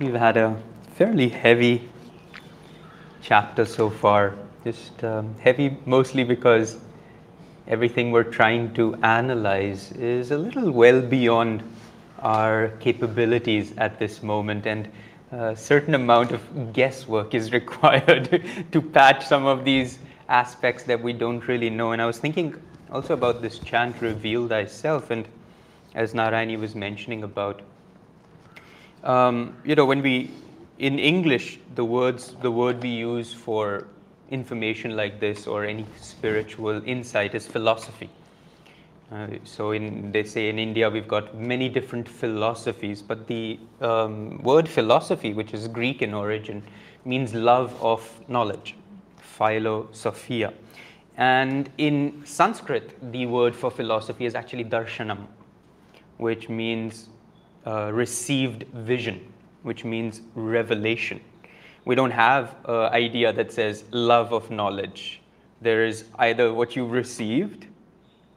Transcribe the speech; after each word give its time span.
We've 0.00 0.14
had 0.14 0.36
a 0.36 0.56
fairly 0.94 1.28
heavy 1.28 1.88
chapter 3.20 3.64
so 3.64 3.90
far, 3.90 4.36
just 4.62 5.02
um, 5.02 5.34
heavy 5.40 5.76
mostly 5.86 6.22
because 6.22 6.76
everything 7.66 8.12
we're 8.12 8.22
trying 8.22 8.72
to 8.74 8.94
analyze 9.02 9.90
is 9.90 10.30
a 10.30 10.38
little 10.38 10.70
well 10.70 11.00
beyond 11.00 11.64
our 12.20 12.68
capabilities 12.78 13.74
at 13.76 13.98
this 13.98 14.22
moment 14.22 14.66
and 14.66 14.88
a 15.32 15.56
certain 15.56 15.96
amount 15.96 16.30
of 16.30 16.72
guesswork 16.72 17.34
is 17.34 17.52
required 17.60 18.44
to 18.70 18.80
patch 18.80 19.26
some 19.26 19.46
of 19.46 19.64
these 19.64 19.98
aspects 20.28 20.84
that 20.84 21.02
we 21.02 21.12
don't 21.12 21.48
really 21.48 21.70
know. 21.70 21.90
And 21.90 22.00
I 22.00 22.06
was 22.06 22.18
thinking 22.18 22.54
also 22.92 23.14
about 23.14 23.42
this 23.42 23.58
chant, 23.58 24.00
reveal 24.00 24.46
thyself, 24.46 25.10
and 25.10 25.26
as 25.96 26.14
Narayani 26.14 26.56
was 26.56 26.76
mentioning 26.76 27.24
about, 27.24 27.62
um, 29.08 29.56
you 29.64 29.74
know, 29.74 29.86
when 29.86 30.02
we, 30.02 30.30
in 30.78 30.98
English, 30.98 31.58
the 31.74 31.84
words, 31.84 32.36
the 32.42 32.50
word 32.50 32.82
we 32.82 32.90
use 32.90 33.32
for 33.32 33.88
information 34.30 34.94
like 34.94 35.18
this 35.18 35.46
or 35.46 35.64
any 35.64 35.86
spiritual 35.98 36.82
insight 36.86 37.34
is 37.34 37.46
philosophy. 37.46 38.10
Uh, 39.10 39.28
so 39.44 39.70
in, 39.70 40.12
they 40.12 40.22
say 40.22 40.50
in 40.50 40.58
India 40.58 40.90
we've 40.90 41.08
got 41.08 41.34
many 41.34 41.70
different 41.70 42.06
philosophies, 42.06 43.00
but 43.00 43.26
the 43.26 43.58
um, 43.80 44.36
word 44.42 44.68
philosophy, 44.68 45.32
which 45.32 45.54
is 45.54 45.66
Greek 45.66 46.02
in 46.02 46.12
origin, 46.12 46.62
means 47.06 47.32
love 47.32 47.74
of 47.82 48.06
knowledge, 48.28 48.76
philosophia. 49.16 50.52
And 51.16 51.70
in 51.78 52.22
Sanskrit, 52.26 53.10
the 53.10 53.24
word 53.24 53.56
for 53.56 53.70
philosophy 53.70 54.26
is 54.26 54.34
actually 54.34 54.64
darshanam, 54.64 55.26
which 56.18 56.50
means 56.50 57.08
uh, 57.68 57.90
received 57.92 58.64
vision, 58.72 59.20
which 59.62 59.84
means 59.84 60.22
revelation. 60.34 61.20
We 61.84 61.94
don't 61.94 62.10
have 62.10 62.54
an 62.64 62.92
idea 62.92 63.30
that 63.30 63.52
says 63.52 63.84
love 63.90 64.32
of 64.32 64.50
knowledge. 64.50 65.20
There 65.60 65.84
is 65.84 66.04
either 66.18 66.54
what 66.54 66.76
you 66.76 66.86
received 66.86 67.66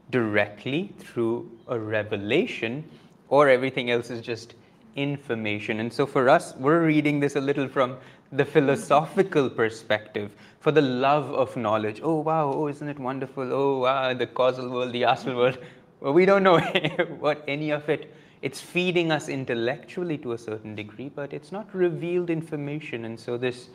directly 0.09 0.93
through 0.99 1.49
a 1.69 1.79
revelation, 1.79 2.83
or 3.29 3.47
everything 3.47 3.89
else 3.89 4.09
is 4.09 4.21
just 4.21 4.55
information. 4.97 5.79
And 5.79 5.93
so 5.93 6.05
for 6.05 6.27
us, 6.27 6.53
we're 6.57 6.85
reading 6.85 7.21
this 7.21 7.37
a 7.37 7.41
little 7.41 7.69
from 7.69 7.95
the 8.33 8.43
philosophical 8.43 9.49
perspective, 9.49 10.31
for 10.59 10.73
the 10.73 10.81
love 10.81 11.31
of 11.31 11.55
knowledge. 11.55 12.01
Oh, 12.03 12.19
wow, 12.19 12.51
oh, 12.53 12.67
isn't 12.67 12.89
it 12.89 12.99
wonderful? 12.99 13.51
Oh, 13.51 13.79
wow, 13.79 14.13
the 14.13 14.27
causal 14.27 14.69
world, 14.69 14.91
the 14.91 15.05
astral 15.05 15.37
world. 15.37 15.57
Well, 16.01 16.11
we 16.11 16.25
don't 16.25 16.43
know 16.43 16.59
what 17.19 17.45
any 17.47 17.69
of 17.69 17.87
it. 17.87 18.13
It's 18.41 18.59
feeding 18.59 19.11
us 19.11 19.29
intellectually 19.29 20.17
to 20.19 20.33
a 20.33 20.37
certain 20.37 20.75
degree, 20.75 21.09
but 21.09 21.31
it's 21.31 21.51
not 21.51 21.73
revealed 21.73 22.29
information. 22.29 23.05
And 23.05 23.19
so 23.19 23.37
this 23.37 23.69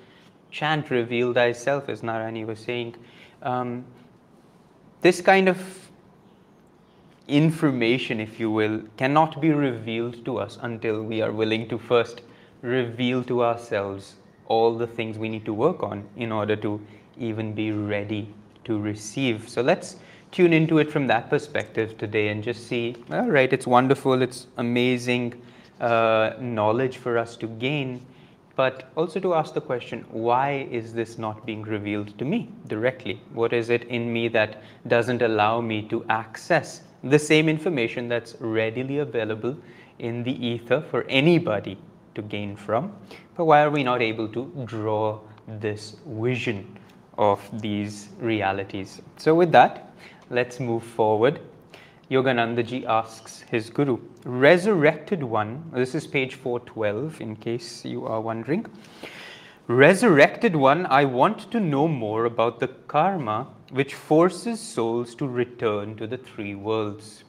chant, 0.50 0.90
reveal 0.90 1.32
thyself, 1.32 1.88
as 1.88 2.00
Narayani 2.00 2.44
was 2.46 2.58
saying, 2.58 2.96
um, 3.42 3.84
this 5.02 5.20
kind 5.20 5.48
of 5.48 5.58
information, 7.28 8.20
if 8.20 8.40
you 8.40 8.50
will, 8.50 8.82
cannot 8.96 9.40
be 9.40 9.50
revealed 9.50 10.24
to 10.24 10.38
us 10.38 10.58
until 10.62 11.02
we 11.02 11.22
are 11.22 11.32
willing 11.32 11.68
to 11.68 11.78
first 11.78 12.22
reveal 12.62 13.22
to 13.24 13.44
ourselves 13.44 14.14
all 14.46 14.76
the 14.76 14.86
things 14.86 15.18
we 15.18 15.28
need 15.28 15.44
to 15.44 15.52
work 15.52 15.82
on 15.82 16.04
in 16.16 16.32
order 16.32 16.56
to 16.56 16.80
even 17.18 17.52
be 17.52 17.72
ready 17.72 18.32
to 18.64 18.78
receive. 18.78 19.48
So 19.48 19.62
let's 19.62 19.96
tune 20.32 20.52
into 20.52 20.78
it 20.78 20.90
from 20.90 21.06
that 21.06 21.30
perspective 21.30 21.96
today 21.98 22.28
and 22.28 22.42
just 22.42 22.66
see 22.66 22.96
all 23.10 23.28
right, 23.28 23.52
it's 23.52 23.66
wonderful, 23.66 24.22
it's 24.22 24.46
amazing 24.56 25.40
uh, 25.80 26.32
knowledge 26.40 26.98
for 26.98 27.18
us 27.18 27.36
to 27.36 27.46
gain, 27.46 28.04
but 28.54 28.90
also 28.96 29.20
to 29.20 29.34
ask 29.34 29.54
the 29.54 29.60
question 29.60 30.04
why 30.10 30.66
is 30.70 30.92
this 30.92 31.18
not 31.18 31.44
being 31.46 31.62
revealed 31.62 32.18
to 32.18 32.24
me 32.24 32.48
directly? 32.66 33.20
What 33.32 33.52
is 33.52 33.70
it 33.70 33.84
in 33.84 34.12
me 34.12 34.28
that 34.28 34.62
doesn't 34.86 35.22
allow 35.22 35.60
me 35.60 35.82
to 35.88 36.04
access 36.08 36.82
the 37.04 37.18
same 37.18 37.48
information 37.48 38.08
that's 38.08 38.36
readily 38.40 38.98
available 38.98 39.56
in 39.98 40.22
the 40.22 40.46
ether 40.46 40.82
for 40.90 41.04
anybody 41.08 41.78
to 42.14 42.22
gain 42.22 42.56
from. 42.56 42.92
But 43.36 43.44
why 43.44 43.62
are 43.62 43.70
we 43.70 43.84
not 43.84 44.02
able 44.02 44.28
to 44.28 44.50
draw 44.64 45.20
this 45.46 45.96
vision 46.06 46.78
of 47.18 47.40
these 47.60 48.08
realities? 48.18 49.00
So, 49.16 49.34
with 49.34 49.52
that, 49.52 49.85
let's 50.30 50.60
move 50.60 50.82
forward. 50.82 51.40
Yoganandaji 52.10 52.84
asks 52.84 53.44
his 53.50 53.68
guru, 53.70 53.98
Resurrected 54.24 55.22
One, 55.22 55.70
this 55.74 55.94
is 55.94 56.06
page 56.06 56.34
412 56.34 57.20
in 57.20 57.36
case 57.36 57.84
you 57.84 58.06
are 58.06 58.20
wondering. 58.20 58.66
Resurrected 59.66 60.54
One, 60.54 60.86
I 60.86 61.04
want 61.04 61.50
to 61.50 61.58
know 61.58 61.88
more 61.88 62.24
about 62.24 62.60
the 62.60 62.68
karma 62.68 63.48
which 63.70 63.94
forces 63.94 64.60
souls 64.60 65.14
to 65.16 65.26
return 65.26 65.96
to 65.96 66.06
the 66.06 66.16
three 66.16 66.54
worlds. 66.54 67.24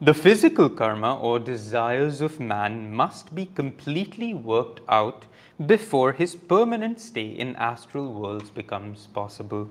The 0.00 0.14
physical 0.14 0.68
karma 0.68 1.16
or 1.18 1.38
desires 1.38 2.20
of 2.20 2.40
man 2.40 2.92
must 2.92 3.34
be 3.34 3.46
completely 3.46 4.34
worked 4.34 4.80
out 4.88 5.24
before 5.66 6.12
his 6.12 6.36
permanent 6.36 7.00
stay 7.00 7.26
in 7.26 7.56
astral 7.56 8.12
worlds 8.12 8.50
becomes 8.50 9.08
possible. 9.08 9.68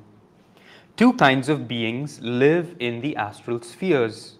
Two 0.97 1.13
kinds 1.13 1.47
of 1.47 1.67
beings 1.67 2.19
live 2.21 2.75
in 2.79 3.01
the 3.01 3.15
astral 3.17 3.61
spheres 3.61 4.37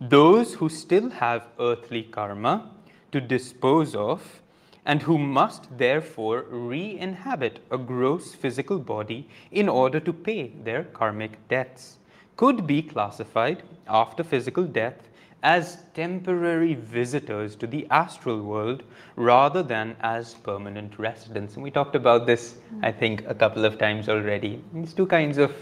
those 0.00 0.54
who 0.54 0.68
still 0.68 1.08
have 1.10 1.46
earthly 1.60 2.02
karma 2.02 2.72
to 3.12 3.20
dispose 3.20 3.94
of 3.94 4.42
and 4.84 5.00
who 5.02 5.16
must 5.16 5.68
therefore 5.78 6.44
re 6.50 6.98
inhabit 6.98 7.60
a 7.70 7.78
gross 7.78 8.34
physical 8.34 8.80
body 8.80 9.28
in 9.52 9.68
order 9.68 10.00
to 10.00 10.12
pay 10.12 10.48
their 10.64 10.82
karmic 10.82 11.38
debts, 11.46 11.98
could 12.36 12.66
be 12.66 12.82
classified 12.82 13.62
after 13.86 14.24
physical 14.24 14.64
death 14.64 15.08
as 15.44 15.84
temporary 15.94 16.74
visitors 16.74 17.54
to 17.54 17.68
the 17.68 17.86
astral 17.92 18.42
world 18.42 18.82
rather 19.14 19.62
than 19.62 19.94
as 20.00 20.34
permanent 20.34 20.98
residents. 20.98 21.54
And 21.54 21.62
we 21.62 21.70
talked 21.70 21.94
about 21.94 22.26
this, 22.26 22.56
I 22.82 22.90
think, 22.90 23.24
a 23.28 23.34
couple 23.34 23.64
of 23.64 23.78
times 23.78 24.08
already. 24.08 24.60
These 24.72 24.94
two 24.94 25.06
kinds 25.06 25.38
of 25.38 25.52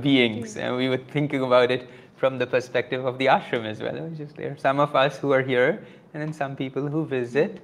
beings, 0.00 0.56
and 0.56 0.76
we 0.76 0.88
were 0.88 0.96
thinking 0.98 1.42
about 1.42 1.70
it 1.70 1.88
from 2.16 2.38
the 2.38 2.46
perspective 2.46 3.04
of 3.04 3.18
the 3.18 3.26
ashram 3.26 3.64
as 3.64 3.80
well. 3.80 4.10
Just 4.16 4.36
there 4.36 4.56
some 4.58 4.80
of 4.80 4.94
us 4.94 5.16
who 5.16 5.32
are 5.32 5.42
here, 5.42 5.84
and 6.12 6.22
then 6.22 6.32
some 6.32 6.56
people 6.56 6.86
who 6.86 7.06
visit 7.06 7.60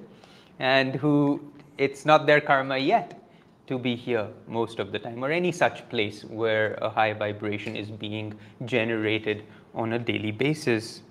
and 0.59 0.95
who 0.95 1.39
it's 1.77 2.05
not 2.05 2.25
their 2.25 2.41
karma 2.41 2.77
yet 2.77 3.21
to 3.67 3.77
be 3.77 3.95
here 3.95 4.27
most 4.47 4.79
of 4.79 4.91
the 4.91 4.99
time, 4.99 5.23
or 5.23 5.29
any 5.29 5.51
such 5.51 5.87
place 5.89 6.23
where 6.23 6.73
a 6.81 6.89
high 6.89 7.13
vibration 7.13 7.75
is 7.75 7.91
being 7.91 8.33
generated 8.65 9.43
on 9.75 9.93
a 9.93 9.99
daily 9.99 10.31
basis. 10.31 11.01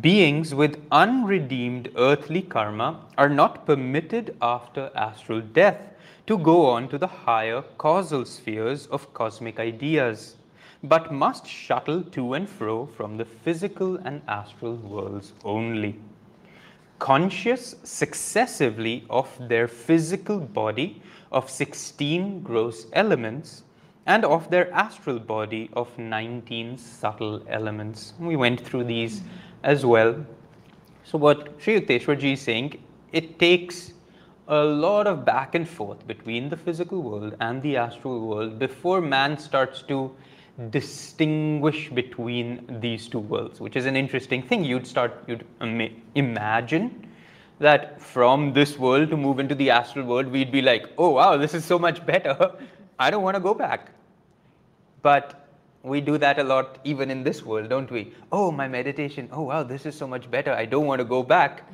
Beings 0.00 0.54
with 0.54 0.80
unredeemed 0.90 1.90
earthly 1.96 2.40
karma 2.40 3.00
are 3.18 3.28
not 3.28 3.66
permitted 3.66 4.34
after 4.40 4.90
astral 4.94 5.40
death 5.40 5.91
to 6.26 6.38
go 6.38 6.66
on 6.66 6.88
to 6.88 6.98
the 6.98 7.06
higher 7.06 7.62
causal 7.78 8.24
spheres 8.24 8.86
of 8.86 9.12
cosmic 9.14 9.58
ideas, 9.58 10.36
but 10.82 11.12
must 11.12 11.46
shuttle 11.46 12.02
to 12.02 12.34
and 12.34 12.48
fro 12.48 12.86
from 12.86 13.16
the 13.16 13.24
physical 13.24 13.96
and 13.96 14.22
astral 14.28 14.76
worlds 14.76 15.32
only 15.44 15.98
conscious 17.02 17.74
successively 17.82 19.04
of 19.10 19.28
their 19.48 19.66
physical 19.66 20.38
body 20.38 21.02
of 21.32 21.50
16 21.50 22.42
gross 22.42 22.86
elements 22.92 23.64
and 24.06 24.24
of 24.24 24.48
their 24.50 24.72
astral 24.72 25.18
body 25.18 25.68
of 25.72 25.88
19 25.98 26.78
subtle 26.78 27.42
elements. 27.48 28.12
We 28.20 28.36
went 28.36 28.60
through 28.60 28.84
these 28.84 29.22
as 29.64 29.84
well. 29.84 30.14
So, 31.02 31.18
what 31.18 31.60
Sri 31.60 31.80
Yukteswarji 31.80 32.34
is 32.34 32.40
saying, 32.40 32.80
it 33.10 33.40
takes 33.40 33.91
a 34.48 34.62
lot 34.64 35.06
of 35.06 35.24
back 35.24 35.54
and 35.54 35.68
forth 35.68 36.06
between 36.06 36.48
the 36.48 36.56
physical 36.56 37.02
world 37.02 37.36
and 37.40 37.62
the 37.62 37.76
astral 37.76 38.26
world 38.26 38.58
before 38.58 39.00
man 39.00 39.38
starts 39.38 39.82
to 39.82 40.14
distinguish 40.70 41.88
between 41.90 42.78
these 42.80 43.08
two 43.08 43.20
worlds, 43.20 43.60
which 43.60 43.76
is 43.76 43.86
an 43.86 43.96
interesting 43.96 44.42
thing. 44.42 44.64
You'd 44.64 44.86
start, 44.86 45.24
you'd 45.26 45.44
imagine 46.14 47.08
that 47.58 48.00
from 48.00 48.52
this 48.52 48.78
world 48.78 49.10
to 49.10 49.16
move 49.16 49.38
into 49.38 49.54
the 49.54 49.70
astral 49.70 50.04
world, 50.04 50.26
we'd 50.26 50.52
be 50.52 50.60
like, 50.60 50.88
oh 50.98 51.10
wow, 51.10 51.36
this 51.36 51.54
is 51.54 51.64
so 51.64 51.78
much 51.78 52.04
better. 52.04 52.52
I 52.98 53.10
don't 53.10 53.22
want 53.22 53.36
to 53.36 53.40
go 53.40 53.54
back. 53.54 53.90
But 55.02 55.48
we 55.82 56.00
do 56.00 56.18
that 56.18 56.38
a 56.38 56.44
lot 56.44 56.78
even 56.84 57.10
in 57.10 57.24
this 57.24 57.42
world, 57.42 57.68
don't 57.68 57.90
we? 57.90 58.12
Oh, 58.30 58.50
my 58.52 58.68
meditation, 58.68 59.28
oh 59.32 59.42
wow, 59.42 59.62
this 59.62 59.86
is 59.86 59.96
so 59.96 60.06
much 60.06 60.30
better. 60.30 60.52
I 60.52 60.64
don't 60.64 60.86
want 60.86 61.00
to 61.00 61.04
go 61.04 61.22
back. 61.22 61.64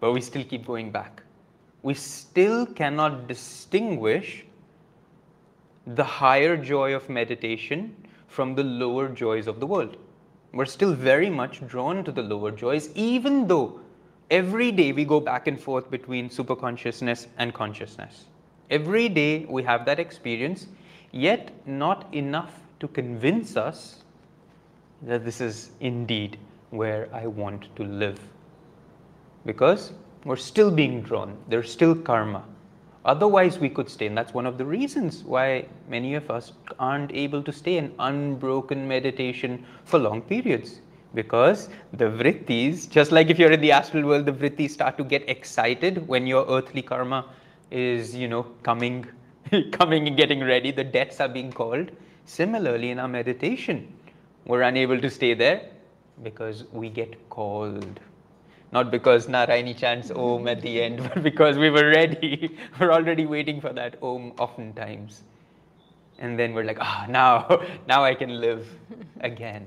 but 0.00 0.12
we 0.12 0.20
still 0.20 0.44
keep 0.44 0.66
going 0.66 0.90
back. 0.90 1.21
We 1.82 1.94
still 1.94 2.66
cannot 2.66 3.26
distinguish 3.26 4.44
the 5.86 6.04
higher 6.04 6.56
joy 6.56 6.94
of 6.94 7.08
meditation 7.08 7.96
from 8.28 8.54
the 8.54 8.62
lower 8.62 9.08
joys 9.08 9.46
of 9.46 9.60
the 9.60 9.66
world. 9.66 9.96
We're 10.52 10.66
still 10.66 10.94
very 10.94 11.28
much 11.28 11.66
drawn 11.66 12.04
to 12.04 12.12
the 12.12 12.22
lower 12.22 12.50
joys, 12.50 12.90
even 12.94 13.48
though 13.48 13.80
Every 14.32 14.72
day 14.72 14.92
we 14.92 15.04
go 15.04 15.20
back 15.20 15.46
and 15.46 15.60
forth 15.60 15.90
between 15.90 16.30
superconsciousness 16.30 17.26
and 17.36 17.52
consciousness. 17.52 18.24
Every 18.70 19.10
day 19.10 19.44
we 19.44 19.62
have 19.64 19.84
that 19.84 20.00
experience, 20.00 20.68
yet 21.10 21.50
not 21.66 22.06
enough 22.14 22.58
to 22.80 22.88
convince 22.88 23.58
us 23.58 24.04
that 25.02 25.26
this 25.26 25.42
is 25.42 25.72
indeed 25.80 26.38
where 26.70 27.10
I 27.12 27.26
want 27.26 27.68
to 27.76 27.84
live. 27.84 28.18
Because 29.44 29.92
we're 30.24 30.36
still 30.36 30.70
being 30.70 31.02
drawn, 31.02 31.36
there's 31.48 31.70
still 31.70 31.94
karma. 31.94 32.44
Otherwise, 33.04 33.58
we 33.58 33.68
could 33.68 33.88
stay, 33.88 34.06
and 34.06 34.16
that's 34.16 34.32
one 34.32 34.46
of 34.46 34.58
the 34.58 34.64
reasons 34.64 35.24
why 35.24 35.66
many 35.88 36.14
of 36.14 36.30
us 36.30 36.52
aren't 36.78 37.12
able 37.12 37.42
to 37.42 37.52
stay 37.52 37.76
in 37.76 37.92
unbroken 37.98 38.86
meditation 38.86 39.64
for 39.84 39.98
long 39.98 40.22
periods 40.22 40.80
because 41.14 41.68
the 41.92 42.04
vrittis, 42.04 42.88
just 42.88 43.12
like 43.12 43.28
if 43.28 43.38
you're 43.38 43.50
in 43.50 43.60
the 43.60 43.72
astral 43.72 44.04
world, 44.04 44.26
the 44.26 44.32
vrittis 44.32 44.70
start 44.70 44.96
to 44.98 45.04
get 45.04 45.28
excited 45.28 46.06
when 46.08 46.26
your 46.26 46.46
earthly 46.48 46.82
karma 46.82 47.26
is, 47.70 48.14
you 48.14 48.28
know, 48.28 48.44
coming, 48.62 49.06
coming 49.72 50.06
and 50.06 50.16
getting 50.16 50.42
ready. 50.42 50.70
The 50.70 50.84
debts 50.84 51.20
are 51.20 51.28
being 51.28 51.52
called. 51.52 51.90
Similarly, 52.24 52.90
in 52.90 52.98
our 52.98 53.08
meditation, 53.08 53.92
we're 54.46 54.62
unable 54.62 55.00
to 55.00 55.10
stay 55.10 55.34
there 55.34 55.68
because 56.22 56.64
we 56.72 56.88
get 56.88 57.28
called. 57.28 58.00
Not 58.72 58.90
because 58.90 59.26
Narayani 59.26 59.76
chants 59.76 60.10
Om 60.10 60.48
at 60.48 60.62
the 60.62 60.82
end, 60.82 61.02
but 61.14 61.22
because 61.22 61.58
we 61.58 61.70
were 61.70 61.88
ready. 61.90 62.56
we're 62.80 62.92
already 62.92 63.26
waiting 63.26 63.60
for 63.60 63.72
that 63.72 63.96
Om 64.02 64.32
oftentimes. 64.38 65.22
And 66.18 66.38
then 66.38 66.54
we're 66.54 66.64
like, 66.64 66.78
ah, 66.80 67.04
oh, 67.06 67.10
now, 67.10 67.60
now 67.86 68.04
I 68.04 68.14
can 68.14 68.40
live 68.40 68.66
again. 69.20 69.66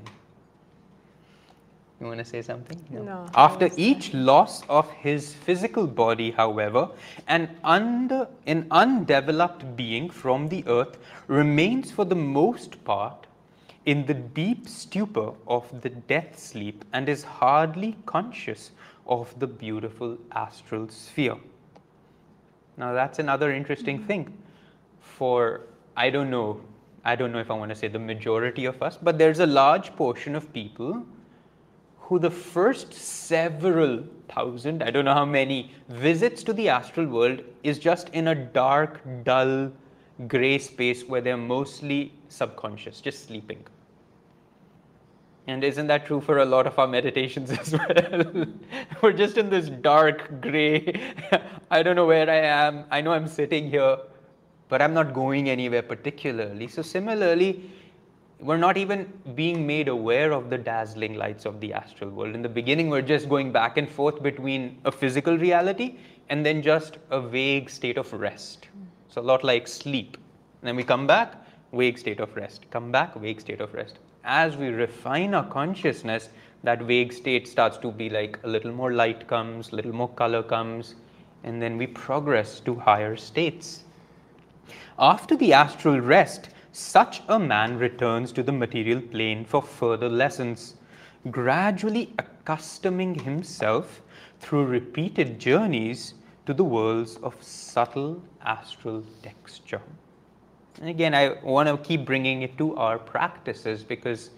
You 2.00 2.08
want 2.08 2.20
to 2.20 2.26
say 2.26 2.42
something? 2.42 2.84
No. 2.90 3.04
no 3.04 3.30
After 3.36 3.70
each 3.78 4.14
loss 4.14 4.64
of 4.68 4.90
his 4.92 5.34
physical 5.34 5.88
body, 5.88 6.32
however, 6.32 6.90
an, 7.28 7.56
under, 7.64 8.28
an 8.48 8.68
undeveloped 8.72 9.76
being 9.78 10.10
from 10.10 10.50
the 10.50 10.64
earth 10.68 10.98
remains 11.28 11.92
for 11.92 12.04
the 12.04 12.16
most 12.16 12.84
part 12.84 13.28
in 13.86 14.06
the 14.08 14.14
deep 14.14 14.68
stupor 14.68 15.32
of 15.48 15.82
the 15.82 15.90
death 15.90 16.38
sleep 16.38 16.84
and 16.92 17.08
is 17.08 17.24
hardly 17.24 17.96
conscious 18.06 18.72
of 19.08 19.38
the 19.40 19.48
beautiful 19.48 20.18
astral 20.32 20.90
sphere. 20.90 21.38
Now, 22.78 22.94
that's 22.94 23.20
another 23.20 23.52
interesting 23.52 24.00
mm-hmm. 24.00 24.08
thing 24.08 24.38
for, 25.00 25.62
I 25.96 26.10
don't 26.10 26.30
know, 26.30 26.62
I 27.04 27.16
don't 27.16 27.32
know 27.32 27.40
if 27.40 27.52
I 27.52 27.54
want 27.54 27.70
to 27.70 27.76
say 27.76 27.88
the 27.88 28.00
majority 28.00 28.66
of 28.66 28.82
us, 28.82 28.98
but 29.02 29.18
there's 29.18 29.40
a 29.40 29.46
large 29.46 29.96
portion 29.96 30.36
of 30.36 30.52
people 30.52 31.06
who 32.00 32.20
the 32.20 32.30
first 32.30 32.94
several 32.94 34.04
thousand, 34.28 34.84
I 34.84 34.92
don't 34.92 35.06
know 35.06 35.14
how 35.14 35.26
many, 35.26 35.72
visits 35.90 36.44
to 36.44 36.54
the 36.54 36.70
astral 36.70 37.08
world 37.08 37.42
is 37.64 37.80
just 37.80 38.10
in 38.10 38.28
a 38.28 38.36
dark, 38.36 39.02
dull, 39.24 39.72
gray 40.28 40.58
space 40.60 41.04
where 41.04 41.22
they're 41.22 41.38
mostly 41.38 42.14
subconscious, 42.30 43.02
just 43.02 43.26
sleeping. 43.28 43.66
And 45.48 45.64
isn't 45.64 45.88
that 45.88 46.08
true 46.08 46.22
for 46.22 46.40
a 46.40 46.46
lot 46.46 46.66
of 46.66 46.78
our 46.80 46.88
meditations 46.88 47.52
as 47.60 47.74
well? 47.74 48.46
We're 49.02 49.14
just 49.14 49.38
in 49.38 49.50
this 49.50 49.70
dark 49.70 50.42
gray. 50.42 51.00
I 51.72 51.84
don't 51.84 51.96
know 51.96 52.08
where 52.08 52.30
I 52.30 52.38
am. 52.38 52.86
I 52.90 53.02
know 53.02 53.14
I'm 53.14 53.28
sitting 53.28 53.70
here, 53.70 53.98
but 54.70 54.82
I'm 54.82 54.94
not 54.94 55.14
going 55.14 55.50
anywhere 55.50 55.84
particularly. 55.84 56.68
So, 56.68 56.82
similarly, 56.82 57.70
we're 58.40 58.58
not 58.58 58.76
even 58.76 59.12
being 59.36 59.66
made 59.68 59.88
aware 59.88 60.32
of 60.32 60.50
the 60.50 60.58
dazzling 60.58 61.14
lights 61.14 61.46
of 61.46 61.60
the 61.60 61.74
astral 61.74 62.10
world. 62.10 62.34
In 62.34 62.42
the 62.42 62.50
beginning, 62.50 62.90
we're 62.90 63.04
just 63.04 63.30
going 63.30 63.52
back 63.52 63.78
and 63.78 63.88
forth 63.88 64.22
between 64.24 64.80
a 64.86 64.92
physical 64.92 65.38
reality 65.38 65.98
and 66.30 66.44
then 66.44 66.64
just 66.64 66.98
a 67.12 67.22
vague 67.22 67.70
state 67.70 67.98
of 67.98 68.12
rest. 68.14 68.68
So, 69.10 69.22
a 69.22 69.24
lot 69.24 69.44
like 69.44 69.68
sleep. 69.68 70.18
And 70.62 70.68
then 70.70 70.76
we 70.76 70.84
come 70.84 71.06
back, 71.06 71.36
vague 71.72 72.00
state 72.00 72.20
of 72.20 72.36
rest. 72.36 72.66
Come 72.72 72.92
back, 72.92 73.16
vague 73.16 73.40
state 73.40 73.62
of 73.62 73.72
rest. 73.76 74.00
As 74.28 74.58
we 74.58 74.70
refine 74.70 75.36
our 75.36 75.46
consciousness, 75.46 76.30
that 76.64 76.82
vague 76.82 77.14
state 77.14 77.48
starts 77.48 77.78
to 77.78 77.92
be 77.92 78.10
like 78.10 78.40
a 78.44 78.48
little 78.48 78.72
more 78.72 78.92
light 78.92 79.28
comes, 79.28 79.72
a 79.72 79.76
little 79.76 79.94
more 79.94 80.10
color 80.10 80.42
comes, 80.42 80.96
and 81.44 81.62
then 81.62 81.78
we 81.78 81.86
progress 81.86 82.60
to 82.62 82.74
higher 82.74 83.16
states. 83.16 83.84
After 84.98 85.36
the 85.36 85.54
astral 85.54 86.02
rest, 86.02 86.50
such 86.72 87.22
a 87.28 87.38
man 87.38 87.78
returns 87.78 88.32
to 88.32 88.42
the 88.42 88.52
material 88.52 89.00
plane 89.00 89.46
for 89.46 89.62
further 89.62 90.10
lessons, 90.10 90.74
gradually 91.30 92.12
accustoming 92.18 93.14
himself 93.14 94.02
through 94.40 94.66
repeated 94.66 95.38
journeys 95.38 96.16
to 96.48 96.54
the 96.56 96.64
worlds 96.64 97.18
of 97.18 97.36
subtle 97.44 98.24
astral 98.42 99.04
texture. 99.22 99.82
And 100.80 100.90
again, 100.90 101.16
I 101.16 101.38
want 101.42 101.70
to 101.70 101.78
keep 101.78 102.06
bringing 102.06 102.42
it 102.42 102.58
to 102.58 102.76
our 102.76 103.00
practices 103.00 103.84
because 103.84 104.32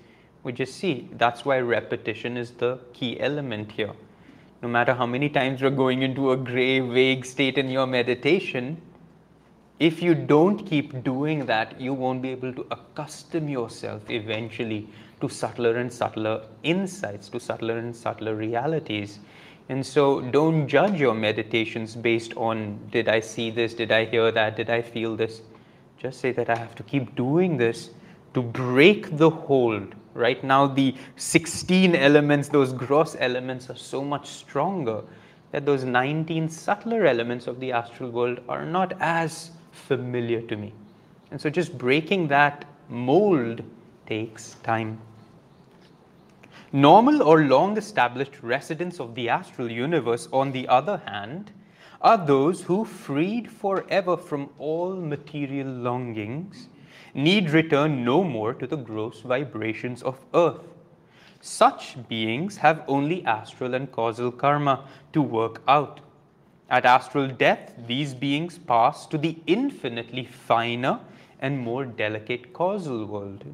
we 0.43 0.51
just 0.51 0.75
see 0.75 1.09
that's 1.13 1.45
why 1.45 1.59
repetition 1.59 2.37
is 2.37 2.51
the 2.51 2.79
key 2.93 3.19
element 3.19 3.71
here. 3.71 3.93
No 4.61 4.67
matter 4.67 4.93
how 4.93 5.05
many 5.05 5.29
times 5.29 5.61
you're 5.61 5.71
going 5.71 6.01
into 6.01 6.31
a 6.31 6.37
gray, 6.37 6.79
vague 6.79 7.25
state 7.25 7.57
in 7.57 7.69
your 7.69 7.87
meditation, 7.87 8.81
if 9.79 10.01
you 10.01 10.15
don't 10.15 10.65
keep 10.65 11.03
doing 11.03 11.45
that, 11.45 11.79
you 11.79 11.93
won't 11.93 12.21
be 12.21 12.29
able 12.29 12.53
to 12.53 12.65
accustom 12.71 13.47
yourself 13.47 14.09
eventually 14.09 14.87
to 15.21 15.29
subtler 15.29 15.77
and 15.77 15.91
subtler 15.91 16.43
insights, 16.63 17.29
to 17.29 17.39
subtler 17.39 17.77
and 17.77 17.95
subtler 17.95 18.35
realities. 18.35 19.19
And 19.69 19.85
so 19.85 20.21
don't 20.21 20.67
judge 20.67 20.99
your 20.99 21.13
meditations 21.13 21.95
based 21.95 22.33
on 22.35 22.79
did 22.91 23.07
I 23.07 23.19
see 23.19 23.51
this, 23.51 23.73
did 23.73 23.91
I 23.91 24.05
hear 24.05 24.31
that, 24.31 24.55
did 24.55 24.69
I 24.69 24.81
feel 24.81 25.15
this. 25.15 25.41
Just 25.97 26.19
say 26.19 26.31
that 26.31 26.49
I 26.49 26.55
have 26.55 26.75
to 26.75 26.83
keep 26.83 27.15
doing 27.15 27.57
this 27.57 27.89
to 28.33 28.41
break 28.41 29.17
the 29.17 29.29
hold. 29.29 29.95
Right 30.13 30.43
now, 30.43 30.67
the 30.67 30.95
16 31.15 31.95
elements, 31.95 32.49
those 32.49 32.73
gross 32.73 33.15
elements, 33.19 33.69
are 33.69 33.75
so 33.75 34.03
much 34.03 34.27
stronger 34.27 35.03
that 35.51 35.65
those 35.65 35.83
19 35.83 36.49
subtler 36.49 37.05
elements 37.05 37.47
of 37.47 37.59
the 37.59 37.71
astral 37.71 38.09
world 38.09 38.39
are 38.49 38.65
not 38.65 38.93
as 38.99 39.51
familiar 39.71 40.41
to 40.41 40.55
me. 40.55 40.73
And 41.31 41.39
so 41.39 41.49
just 41.49 41.77
breaking 41.77 42.27
that 42.27 42.65
mold 42.89 43.63
takes 44.05 44.55
time. 44.63 44.99
Normal 46.73 47.23
or 47.23 47.45
long 47.45 47.77
established 47.77 48.41
residents 48.41 48.99
of 48.99 49.15
the 49.15 49.29
astral 49.29 49.71
universe, 49.71 50.27
on 50.33 50.51
the 50.51 50.67
other 50.67 51.01
hand, 51.05 51.51
are 52.01 52.17
those 52.17 52.61
who, 52.61 52.85
freed 52.85 53.49
forever 53.49 54.15
from 54.15 54.49
all 54.59 54.95
material 54.95 55.67
longings, 55.67 56.69
need 57.13 57.49
return 57.49 58.03
no 58.05 58.23
more 58.23 58.53
to 58.53 58.67
the 58.67 58.77
gross 58.77 59.21
vibrations 59.21 60.03
of 60.03 60.19
earth. 60.33 60.61
Such 61.41 61.95
beings 62.07 62.57
have 62.57 62.83
only 62.87 63.25
astral 63.25 63.73
and 63.73 63.91
causal 63.91 64.31
karma 64.31 64.85
to 65.13 65.21
work 65.21 65.61
out. 65.67 65.99
At 66.69 66.85
astral 66.85 67.27
death, 67.27 67.73
these 67.87 68.13
beings 68.13 68.57
pass 68.57 69.05
to 69.07 69.17
the 69.17 69.37
infinitely 69.47 70.25
finer 70.25 70.99
and 71.39 71.57
more 71.57 71.85
delicate 71.85 72.53
causal 72.53 73.05
world. 73.05 73.45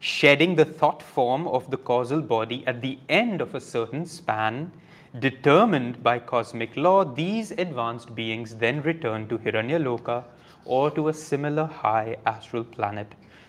Shedding 0.00 0.54
the 0.54 0.64
thought 0.64 1.02
form 1.02 1.46
of 1.46 1.70
the 1.70 1.76
causal 1.76 2.20
body 2.20 2.64
at 2.66 2.80
the 2.80 2.98
end 3.08 3.40
of 3.40 3.54
a 3.54 3.60
certain 3.60 4.06
span, 4.06 4.72
determined 5.18 6.02
by 6.02 6.18
cosmic 6.18 6.76
law, 6.76 7.04
these 7.04 7.52
advanced 7.52 8.14
beings 8.14 8.56
then 8.56 8.82
return 8.82 9.28
to 9.28 9.38
Hiranyaloka 9.38 10.24
or 10.64 10.90
to 10.90 11.08
a 11.08 11.14
similar 11.14 11.66
high 11.66 12.16
astral 12.26 12.64
planet, 12.64 13.06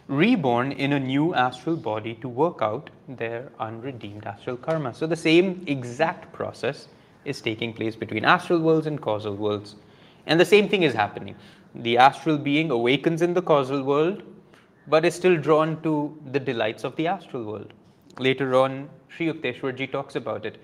reborn 0.07 0.71
in 0.73 0.93
a 0.93 0.99
new 0.99 1.33
astral 1.33 1.75
body 1.75 2.15
to 2.15 2.29
work 2.29 2.61
out 2.61 2.89
their 3.07 3.51
unredeemed 3.59 4.25
astral 4.25 4.57
karma. 4.57 4.93
So, 4.93 5.07
the 5.07 5.15
same 5.15 5.63
exact 5.67 6.31
process 6.33 6.87
is 7.23 7.41
taking 7.41 7.73
place 7.73 7.95
between 7.95 8.25
astral 8.25 8.59
worlds 8.59 8.85
and 8.85 9.01
causal 9.01 9.35
worlds. 9.35 9.75
And 10.27 10.39
the 10.39 10.45
same 10.45 10.69
thing 10.69 10.83
is 10.83 10.93
happening. 10.93 11.35
The 11.73 11.97
astral 11.97 12.37
being 12.37 12.69
awakens 12.69 13.21
in 13.21 13.33
the 13.33 13.41
causal 13.41 13.83
world, 13.83 14.23
but 14.87 15.03
is 15.03 15.15
still 15.15 15.37
drawn 15.37 15.81
to 15.81 16.15
the 16.31 16.39
delights 16.39 16.83
of 16.83 16.95
the 16.95 17.07
astral 17.07 17.43
world. 17.43 17.73
Later 18.19 18.55
on, 18.55 18.89
Sri 19.09 19.27
Yukteswarji 19.27 19.91
talks 19.91 20.15
about 20.15 20.45
it. 20.45 20.57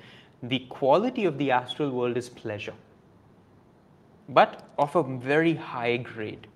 The 0.44 0.60
quality 0.70 1.26
of 1.26 1.38
the 1.38 1.52
astral 1.52 1.92
world 1.92 2.18
is 2.18 2.28
pleasure, 2.28 2.74
but 4.30 4.68
of 4.80 4.96
a 4.96 5.04
very 5.04 5.54
high 5.54 5.98
grade. 5.98 6.48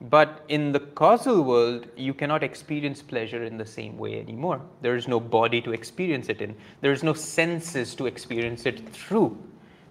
But 0.00 0.44
in 0.48 0.72
the 0.72 0.80
causal 0.80 1.42
world, 1.42 1.86
you 1.96 2.12
cannot 2.12 2.42
experience 2.42 3.00
pleasure 3.00 3.44
in 3.44 3.56
the 3.56 3.64
same 3.64 3.96
way 3.96 4.20
anymore. 4.20 4.60
There 4.82 4.96
is 4.96 5.06
no 5.06 5.20
body 5.20 5.60
to 5.62 5.72
experience 5.72 6.28
it 6.28 6.42
in, 6.42 6.54
there 6.80 6.92
is 6.92 7.02
no 7.02 7.14
senses 7.14 7.94
to 7.94 8.06
experience 8.06 8.66
it 8.66 8.88
through. 8.88 9.38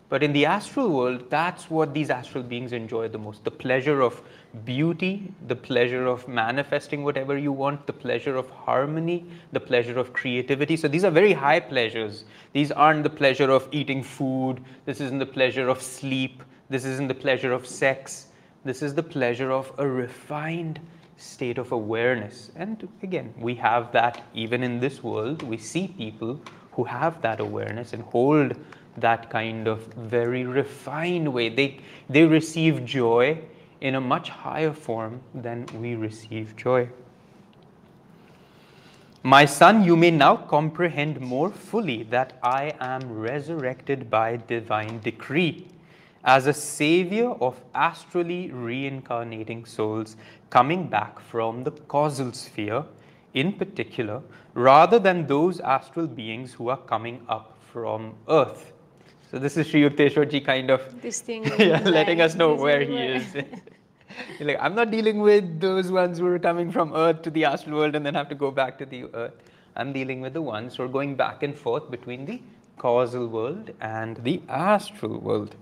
But 0.09 0.21
in 0.21 0.33
the 0.33 0.45
astral 0.45 0.89
world, 0.89 1.29
that's 1.29 1.71
what 1.71 1.93
these 1.93 2.09
astral 2.11 2.43
beings 2.43 2.73
enjoy 2.73 3.07
the 3.07 3.17
most 3.17 3.43
the 3.43 3.49
pleasure 3.49 4.01
of 4.01 4.21
beauty, 4.65 5.31
the 5.47 5.55
pleasure 5.55 6.05
of 6.05 6.27
manifesting 6.27 7.03
whatever 7.03 7.37
you 7.37 7.51
want, 7.51 7.87
the 7.87 7.93
pleasure 7.93 8.35
of 8.35 8.49
harmony, 8.49 9.25
the 9.51 9.59
pleasure 9.59 9.97
of 9.97 10.13
creativity. 10.13 10.77
So 10.77 10.87
these 10.87 11.03
are 11.03 11.11
very 11.11 11.33
high 11.33 11.59
pleasures. 11.59 12.25
These 12.53 12.71
aren't 12.71 13.03
the 13.03 13.09
pleasure 13.09 13.49
of 13.49 13.67
eating 13.71 14.03
food, 14.03 14.63
this 14.85 15.01
isn't 15.01 15.19
the 15.19 15.25
pleasure 15.25 15.69
of 15.69 15.81
sleep, 15.81 16.43
this 16.69 16.85
isn't 16.85 17.07
the 17.07 17.15
pleasure 17.15 17.51
of 17.51 17.67
sex. 17.67 18.27
This 18.65 18.81
is 18.81 18.95
the 18.95 19.03
pleasure 19.03 19.51
of 19.51 19.73
a 19.77 19.85
refined 19.85 20.79
state 21.17 21.57
of 21.57 21.73
awareness. 21.73 22.49
And 22.55 22.87
again, 23.01 23.33
we 23.37 23.55
have 23.55 23.91
that 23.91 24.23
even 24.33 24.63
in 24.63 24.79
this 24.79 25.03
world. 25.03 25.43
We 25.43 25.57
see 25.57 25.89
people 25.89 26.39
who 26.71 26.85
have 26.85 27.21
that 27.21 27.41
awareness 27.41 27.91
and 27.91 28.03
hold 28.03 28.55
that 28.97 29.29
kind 29.29 29.67
of 29.67 29.81
very 29.95 30.45
refined 30.45 31.31
way. 31.31 31.49
They, 31.49 31.79
they 32.09 32.23
receive 32.23 32.85
joy 32.85 33.39
in 33.83 33.95
a 33.95 34.01
much 34.01 34.29
higher 34.29 34.71
form 34.71 35.21
than 35.35 35.65
we 35.79 35.93
receive 35.93 36.55
joy. 36.55 36.89
My 39.23 39.45
son, 39.45 39.83
you 39.83 39.97
may 39.97 40.09
now 40.09 40.37
comprehend 40.37 41.19
more 41.19 41.51
fully 41.51 42.03
that 42.03 42.39
I 42.41 42.73
am 42.79 43.01
resurrected 43.11 44.09
by 44.09 44.37
divine 44.47 44.99
decree 45.01 45.67
as 46.23 46.47
a 46.47 46.53
savior 46.53 47.31
of 47.31 47.61
astrally 47.75 48.51
reincarnating 48.51 49.65
souls 49.65 50.15
coming 50.49 50.87
back 50.87 51.19
from 51.19 51.63
the 51.65 51.71
causal 51.71 52.31
sphere 52.31 52.85
in 53.33 53.51
particular, 53.51 54.21
rather 54.53 54.99
than 54.99 55.27
those 55.27 55.59
astral 55.59 56.07
beings 56.07 56.53
who 56.53 56.69
are 56.69 56.77
coming 56.77 57.19
up 57.27 57.57
from 57.71 58.13
earth. 58.29 58.71
So 59.31 59.39
this 59.39 59.57
is 59.57 59.67
Sri 59.67 59.81
Yukteswarji 59.81 60.45
kind 60.45 60.69
of 60.69 60.81
yeah, 61.59 61.81
letting 61.83 62.21
us 62.21 62.35
know 62.35 62.53
where 62.53 62.81
he 62.81 62.95
is. 62.95 63.35
like, 64.39 64.57
I'm 64.59 64.75
not 64.75 64.91
dealing 64.91 65.19
with 65.19 65.59
those 65.59 65.91
ones 65.91 66.19
who 66.19 66.27
are 66.27 66.39
coming 66.39 66.71
from 66.71 66.93
earth 66.93 67.21
to 67.23 67.29
the 67.29 67.45
astral 67.45 67.77
world 67.77 67.95
and 67.95 68.05
then 68.05 68.15
have 68.15 68.29
to 68.29 68.35
go 68.35 68.51
back 68.51 68.77
to 68.79 68.85
the 68.85 69.05
earth. 69.13 69.33
I'm 69.75 69.93
dealing 69.93 70.21
with 70.21 70.33
the 70.33 70.41
ones 70.41 70.75
who 70.75 70.83
are 70.83 70.87
going 70.87 71.15
back 71.15 71.43
and 71.43 71.57
forth 71.57 71.89
between 71.89 72.25
the 72.25 72.41
causal 72.77 73.27
world 73.27 73.71
and 73.81 74.17
the 74.17 74.41
astral 74.49 75.19
world. 75.19 75.55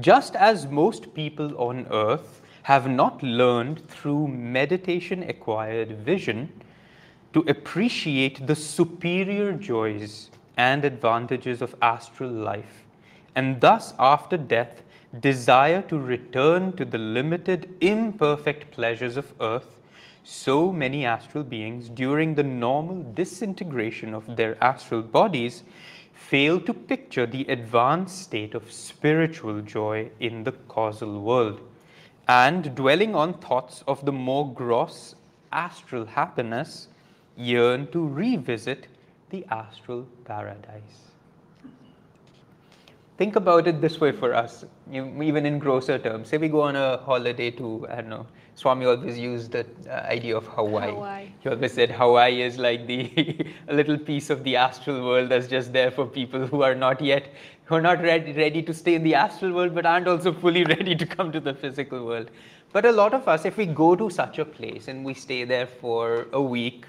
Just 0.00 0.36
as 0.36 0.66
most 0.66 1.12
people 1.14 1.56
on 1.58 1.86
earth 1.90 2.40
have 2.62 2.88
not 2.88 3.22
learned 3.22 3.86
through 3.88 4.28
meditation 4.28 5.22
acquired 5.24 5.98
vision 5.98 6.50
to 7.32 7.40
appreciate 7.48 8.46
the 8.46 8.54
superior 8.54 9.52
joys 9.52 10.30
and 10.56 10.84
advantages 10.84 11.62
of 11.62 11.74
astral 11.82 12.30
life, 12.30 12.84
and 13.34 13.60
thus 13.60 13.94
after 13.98 14.36
death 14.36 14.82
desire 15.20 15.82
to 15.82 15.98
return 15.98 16.72
to 16.74 16.84
the 16.84 16.98
limited, 16.98 17.74
imperfect 17.80 18.70
pleasures 18.70 19.16
of 19.16 19.32
earth, 19.40 19.76
so 20.24 20.72
many 20.72 21.04
astral 21.04 21.44
beings 21.44 21.88
during 21.88 22.34
the 22.34 22.42
normal 22.42 23.02
disintegration 23.14 24.14
of 24.14 24.36
their 24.36 24.56
astral 24.62 25.02
bodies 25.02 25.64
fail 26.14 26.60
to 26.60 26.72
picture 26.72 27.26
the 27.26 27.44
advanced 27.46 28.22
state 28.22 28.54
of 28.54 28.70
spiritual 28.72 29.60
joy 29.60 30.08
in 30.20 30.44
the 30.44 30.52
causal 30.52 31.20
world 31.20 31.60
and 32.28 32.74
dwelling 32.74 33.14
on 33.14 33.34
thoughts 33.34 33.82
of 33.86 34.04
the 34.06 34.12
more 34.12 34.50
gross 34.52 35.14
astral 35.50 36.06
happiness 36.06 36.88
yearn 37.36 37.86
to 37.90 38.06
revisit 38.06 38.86
the 39.30 39.44
astral 39.50 40.06
paradise. 40.24 41.11
Think 43.22 43.36
about 43.36 43.68
it 43.68 43.80
this 43.80 44.00
way 44.00 44.10
for 44.10 44.34
us, 44.34 44.64
even 44.92 45.46
in 45.46 45.60
grosser 45.60 45.96
terms. 45.96 46.28
Say 46.28 46.38
we 46.38 46.48
go 46.48 46.62
on 46.62 46.74
a 46.74 46.96
holiday 46.96 47.52
to, 47.52 47.86
I 47.88 48.00
don't 48.00 48.08
know, 48.08 48.26
Swami 48.56 48.84
always 48.84 49.16
used 49.16 49.52
the 49.52 49.64
uh, 49.88 49.92
idea 50.14 50.36
of 50.36 50.48
Hawaii. 50.48 50.90
Hawaii. 50.90 51.32
He 51.38 51.48
always 51.48 51.72
said 51.72 51.92
Hawaii 51.92 52.42
is 52.42 52.58
like 52.58 52.88
the 52.88 53.46
a 53.68 53.74
little 53.74 53.96
piece 53.96 54.28
of 54.28 54.42
the 54.42 54.56
astral 54.56 55.04
world 55.06 55.28
that's 55.28 55.46
just 55.46 55.72
there 55.72 55.92
for 55.92 56.04
people 56.04 56.48
who 56.48 56.62
are 56.62 56.74
not 56.74 57.00
yet, 57.00 57.28
who 57.66 57.76
are 57.76 57.80
not 57.80 58.02
ready, 58.02 58.32
ready 58.32 58.60
to 58.60 58.74
stay 58.74 58.96
in 58.96 59.04
the 59.04 59.14
astral 59.14 59.52
world, 59.52 59.72
but 59.72 59.86
aren't 59.86 60.08
also 60.08 60.32
fully 60.32 60.64
ready 60.74 60.96
to 60.96 61.06
come 61.06 61.30
to 61.30 61.38
the 61.38 61.54
physical 61.54 62.04
world. 62.04 62.28
But 62.72 62.86
a 62.86 62.90
lot 62.90 63.14
of 63.14 63.28
us, 63.28 63.44
if 63.44 63.56
we 63.56 63.66
go 63.66 63.94
to 63.94 64.10
such 64.10 64.40
a 64.40 64.44
place 64.44 64.88
and 64.88 65.04
we 65.04 65.14
stay 65.14 65.44
there 65.44 65.68
for 65.68 66.26
a 66.32 66.42
week, 66.42 66.86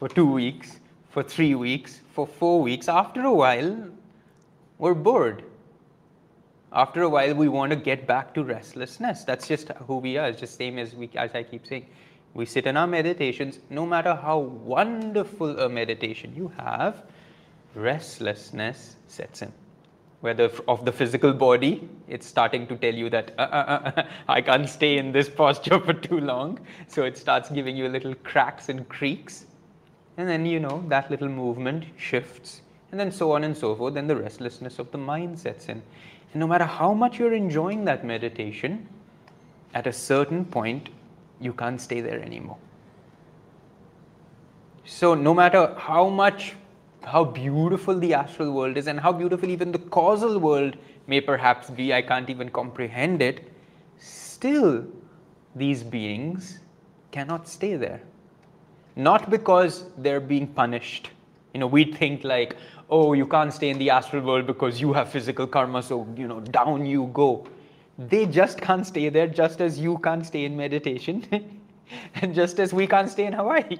for 0.00 0.08
two 0.08 0.26
weeks, 0.32 0.80
for 1.10 1.22
three 1.22 1.54
weeks, 1.54 2.00
for 2.12 2.26
four 2.26 2.60
weeks, 2.60 2.88
after 2.88 3.22
a 3.22 3.32
while, 3.32 3.88
we're 4.78 4.94
bored. 4.94 5.44
After 6.72 7.02
a 7.02 7.08
while, 7.08 7.34
we 7.34 7.48
want 7.48 7.70
to 7.70 7.76
get 7.76 8.06
back 8.06 8.32
to 8.34 8.44
restlessness. 8.44 9.24
That's 9.24 9.48
just 9.48 9.68
who 9.86 9.96
we 9.96 10.16
are. 10.16 10.28
It's 10.28 10.40
just 10.40 10.56
same 10.56 10.78
as 10.78 10.94
we, 10.94 11.10
as 11.16 11.34
I 11.34 11.42
keep 11.42 11.66
saying. 11.66 11.86
We 12.32 12.46
sit 12.46 12.66
in 12.66 12.76
our 12.76 12.86
meditations. 12.86 13.58
No 13.70 13.84
matter 13.84 14.14
how 14.14 14.38
wonderful 14.38 15.58
a 15.58 15.68
meditation 15.68 16.32
you 16.36 16.52
have, 16.56 17.02
restlessness 17.74 18.96
sets 19.08 19.42
in. 19.42 19.52
Whether 20.20 20.50
of 20.68 20.84
the 20.84 20.92
physical 20.92 21.32
body, 21.32 21.88
it's 22.06 22.26
starting 22.26 22.66
to 22.68 22.76
tell 22.76 22.94
you 22.94 23.10
that 23.10 23.32
uh, 23.38 23.42
uh, 23.42 23.92
uh, 23.96 24.02
I 24.28 24.40
can't 24.40 24.68
stay 24.68 24.98
in 24.98 25.12
this 25.12 25.28
posture 25.28 25.80
for 25.80 25.94
too 25.94 26.20
long. 26.20 26.60
So 26.86 27.04
it 27.04 27.18
starts 27.18 27.50
giving 27.50 27.76
you 27.76 27.88
little 27.88 28.14
cracks 28.16 28.68
and 28.68 28.88
creaks 28.88 29.46
and 30.20 30.28
then, 30.28 30.44
you 30.44 30.60
know, 30.60 30.84
that 30.88 31.10
little 31.10 31.28
movement 31.28 31.84
shifts, 31.96 32.60
and 32.90 33.00
then 33.00 33.10
so 33.10 33.32
on 33.32 33.44
and 33.44 33.56
so 33.56 33.74
forth. 33.74 33.94
Then 33.94 34.06
the 34.06 34.16
restlessness 34.16 34.78
of 34.78 34.90
the 34.90 34.98
mind 34.98 35.38
sets 35.38 35.70
in. 35.70 35.82
And 36.32 36.40
no 36.40 36.46
matter 36.46 36.64
how 36.64 36.92
much 36.94 37.18
you're 37.18 37.34
enjoying 37.34 37.84
that 37.84 38.04
meditation, 38.04 38.88
at 39.74 39.86
a 39.86 39.92
certain 39.92 40.44
point, 40.44 40.88
you 41.40 41.52
can't 41.52 41.80
stay 41.80 42.00
there 42.00 42.20
anymore. 42.20 42.58
So, 44.84 45.14
no 45.14 45.32
matter 45.32 45.74
how 45.76 46.08
much, 46.08 46.54
how 47.04 47.24
beautiful 47.24 47.98
the 47.98 48.14
astral 48.14 48.52
world 48.52 48.76
is, 48.76 48.86
and 48.86 48.98
how 48.98 49.12
beautiful 49.12 49.48
even 49.48 49.72
the 49.72 49.78
causal 49.78 50.38
world 50.38 50.76
may 51.06 51.20
perhaps 51.20 51.70
be, 51.70 51.94
I 51.94 52.02
can't 52.02 52.28
even 52.28 52.50
comprehend 52.50 53.22
it, 53.22 53.52
still, 53.98 54.84
these 55.54 55.82
beings 55.82 56.60
cannot 57.12 57.48
stay 57.48 57.76
there 57.76 58.02
not 58.96 59.30
because 59.30 59.84
they're 59.98 60.20
being 60.20 60.46
punished. 60.46 61.10
You 61.54 61.60
know, 61.60 61.66
we 61.66 61.84
think 61.84 62.24
like, 62.24 62.56
oh, 62.88 63.12
you 63.12 63.26
can't 63.26 63.52
stay 63.52 63.70
in 63.70 63.78
the 63.78 63.90
astral 63.90 64.22
world 64.22 64.46
because 64.46 64.80
you 64.80 64.92
have 64.92 65.10
physical 65.10 65.46
karma, 65.46 65.82
so, 65.82 66.06
you 66.16 66.28
know, 66.28 66.40
down 66.40 66.86
you 66.86 67.10
go. 67.12 67.46
They 67.98 68.26
just 68.26 68.60
can't 68.60 68.86
stay 68.86 69.08
there, 69.08 69.26
just 69.26 69.60
as 69.60 69.78
you 69.78 69.98
can't 69.98 70.24
stay 70.24 70.44
in 70.44 70.56
meditation, 70.56 71.26
and 72.14 72.34
just 72.34 72.58
as 72.58 72.72
we 72.72 72.86
can't 72.86 73.10
stay 73.10 73.26
in 73.26 73.32
Hawaii. 73.32 73.78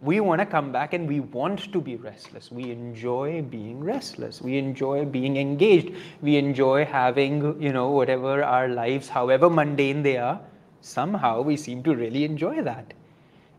We 0.00 0.20
want 0.20 0.40
to 0.40 0.46
come 0.46 0.70
back 0.70 0.94
and 0.94 1.08
we 1.08 1.18
want 1.18 1.72
to 1.72 1.80
be 1.80 1.96
restless. 1.96 2.52
We 2.52 2.70
enjoy 2.70 3.42
being 3.42 3.82
restless. 3.82 4.40
We 4.40 4.56
enjoy 4.56 5.04
being 5.04 5.36
engaged. 5.36 5.92
We 6.22 6.36
enjoy 6.36 6.84
having, 6.84 7.60
you 7.60 7.72
know, 7.72 7.90
whatever 7.90 8.44
our 8.44 8.68
lives, 8.68 9.08
however 9.08 9.50
mundane 9.50 10.02
they 10.02 10.16
are, 10.16 10.40
somehow 10.80 11.42
we 11.42 11.56
seem 11.56 11.82
to 11.82 11.96
really 11.96 12.24
enjoy 12.24 12.62
that. 12.62 12.94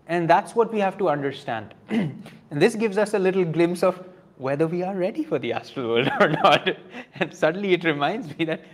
And 0.10 0.28
that's 0.28 0.56
what 0.56 0.74
we 0.74 0.80
have 0.80 0.98
to 0.98 1.08
understand. 1.08 1.76
and 1.90 2.22
this 2.52 2.76
gives 2.76 2.98
us 2.98 3.14
a 3.14 3.20
little 3.20 3.46
glimpse 3.46 3.84
of 3.84 4.04
whether 4.38 4.66
we 4.66 4.82
are 4.82 4.96
ready 4.96 5.24
for 5.24 5.38
the 5.38 5.54
astral 5.54 5.88
world 5.88 6.10
or 6.20 6.30
not. 6.30 6.76
and 7.16 7.34
suddenly 7.34 7.74
it 7.74 7.84
reminds 7.84 8.36
me 8.38 8.44
that 8.46 8.66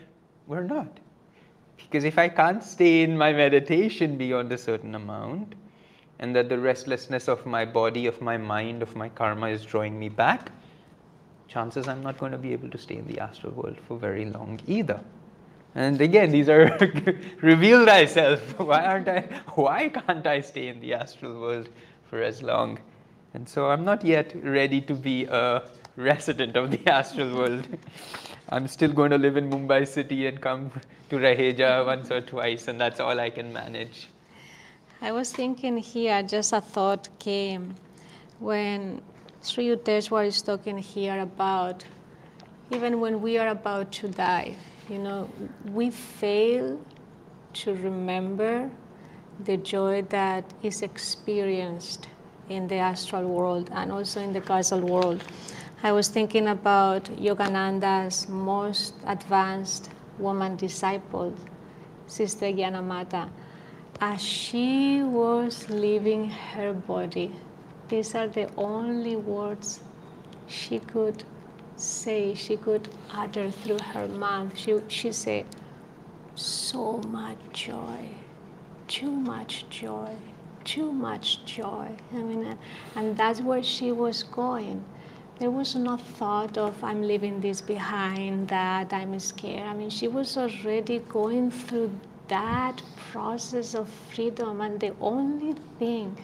we're 0.47 0.63
not. 0.63 0.99
Because 1.77 2.05
if 2.05 2.17
I 2.17 2.29
can't 2.29 2.63
stay 2.63 3.03
in 3.03 3.17
my 3.17 3.33
meditation 3.33 4.17
beyond 4.17 4.51
a 4.53 4.57
certain 4.57 4.95
amount, 4.95 5.55
and 6.19 6.33
that 6.35 6.47
the 6.47 6.57
restlessness 6.57 7.27
of 7.27 7.45
my 7.45 7.65
body, 7.65 8.05
of 8.07 8.21
my 8.21 8.37
mind, 8.37 8.81
of 8.81 8.95
my 8.95 9.09
karma 9.09 9.49
is 9.49 9.65
drawing 9.65 9.99
me 9.99 10.07
back, 10.07 10.51
chances 11.49 11.89
I'm 11.89 12.01
not 12.01 12.17
going 12.17 12.31
to 12.31 12.37
be 12.37 12.53
able 12.53 12.69
to 12.69 12.77
stay 12.77 12.95
in 12.95 13.07
the 13.07 13.19
astral 13.19 13.51
world 13.51 13.77
for 13.85 13.97
very 13.97 14.25
long 14.25 14.61
either. 14.67 15.01
And 15.75 15.99
again, 15.99 16.31
these 16.31 16.47
are 16.47 16.77
reveal 17.41 17.85
thyself. 17.85 18.39
Why 18.59 18.85
aren't 18.85 19.09
I? 19.09 19.21
Why 19.55 19.89
can't 19.89 20.25
I 20.25 20.39
stay 20.39 20.69
in 20.69 20.79
the 20.79 20.93
astral 20.93 21.39
world 21.39 21.67
for 22.09 22.21
as 22.21 22.41
long? 22.41 22.79
And 23.33 23.47
so 23.47 23.69
I'm 23.69 23.83
not 23.83 24.03
yet 24.05 24.33
ready 24.41 24.79
to 24.81 24.93
be 24.93 25.25
a 25.25 25.63
resident 25.97 26.55
of 26.55 26.71
the 26.71 26.79
astral 26.89 27.35
world. 27.35 27.67
I'm 28.49 28.67
still 28.69 28.93
going 28.93 29.11
to 29.11 29.17
live 29.17 29.35
in 29.35 29.49
Mumbai 29.49 29.85
city 29.85 30.27
and 30.27 30.39
come 30.39 30.71
to 31.09 31.17
Raheja 31.17 31.83
once 31.85 32.09
or 32.09 32.21
twice, 32.21 32.69
and 32.69 32.79
that's 32.79 33.01
all 33.01 33.19
I 33.19 33.29
can 33.29 33.51
manage. 33.51 34.07
I 35.01 35.11
was 35.11 35.33
thinking 35.33 35.77
here, 35.77 36.23
just 36.23 36.53
a 36.53 36.61
thought 36.61 37.09
came 37.19 37.75
when 38.39 39.01
Sri 39.41 39.67
Yukteswar 39.67 40.25
is 40.25 40.41
talking 40.41 40.77
here 40.77 41.19
about 41.19 41.83
even 42.71 42.99
when 43.01 43.21
we 43.21 43.37
are 43.37 43.49
about 43.49 43.91
to 43.91 44.07
die 44.07 44.55
you 44.89 44.99
know, 44.99 45.29
we 45.71 45.89
fail 45.89 46.79
to 47.53 47.73
remember 47.75 48.69
the 49.43 49.57
joy 49.57 50.01
that 50.09 50.43
is 50.61 50.81
experienced 50.81 52.07
in 52.49 52.67
the 52.67 52.75
astral 52.75 53.23
world 53.23 53.69
and 53.73 53.91
also 53.91 54.21
in 54.21 54.31
the 54.33 54.41
causal 54.41 54.79
world. 54.79 55.23
I 55.83 55.91
was 55.91 56.07
thinking 56.07 56.47
about 56.47 57.03
Yogananda's 57.17 58.29
most 58.29 58.93
advanced 59.05 59.89
woman 60.17 60.55
disciple, 60.55 61.33
Sister 62.07 62.47
Gyanamata. 62.47 63.29
As 63.99 64.21
she 64.21 65.03
was 65.03 65.69
leaving 65.69 66.29
her 66.29 66.73
body, 66.73 67.31
these 67.87 68.13
are 68.13 68.27
the 68.27 68.49
only 68.57 69.15
words 69.15 69.79
she 70.47 70.79
could 70.79 71.23
say, 71.75 72.33
she 72.33 72.57
could 72.57 72.89
utter 73.11 73.51
through 73.51 73.79
her 73.93 74.07
mouth. 74.07 74.57
She, 74.57 74.79
she 74.87 75.11
said, 75.11 75.45
So 76.35 76.97
much 77.07 77.37
joy, 77.53 78.09
too 78.87 79.11
much 79.11 79.65
joy, 79.69 80.15
too 80.63 80.91
much 80.91 81.45
joy. 81.45 81.89
I 82.13 82.17
mean, 82.17 82.45
uh, 82.45 82.55
and 82.95 83.15
that's 83.17 83.41
where 83.41 83.63
she 83.63 83.91
was 83.91 84.23
going. 84.23 84.83
There 85.39 85.51
was 85.51 85.75
no 85.75 85.97
thought 85.97 86.57
of, 86.57 86.81
I'm 86.83 87.01
leaving 87.01 87.41
this 87.41 87.59
behind, 87.59 88.47
that 88.47 88.93
I'm 88.93 89.19
scared. 89.19 89.67
I 89.67 89.73
mean, 89.73 89.89
she 89.89 90.07
was 90.07 90.37
already 90.37 90.99
going 91.09 91.51
through 91.51 91.91
that 92.29 92.81
process 93.11 93.75
of 93.75 93.89
freedom, 94.13 94.61
and 94.61 94.79
the 94.79 94.93
only 95.01 95.55
thing 95.77 96.17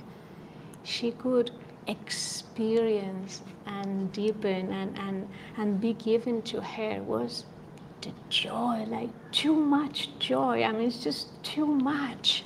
she 0.84 1.12
could 1.12 1.52
experience 1.88 3.42
and 3.66 4.12
deepen 4.12 4.72
and, 4.72 4.98
and, 4.98 5.28
and 5.58 5.82
be 5.82 5.94
given 5.94 6.42
to 6.44 6.62
her 6.62 7.02
was 7.04 7.46
the 8.02 8.12
joy, 8.30 8.86
like 8.88 9.10
too 9.32 9.56
much 9.56 10.10
joy. 10.20 10.64
I 10.64 10.72
mean, 10.72 10.88
it's 10.88 11.04
just 11.04 11.44
too 11.44 11.66
much. 11.66 12.44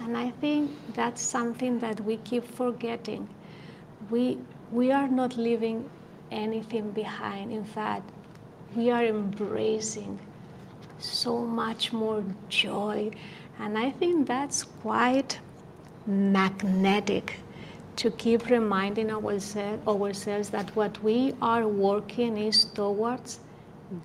And 0.00 0.16
I 0.16 0.30
think 0.40 0.70
that's 0.94 1.20
something 1.20 1.78
that 1.80 2.00
we 2.00 2.16
keep 2.18 2.44
forgetting. 2.44 3.28
We, 4.10 4.38
we 4.70 4.92
are 4.92 5.08
not 5.08 5.36
leaving 5.36 5.88
anything 6.30 6.90
behind. 6.90 7.52
In 7.52 7.64
fact, 7.64 8.10
we 8.74 8.90
are 8.90 9.04
embracing 9.04 10.18
so 10.98 11.38
much 11.38 11.92
more 11.92 12.24
joy. 12.48 13.10
And 13.58 13.76
I 13.76 13.90
think 13.90 14.26
that's 14.26 14.62
quite 14.64 15.38
magnetic 16.06 17.36
to 18.00 18.10
keep 18.12 18.48
reminding 18.48 19.10
ourselves, 19.10 19.86
ourselves 19.86 20.48
that 20.48 20.74
what 20.74 21.02
we 21.02 21.34
are 21.42 21.68
working 21.68 22.38
is 22.38 22.64
towards 22.64 23.40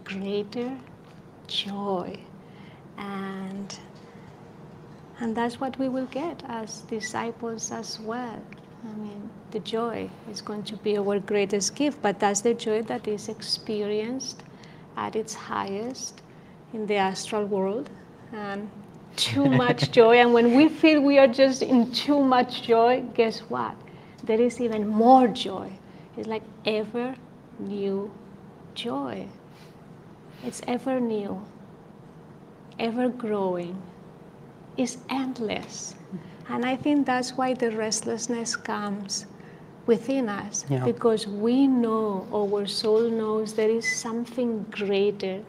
greater 0.04 0.78
joy. 1.48 2.20
And, 2.98 3.80
and 5.22 5.34
that's 5.34 5.62
what 5.62 5.80
we 5.80 5.88
will 5.88 6.08
get 6.08 6.44
as 6.50 6.82
disciples 6.82 7.72
as 7.72 7.98
well. 8.02 8.42
I 8.84 8.94
mean, 8.98 9.30
the 9.52 9.62
joy 9.62 10.10
is 10.30 10.42
going 10.42 10.64
to 10.64 10.76
be 10.76 10.98
our 10.98 11.18
greatest 11.20 11.74
gift, 11.76 12.02
but 12.02 12.20
that's 12.20 12.42
the 12.42 12.54
joy 12.54 12.82
that 12.84 13.08
is 13.08 13.30
experienced 13.30 14.44
at 14.98 15.16
its 15.16 15.34
highest 15.34 16.22
in 16.74 16.86
the 16.86 16.96
astral 16.96 17.46
world. 17.46 17.90
And 18.34 18.70
too 19.16 19.46
much 19.46 19.90
joy. 20.00 20.18
And 20.18 20.34
when 20.34 20.54
we 20.58 20.68
feel 20.68 21.00
we 21.00 21.18
are 21.18 21.28
just 21.28 21.62
in 21.62 21.94
too 21.94 22.22
much 22.22 22.64
joy, 22.64 23.06
guess 23.14 23.40
what? 23.40 23.76
There 24.24 24.40
is 24.42 24.60
even 24.62 24.88
more 24.88 25.28
joy. 25.28 25.72
It's 26.18 26.28
like 26.28 26.44
ever 26.66 27.16
new 27.60 28.12
joy. 28.74 29.28
It's 30.44 30.62
ever 30.68 31.00
new, 31.00 31.42
ever 32.78 33.10
growing, 33.10 33.82
it's 34.78 34.98
endless. 35.10 35.96
And 36.50 36.66
I 36.66 36.76
think 36.76 37.08
that's 37.08 37.32
why 37.36 37.54
the 37.56 37.72
restlessness 37.72 38.56
comes 38.56 39.26
within 39.88 40.30
us 40.30 40.66
Yeah. 40.70 40.84
because 40.84 41.26
we 41.28 41.68
know, 41.68 42.28
our 42.34 42.68
soul 42.68 43.10
knows 43.10 43.54
there 43.54 43.70
is 43.70 43.88
something 43.90 44.66
greater 44.70 45.42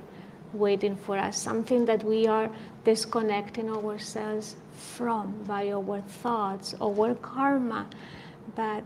waiting 0.54 0.96
for 0.96 1.18
us, 1.18 1.37
something 1.37 1.85
that 1.87 2.02
we 2.04 2.26
are 2.26 2.49
disconnecting 2.85 3.68
ourselves 3.70 4.56
from 4.73 5.35
by 5.46 5.70
our 5.73 6.00
thoughts, 6.00 6.75
our 6.80 7.14
karma. 7.16 7.87
But 8.55 8.85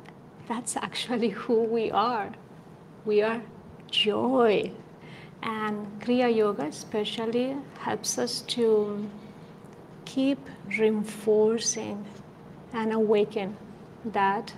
that's 0.48 0.76
actually 0.76 1.28
who 1.42 1.62
we 1.62 1.90
are. 1.90 2.32
We 3.04 3.22
are 3.22 3.42
joy. 3.90 4.72
And 5.42 6.00
Kriya 6.02 6.34
Yoga 6.34 6.64
especially 6.64 7.56
helps 7.78 8.18
us 8.18 8.42
to 8.42 9.08
keep 10.04 10.38
reinforcing 10.78 12.04
and 12.72 12.92
awaken 12.92 13.56
that 14.04 14.52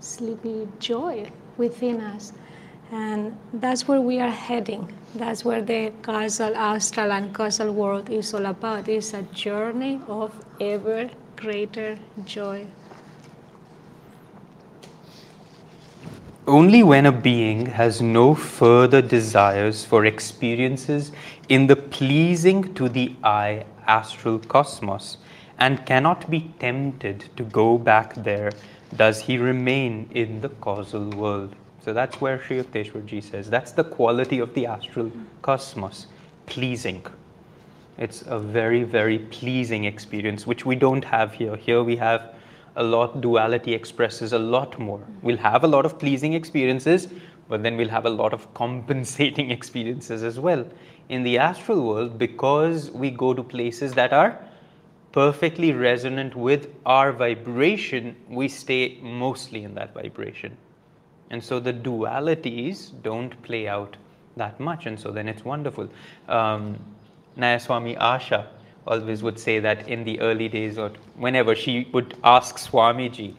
sleepy 0.00 0.68
joy 0.78 1.30
within 1.56 2.00
us. 2.00 2.32
And 2.92 3.36
that's 3.52 3.88
where 3.88 4.00
we 4.00 4.20
are 4.20 4.30
heading. 4.30 4.92
That's 5.14 5.44
where 5.44 5.62
the 5.62 5.92
causal, 6.02 6.54
astral, 6.54 7.10
and 7.12 7.34
causal 7.34 7.72
world 7.72 8.10
is 8.10 8.32
all 8.34 8.46
about. 8.46 8.88
It's 8.88 9.12
a 9.14 9.22
journey 9.22 10.00
of 10.08 10.32
ever 10.60 11.10
greater 11.36 11.98
joy. 12.24 12.66
Only 16.48 16.84
when 16.84 17.06
a 17.06 17.12
being 17.12 17.66
has 17.66 18.00
no 18.00 18.32
further 18.32 19.02
desires 19.02 19.84
for 19.84 20.06
experiences 20.06 21.10
in 21.48 21.66
the 21.66 21.74
pleasing 21.74 22.72
to 22.74 22.88
the 22.88 23.16
eye 23.24 23.64
astral 23.88 24.38
cosmos 24.38 25.16
and 25.58 25.84
cannot 25.84 26.30
be 26.30 26.52
tempted 26.60 27.24
to 27.36 27.42
go 27.42 27.78
back 27.78 28.14
there 28.14 28.52
does 28.94 29.22
he 29.22 29.38
remain 29.38 30.08
in 30.14 30.40
the 30.40 30.50
causal 30.50 31.10
world. 31.10 31.56
So 31.84 31.92
that's 31.92 32.20
where 32.20 32.40
Sri 32.40 32.62
Yukteswarji 32.62 33.24
says 33.24 33.50
that's 33.50 33.72
the 33.72 33.82
quality 33.82 34.38
of 34.38 34.54
the 34.54 34.66
astral 34.66 35.10
cosmos 35.42 36.06
pleasing. 36.46 37.04
It's 37.98 38.22
a 38.24 38.38
very, 38.38 38.84
very 38.84 39.18
pleasing 39.18 39.84
experience, 39.84 40.46
which 40.46 40.64
we 40.64 40.76
don't 40.76 41.04
have 41.04 41.32
here. 41.32 41.56
Here 41.56 41.82
we 41.82 41.96
have 41.96 42.35
a 42.76 42.82
lot, 42.82 43.20
duality 43.20 43.72
expresses 43.74 44.32
a 44.32 44.38
lot 44.38 44.78
more. 44.78 45.00
We'll 45.22 45.36
have 45.38 45.64
a 45.64 45.66
lot 45.66 45.84
of 45.84 45.98
pleasing 45.98 46.34
experiences, 46.34 47.08
but 47.48 47.62
then 47.62 47.76
we'll 47.76 47.88
have 47.88 48.06
a 48.06 48.10
lot 48.10 48.32
of 48.32 48.52
compensating 48.54 49.50
experiences 49.58 50.22
as 50.22 50.38
well. 50.38 50.66
In 51.08 51.22
the 51.22 51.38
astral 51.38 51.82
world, 51.86 52.18
because 52.18 52.90
we 52.90 53.10
go 53.10 53.32
to 53.32 53.42
places 53.42 53.94
that 53.94 54.12
are 54.12 54.38
perfectly 55.12 55.72
resonant 55.72 56.34
with 56.34 56.68
our 56.84 57.12
vibration, 57.12 58.14
we 58.28 58.48
stay 58.48 58.98
mostly 59.00 59.64
in 59.64 59.74
that 59.74 59.94
vibration. 59.94 60.56
And 61.30 61.42
so 61.42 61.58
the 61.58 61.72
dualities 61.72 62.90
don't 63.02 63.40
play 63.42 63.66
out 63.66 63.96
that 64.36 64.60
much, 64.60 64.86
and 64.86 65.00
so 65.00 65.10
then 65.10 65.28
it's 65.28 65.44
wonderful. 65.44 65.88
Um, 66.28 66.78
Nayaswami 67.38 67.98
Asha 67.98 68.46
always 68.86 69.22
would 69.22 69.38
say 69.38 69.58
that 69.60 69.88
in 69.88 70.04
the 70.04 70.20
early 70.20 70.48
days, 70.48 70.78
or 70.78 70.90
whenever 71.16 71.54
she 71.54 71.88
would 71.92 72.16
ask 72.24 72.58
Swamiji 72.58 73.34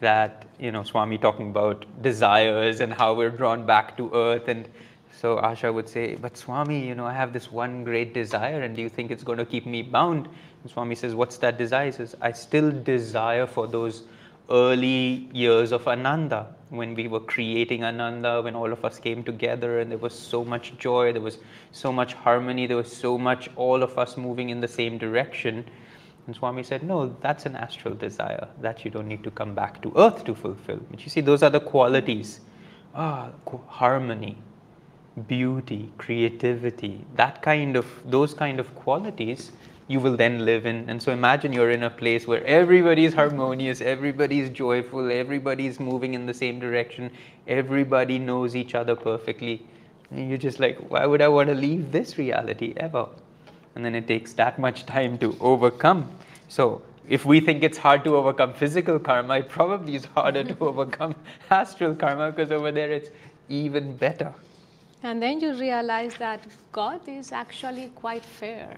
that, 0.00 0.46
you 0.58 0.70
know, 0.70 0.82
Swami 0.82 1.18
talking 1.18 1.50
about 1.50 1.84
desires 2.02 2.80
and 2.80 2.92
how 2.92 3.14
we're 3.14 3.30
drawn 3.30 3.64
back 3.66 3.96
to 3.96 4.10
earth. 4.14 4.48
And 4.48 4.68
so 5.12 5.36
Asha 5.36 5.72
would 5.72 5.88
say, 5.88 6.16
But 6.16 6.36
Swami, 6.36 6.86
you 6.86 6.94
know, 6.94 7.06
I 7.06 7.12
have 7.12 7.32
this 7.32 7.50
one 7.50 7.84
great 7.84 8.14
desire, 8.14 8.62
and 8.62 8.76
do 8.76 8.82
you 8.82 8.88
think 8.88 9.10
it's 9.10 9.24
going 9.24 9.38
to 9.38 9.46
keep 9.46 9.66
me 9.66 9.82
bound? 9.82 10.28
And 10.62 10.70
Swami 10.70 10.94
says, 10.94 11.14
What's 11.14 11.38
that 11.38 11.58
desire? 11.58 11.86
He 11.86 11.92
says, 11.92 12.16
I 12.20 12.32
still 12.32 12.70
desire 12.70 13.46
for 13.46 13.66
those 13.66 14.02
early 14.50 15.28
years 15.32 15.72
of 15.72 15.86
Ananda, 15.88 16.46
when 16.70 16.94
we 16.94 17.08
were 17.08 17.20
creating 17.20 17.84
Ananda, 17.84 18.42
when 18.42 18.54
all 18.54 18.72
of 18.72 18.84
us 18.84 18.98
came 18.98 19.22
together 19.22 19.80
and 19.80 19.90
there 19.90 19.98
was 19.98 20.16
so 20.18 20.44
much 20.44 20.76
joy, 20.78 21.12
there 21.12 21.22
was 21.22 21.38
so 21.72 21.92
much 21.92 22.14
harmony, 22.14 22.66
there 22.66 22.76
was 22.76 22.94
so 22.94 23.16
much 23.16 23.48
all 23.56 23.82
of 23.82 23.98
us 23.98 24.16
moving 24.16 24.50
in 24.50 24.60
the 24.60 24.68
same 24.68 24.98
direction. 24.98 25.64
And 26.26 26.34
Swami 26.34 26.62
said, 26.62 26.82
No, 26.82 27.16
that's 27.20 27.46
an 27.46 27.54
astral 27.56 27.94
desire 27.94 28.48
that 28.60 28.84
you 28.84 28.90
don't 28.90 29.06
need 29.06 29.22
to 29.24 29.30
come 29.30 29.54
back 29.54 29.80
to 29.82 29.92
earth 29.96 30.24
to 30.24 30.34
fulfill. 30.34 30.80
But 30.90 31.02
you 31.02 31.10
see, 31.10 31.20
those 31.20 31.42
are 31.42 31.50
the 31.50 31.60
qualities 31.60 32.40
ah, 32.96 33.30
harmony, 33.68 34.38
beauty, 35.28 35.92
creativity, 35.98 37.04
that 37.14 37.42
kind 37.42 37.76
of, 37.76 37.86
those 38.04 38.34
kind 38.34 38.58
of 38.58 38.74
qualities 38.74 39.52
you 39.88 40.00
will 40.00 40.16
then 40.16 40.44
live 40.44 40.66
in. 40.66 40.88
And 40.88 41.00
so 41.02 41.12
imagine 41.12 41.52
you're 41.52 41.70
in 41.70 41.84
a 41.84 41.90
place 41.90 42.26
where 42.26 42.44
everybody 42.44 43.04
is 43.04 43.14
harmonious, 43.14 43.80
everybody 43.80 44.40
is 44.40 44.50
joyful, 44.50 45.10
everybody 45.10 45.66
is 45.66 45.78
moving 45.78 46.14
in 46.14 46.26
the 46.26 46.34
same 46.34 46.58
direction, 46.58 47.10
everybody 47.46 48.18
knows 48.18 48.56
each 48.56 48.74
other 48.74 48.96
perfectly. 48.96 49.64
And 50.10 50.28
you're 50.28 50.38
just 50.38 50.60
like, 50.60 50.78
why 50.90 51.06
would 51.06 51.22
I 51.22 51.28
want 51.28 51.48
to 51.48 51.54
leave 51.54 51.92
this 51.92 52.18
reality 52.18 52.74
ever? 52.76 53.06
And 53.74 53.84
then 53.84 53.94
it 53.94 54.08
takes 54.08 54.32
that 54.34 54.58
much 54.58 54.86
time 54.86 55.18
to 55.18 55.36
overcome. 55.40 56.10
So 56.48 56.82
if 57.08 57.24
we 57.24 57.40
think 57.40 57.62
it's 57.62 57.78
hard 57.78 58.02
to 58.04 58.16
overcome 58.16 58.54
physical 58.54 58.98
karma, 58.98 59.38
it 59.38 59.48
probably 59.48 59.94
is 59.94 60.04
harder 60.06 60.42
to 60.42 60.56
overcome 60.60 61.14
astral 61.50 61.94
karma 61.94 62.32
because 62.32 62.50
over 62.50 62.72
there 62.72 62.90
it's 62.90 63.10
even 63.48 63.96
better. 63.96 64.34
And 65.02 65.22
then 65.22 65.40
you 65.40 65.54
realize 65.54 66.14
that 66.18 66.40
God 66.72 67.00
is 67.06 67.30
actually 67.30 67.90
quite 67.94 68.24
fair. 68.24 68.76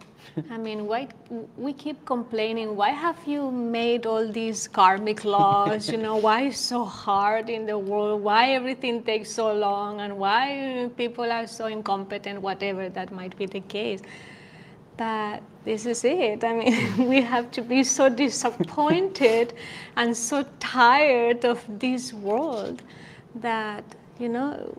I 0.50 0.58
mean, 0.58 0.86
why 0.86 1.08
we 1.56 1.72
keep 1.72 2.04
complaining? 2.04 2.76
Why 2.76 2.90
have 2.90 3.18
you 3.26 3.50
made 3.50 4.04
all 4.04 4.30
these 4.30 4.68
karmic 4.68 5.24
laws? 5.24 5.88
You 5.88 5.96
know, 5.98 6.16
why 6.16 6.42
is 6.42 6.58
so 6.58 6.84
hard 6.84 7.48
in 7.48 7.66
the 7.66 7.78
world? 7.78 8.22
Why 8.22 8.50
everything 8.50 9.02
takes 9.04 9.30
so 9.30 9.54
long? 9.54 10.00
And 10.00 10.18
why 10.18 10.90
people 10.96 11.30
are 11.30 11.46
so 11.46 11.66
incompetent? 11.66 12.42
Whatever 12.42 12.88
that 12.88 13.12
might 13.12 13.36
be 13.36 13.46
the 13.46 13.60
case. 13.60 14.02
But 14.96 15.42
this 15.64 15.86
is 15.86 16.04
it. 16.04 16.42
I 16.42 16.52
mean, 16.52 17.08
we 17.12 17.22
have 17.22 17.50
to 17.52 17.62
be 17.62 17.84
so 17.84 18.08
disappointed 18.08 19.54
and 19.96 20.16
so 20.16 20.44
tired 20.58 21.44
of 21.44 21.64
this 21.78 22.12
world 22.12 22.82
that 23.36 23.84
you 24.18 24.28
know 24.28 24.74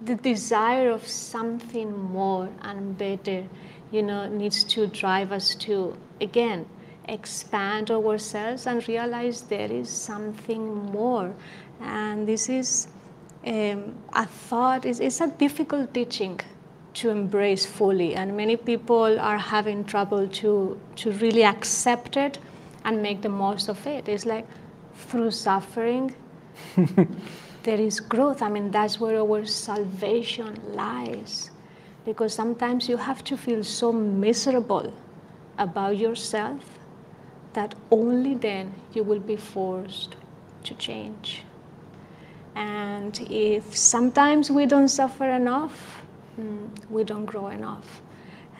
the 0.00 0.14
desire 0.14 0.90
of 0.90 1.06
something 1.06 1.96
more 1.96 2.48
and 2.62 2.96
better, 2.96 3.44
you 3.90 4.02
know, 4.02 4.28
needs 4.28 4.64
to 4.64 4.86
drive 4.86 5.32
us 5.32 5.54
to, 5.56 5.96
again, 6.20 6.66
expand 7.08 7.90
ourselves 7.90 8.66
and 8.66 8.86
realize 8.86 9.42
there 9.42 9.70
is 9.70 9.88
something 9.88 10.74
more. 10.92 11.34
And 11.80 12.26
this 12.28 12.48
is 12.48 12.88
um, 13.46 13.94
a 14.12 14.26
thought, 14.26 14.84
it's, 14.84 15.00
it's 15.00 15.20
a 15.20 15.28
difficult 15.28 15.94
teaching 15.94 16.40
to 16.94 17.10
embrace 17.10 17.64
fully. 17.64 18.14
And 18.14 18.36
many 18.36 18.56
people 18.56 19.18
are 19.18 19.38
having 19.38 19.84
trouble 19.84 20.28
to, 20.28 20.80
to 20.96 21.12
really 21.12 21.44
accept 21.44 22.16
it 22.16 22.38
and 22.84 23.02
make 23.02 23.22
the 23.22 23.28
most 23.28 23.68
of 23.68 23.86
it. 23.86 24.08
It's 24.08 24.26
like 24.26 24.46
through 24.94 25.30
suffering, 25.30 26.14
there 27.62 27.80
is 27.80 28.00
growth. 28.00 28.42
I 28.42 28.48
mean, 28.48 28.70
that's 28.70 29.00
where 29.00 29.20
our 29.20 29.44
salvation 29.44 30.60
lies. 30.74 31.50
Because 32.04 32.32
sometimes 32.32 32.88
you 32.88 32.96
have 32.96 33.22
to 33.24 33.36
feel 33.36 33.62
so 33.62 33.92
miserable 33.92 34.92
about 35.58 35.98
yourself 35.98 36.62
that 37.52 37.74
only 37.90 38.34
then 38.34 38.72
you 38.94 39.02
will 39.02 39.20
be 39.20 39.36
forced 39.36 40.16
to 40.64 40.74
change. 40.74 41.42
And 42.54 43.18
if 43.30 43.76
sometimes 43.76 44.50
we 44.50 44.66
don't 44.66 44.88
suffer 44.88 45.30
enough, 45.30 46.02
mm, 46.40 46.68
we 46.90 47.04
don't 47.04 47.24
grow 47.24 47.48
enough. 47.48 48.00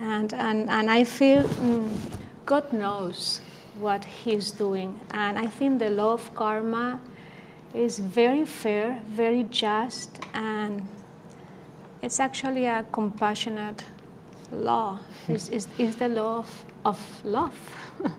And, 0.00 0.32
and, 0.34 0.70
and 0.70 0.90
I 0.90 1.04
feel 1.04 1.42
mm, 1.42 1.90
God 2.46 2.72
knows 2.72 3.40
what 3.78 4.04
He's 4.04 4.50
doing. 4.50 5.00
And 5.11 5.38
I 5.38 5.46
think 5.46 5.78
the 5.78 5.90
law 5.90 6.12
of 6.12 6.34
karma 6.34 7.00
is 7.74 7.98
very 7.98 8.44
fair, 8.44 9.00
very 9.09 9.44
just, 9.44 10.18
and 10.35 10.87
it's 12.02 12.20
actually 12.20 12.66
a 12.66 12.85
compassionate 12.92 13.85
law. 14.52 14.98
Hmm. 15.26 15.33
It's, 15.33 15.48
it's, 15.48 15.68
it's 15.78 15.96
the 15.96 16.09
law 16.09 16.38
of, 16.38 16.64
of 16.85 17.24
love. 17.24 17.59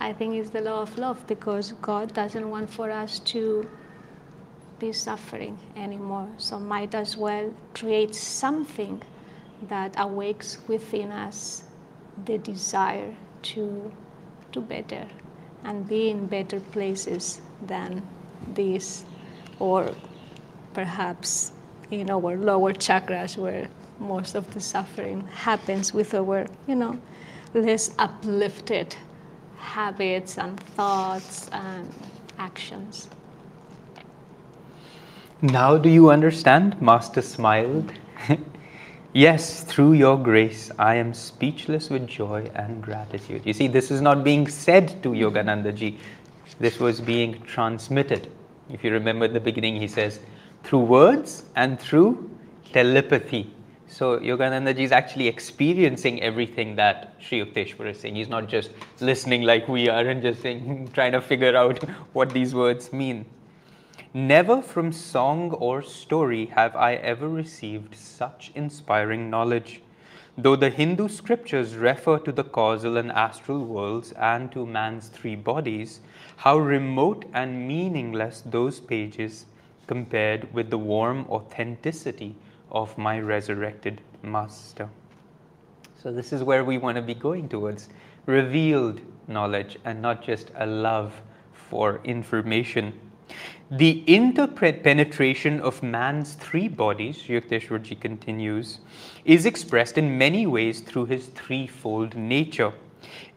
I 0.00 0.12
think 0.12 0.34
it's 0.34 0.50
the 0.50 0.60
law 0.60 0.82
of 0.82 0.98
love 0.98 1.26
because 1.26 1.72
God 1.80 2.12
doesn't 2.12 2.48
want 2.48 2.68
for 2.68 2.90
us 2.90 3.20
to 3.20 3.68
be 4.78 4.92
suffering 4.92 5.58
anymore. 5.76 6.28
So 6.38 6.58
might 6.58 6.94
as 6.94 7.16
well 7.16 7.54
create 7.74 8.14
something 8.14 9.02
that 9.68 9.94
awakes 9.98 10.58
within 10.66 11.10
us 11.12 11.62
the 12.26 12.38
desire 12.38 13.14
to 13.42 13.92
do 14.52 14.60
better 14.60 15.06
and 15.64 15.88
be 15.88 16.10
in 16.10 16.26
better 16.26 16.60
places 16.60 17.40
than 17.62 18.06
this, 18.54 19.04
or 19.58 19.94
perhaps 20.72 21.52
in 21.90 22.10
our 22.10 22.36
lower 22.36 22.72
chakras 22.72 23.36
where 23.36 23.68
most 23.98 24.34
of 24.34 24.52
the 24.54 24.60
suffering 24.60 25.26
happens 25.28 25.94
with 25.94 26.14
our, 26.14 26.46
you 26.66 26.74
know, 26.74 26.98
less 27.54 27.94
uplifted 27.98 28.96
habits 29.58 30.38
and 30.38 30.58
thoughts 30.60 31.48
and 31.52 31.92
actions. 32.38 33.08
Now 35.42 35.76
do 35.76 35.88
you 35.88 36.10
understand? 36.10 36.80
Master 36.80 37.22
smiled. 37.22 37.92
yes, 39.12 39.62
through 39.62 39.92
your 39.92 40.18
grace, 40.18 40.70
I 40.78 40.96
am 40.96 41.12
speechless 41.12 41.90
with 41.90 42.06
joy 42.06 42.50
and 42.54 42.82
gratitude. 42.82 43.42
You 43.44 43.52
see, 43.52 43.68
this 43.68 43.90
is 43.90 44.00
not 44.00 44.24
being 44.24 44.48
said 44.48 45.02
to 45.02 45.10
Yogananda 45.10 45.74
ji, 45.74 45.98
this 46.58 46.78
was 46.78 47.00
being 47.00 47.40
transmitted. 47.42 48.30
If 48.70 48.84
you 48.84 48.92
remember 48.92 49.28
the 49.28 49.40
beginning, 49.40 49.76
he 49.76 49.88
says, 49.88 50.20
through 50.62 50.80
words 50.80 51.44
and 51.56 51.78
through 51.78 52.30
telepathy. 52.72 53.52
So 53.86 54.18
Yoganandaji 54.18 54.80
is 54.80 54.92
actually 54.92 55.28
experiencing 55.28 56.22
everything 56.22 56.74
that 56.76 57.14
Sri 57.20 57.44
Yukteswar 57.44 57.90
is 57.90 58.00
saying. 58.00 58.16
He's 58.16 58.28
not 58.28 58.48
just 58.48 58.70
listening 59.00 59.42
like 59.42 59.68
we 59.68 59.88
are 59.88 60.06
and 60.06 60.22
just 60.22 60.42
saying, 60.42 60.90
trying 60.94 61.12
to 61.12 61.20
figure 61.20 61.56
out 61.56 61.82
what 62.12 62.30
these 62.30 62.54
words 62.54 62.92
mean. 62.92 63.26
Never 64.12 64.62
from 64.62 64.92
song 64.92 65.50
or 65.52 65.82
story 65.82 66.46
have 66.46 66.74
I 66.76 66.94
ever 66.94 67.28
received 67.28 67.94
such 67.94 68.52
inspiring 68.54 69.28
knowledge. 69.28 69.82
Though 70.36 70.56
the 70.56 70.70
Hindu 70.70 71.08
scriptures 71.08 71.76
refer 71.76 72.18
to 72.18 72.32
the 72.32 72.42
causal 72.42 72.96
and 72.96 73.12
astral 73.12 73.64
worlds 73.64 74.12
and 74.12 74.50
to 74.50 74.66
man's 74.66 75.08
three 75.08 75.36
bodies, 75.36 76.00
how 76.36 76.58
remote 76.58 77.24
and 77.32 77.66
meaningless 77.66 78.42
those 78.46 78.80
pages 78.80 79.46
compared 79.86 80.52
with 80.52 80.70
the 80.70 80.78
warm 80.78 81.26
authenticity 81.28 82.34
of 82.70 82.96
my 82.98 83.20
resurrected 83.20 84.00
Master. 84.22 84.88
So, 86.02 86.12
this 86.12 86.32
is 86.32 86.42
where 86.42 86.64
we 86.64 86.78
want 86.78 86.96
to 86.96 87.02
be 87.02 87.14
going 87.14 87.48
towards 87.48 87.88
revealed 88.26 89.00
knowledge 89.28 89.78
and 89.84 90.00
not 90.02 90.22
just 90.22 90.50
a 90.56 90.66
love 90.66 91.12
for 91.52 92.00
information. 92.04 92.92
The 93.70 94.04
interpenetration 94.06 95.60
of 95.60 95.82
man's 95.82 96.34
three 96.34 96.68
bodies, 96.68 97.22
Yukteswarji 97.22 97.98
continues, 97.98 98.80
is 99.24 99.46
expressed 99.46 99.96
in 99.96 100.18
many 100.18 100.46
ways 100.46 100.80
through 100.80 101.06
his 101.06 101.26
threefold 101.28 102.14
nature. 102.14 102.72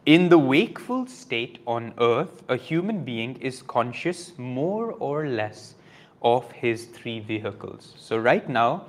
In 0.07 0.29
the 0.29 0.37
wakeful 0.37 1.05
state 1.05 1.59
on 1.67 1.93
earth, 1.99 2.41
a 2.47 2.55
human 2.55 3.03
being 3.03 3.35
is 3.41 3.61
conscious 3.61 4.31
more 4.37 4.93
or 4.93 5.27
less 5.27 5.75
of 6.21 6.49
his 6.53 6.85
three 6.85 7.19
vehicles. 7.19 7.93
So, 7.97 8.17
right 8.17 8.47
now, 8.47 8.85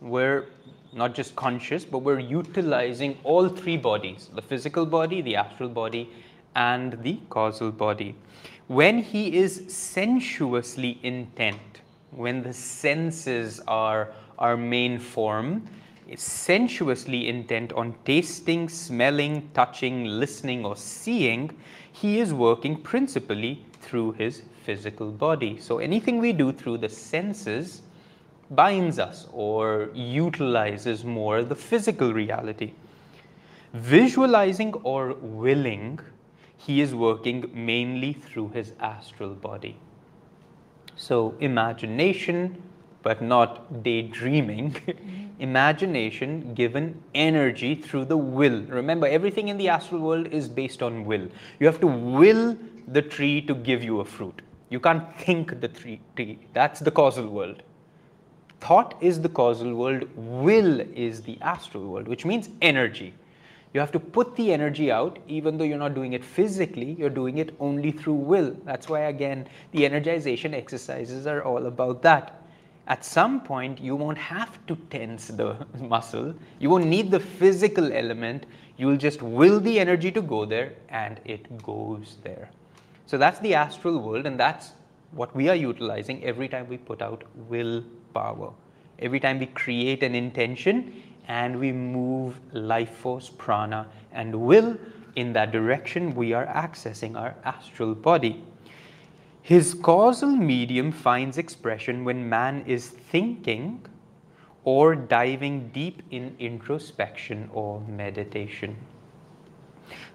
we're 0.00 0.46
not 0.94 1.14
just 1.14 1.36
conscious, 1.36 1.84
but 1.84 1.98
we're 1.98 2.18
utilizing 2.18 3.18
all 3.24 3.46
three 3.46 3.76
bodies 3.76 4.30
the 4.34 4.40
physical 4.40 4.86
body, 4.86 5.20
the 5.20 5.36
astral 5.36 5.68
body, 5.68 6.08
and 6.56 6.94
the 7.02 7.20
causal 7.28 7.70
body. 7.70 8.14
When 8.66 9.02
he 9.02 9.36
is 9.36 9.64
sensuously 9.68 10.98
intent, 11.02 11.82
when 12.10 12.42
the 12.42 12.54
senses 12.54 13.60
are 13.68 14.12
our 14.38 14.56
main 14.56 14.98
form, 14.98 15.68
sensuously 16.16 17.28
intent 17.28 17.72
on 17.72 17.94
tasting, 18.04 18.68
smelling, 18.68 19.50
touching, 19.54 20.04
listening, 20.04 20.64
or 20.64 20.76
seeing, 20.76 21.50
he 21.92 22.20
is 22.20 22.32
working 22.34 22.76
principally 22.76 23.64
through 23.80 24.12
his 24.12 24.42
physical 24.64 25.10
body. 25.10 25.58
So 25.60 25.78
anything 25.78 26.18
we 26.18 26.32
do 26.32 26.52
through 26.52 26.78
the 26.78 26.88
senses 26.88 27.82
binds 28.50 28.98
us 28.98 29.26
or 29.32 29.90
utilizes 29.94 31.04
more 31.04 31.42
the 31.42 31.54
physical 31.54 32.12
reality. 32.12 32.72
Visualizing 33.72 34.74
or 34.82 35.14
willing, 35.14 35.98
he 36.58 36.80
is 36.80 36.94
working 36.94 37.50
mainly 37.52 38.12
through 38.12 38.50
his 38.50 38.72
astral 38.80 39.30
body. 39.30 39.76
So 40.96 41.34
imagination, 41.40 42.62
but 43.04 43.22
not 43.22 43.82
daydreaming. 43.84 44.72
Mm-hmm. 44.72 45.42
Imagination 45.42 46.54
given 46.54 47.00
energy 47.14 47.74
through 47.74 48.06
the 48.06 48.16
will. 48.16 48.62
Remember, 48.62 49.06
everything 49.06 49.48
in 49.48 49.58
the 49.58 49.68
astral 49.68 50.00
world 50.00 50.26
is 50.28 50.48
based 50.48 50.82
on 50.82 51.04
will. 51.04 51.28
You 51.60 51.66
have 51.66 51.80
to 51.80 51.86
will 51.86 52.56
the 52.88 53.02
tree 53.02 53.42
to 53.42 53.54
give 53.54 53.84
you 53.84 54.00
a 54.00 54.04
fruit. 54.04 54.42
You 54.70 54.80
can't 54.80 55.04
think 55.20 55.60
the 55.60 55.68
tree. 55.68 56.00
That's 56.52 56.80
the 56.80 56.90
causal 56.90 57.28
world. 57.28 57.62
Thought 58.60 58.96
is 59.00 59.20
the 59.20 59.28
causal 59.28 59.74
world, 59.74 60.08
will 60.16 60.80
is 60.80 61.20
the 61.20 61.38
astral 61.42 61.84
world, 61.84 62.08
which 62.08 62.24
means 62.24 62.48
energy. 62.62 63.12
You 63.74 63.80
have 63.80 63.92
to 63.92 64.00
put 64.00 64.34
the 64.36 64.52
energy 64.52 64.90
out, 64.90 65.18
even 65.28 65.58
though 65.58 65.64
you're 65.64 65.76
not 65.78 65.94
doing 65.94 66.14
it 66.14 66.24
physically, 66.24 66.96
you're 66.98 67.10
doing 67.10 67.38
it 67.38 67.54
only 67.60 67.90
through 67.90 68.14
will. 68.14 68.56
That's 68.64 68.88
why, 68.88 69.00
again, 69.00 69.48
the 69.72 69.80
energization 69.80 70.54
exercises 70.54 71.26
are 71.26 71.42
all 71.42 71.66
about 71.66 72.00
that 72.02 72.43
at 72.86 73.04
some 73.04 73.40
point 73.40 73.80
you 73.80 73.96
won't 73.96 74.18
have 74.18 74.58
to 74.66 74.76
tense 74.90 75.28
the 75.28 75.56
muscle. 75.78 76.34
You 76.58 76.70
won't 76.70 76.86
need 76.86 77.10
the 77.10 77.20
physical 77.20 77.92
element. 77.92 78.46
You 78.76 78.86
will 78.88 78.96
just 78.96 79.22
will 79.22 79.60
the 79.60 79.78
energy 79.78 80.10
to 80.12 80.20
go 80.20 80.44
there 80.44 80.74
and 80.88 81.20
it 81.24 81.62
goes 81.62 82.16
there. 82.22 82.50
So 83.06 83.18
that's 83.18 83.38
the 83.40 83.54
astral 83.54 83.98
world 84.00 84.26
and 84.26 84.38
that's 84.38 84.72
what 85.12 85.34
we 85.34 85.48
are 85.48 85.54
utilizing 85.54 86.24
every 86.24 86.48
time 86.48 86.68
we 86.68 86.76
put 86.76 87.00
out 87.00 87.24
willpower. 87.48 88.52
Every 88.98 89.20
time 89.20 89.38
we 89.38 89.46
create 89.46 90.02
an 90.02 90.14
intention 90.14 91.02
and 91.28 91.58
we 91.58 91.72
move 91.72 92.38
life 92.52 92.90
force, 92.96 93.30
prana, 93.30 93.86
and 94.12 94.34
will 94.34 94.76
in 95.16 95.32
that 95.32 95.52
direction, 95.52 96.14
we 96.14 96.32
are 96.32 96.46
accessing 96.46 97.16
our 97.16 97.34
astral 97.44 97.94
body. 97.94 98.44
His 99.44 99.74
causal 99.74 100.30
medium 100.30 100.90
finds 100.90 101.36
expression 101.36 102.02
when 102.02 102.30
man 102.30 102.64
is 102.66 102.88
thinking 102.88 103.84
or 104.64 104.94
diving 104.94 105.68
deep 105.68 106.02
in 106.10 106.34
introspection 106.38 107.50
or 107.52 107.80
meditation. 107.80 108.74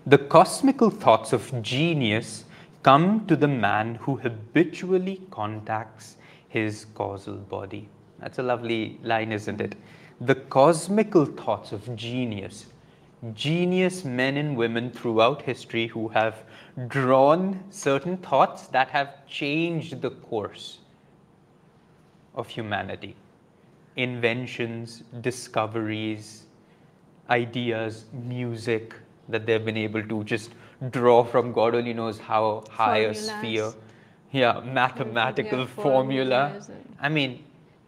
The 0.08 0.18
cosmical 0.18 0.90
thoughts 0.90 1.32
of 1.32 1.62
genius 1.62 2.46
come 2.82 3.28
to 3.28 3.36
the 3.36 3.48
man 3.48 4.00
who 4.02 4.16
habitually 4.16 5.22
contacts 5.30 6.18
his 6.48 6.88
causal 6.96 7.36
body. 7.36 7.88
That's 8.18 8.40
a 8.40 8.44
lovely 8.44 9.00
line, 9.04 9.32
isn't 9.32 9.62
it? 9.62 9.76
The 10.20 10.34
cosmical 10.34 11.26
thoughts 11.26 11.72
of 11.72 11.96
genius, 11.96 12.66
genius 13.34 14.06
men 14.06 14.38
and 14.38 14.56
women 14.56 14.92
throughout 14.92 15.42
history 15.42 15.88
who 15.88 16.08
have 16.10 16.44
drawn 16.88 17.62
certain 17.70 18.18
thoughts 18.18 18.68
that 18.68 18.90
have 18.90 19.28
changed 19.28 20.02
the 20.02 20.10
course 20.10 20.80
of 22.36 22.48
humanity. 22.48 23.16
Inventions, 23.98 25.04
discoveries, 25.20 26.46
ideas, 27.30 28.06
music 28.14 28.94
that 29.28 29.46
they've 29.46 29.64
been 29.66 29.78
able 29.78 30.04
to 30.04 30.24
just 30.24 30.52
draw 30.92 31.24
from 31.24 31.52
God 31.52 31.76
only 31.76 31.94
knows 31.94 32.18
how 32.20 32.64
high 32.70 33.04
Formulas. 33.04 33.28
a 33.28 33.38
sphere. 33.38 33.74
Yeah, 34.32 34.62
mathematical 34.62 35.60
yeah, 35.60 35.66
formula. 35.66 36.62
I 37.02 37.10
mean, 37.10 37.44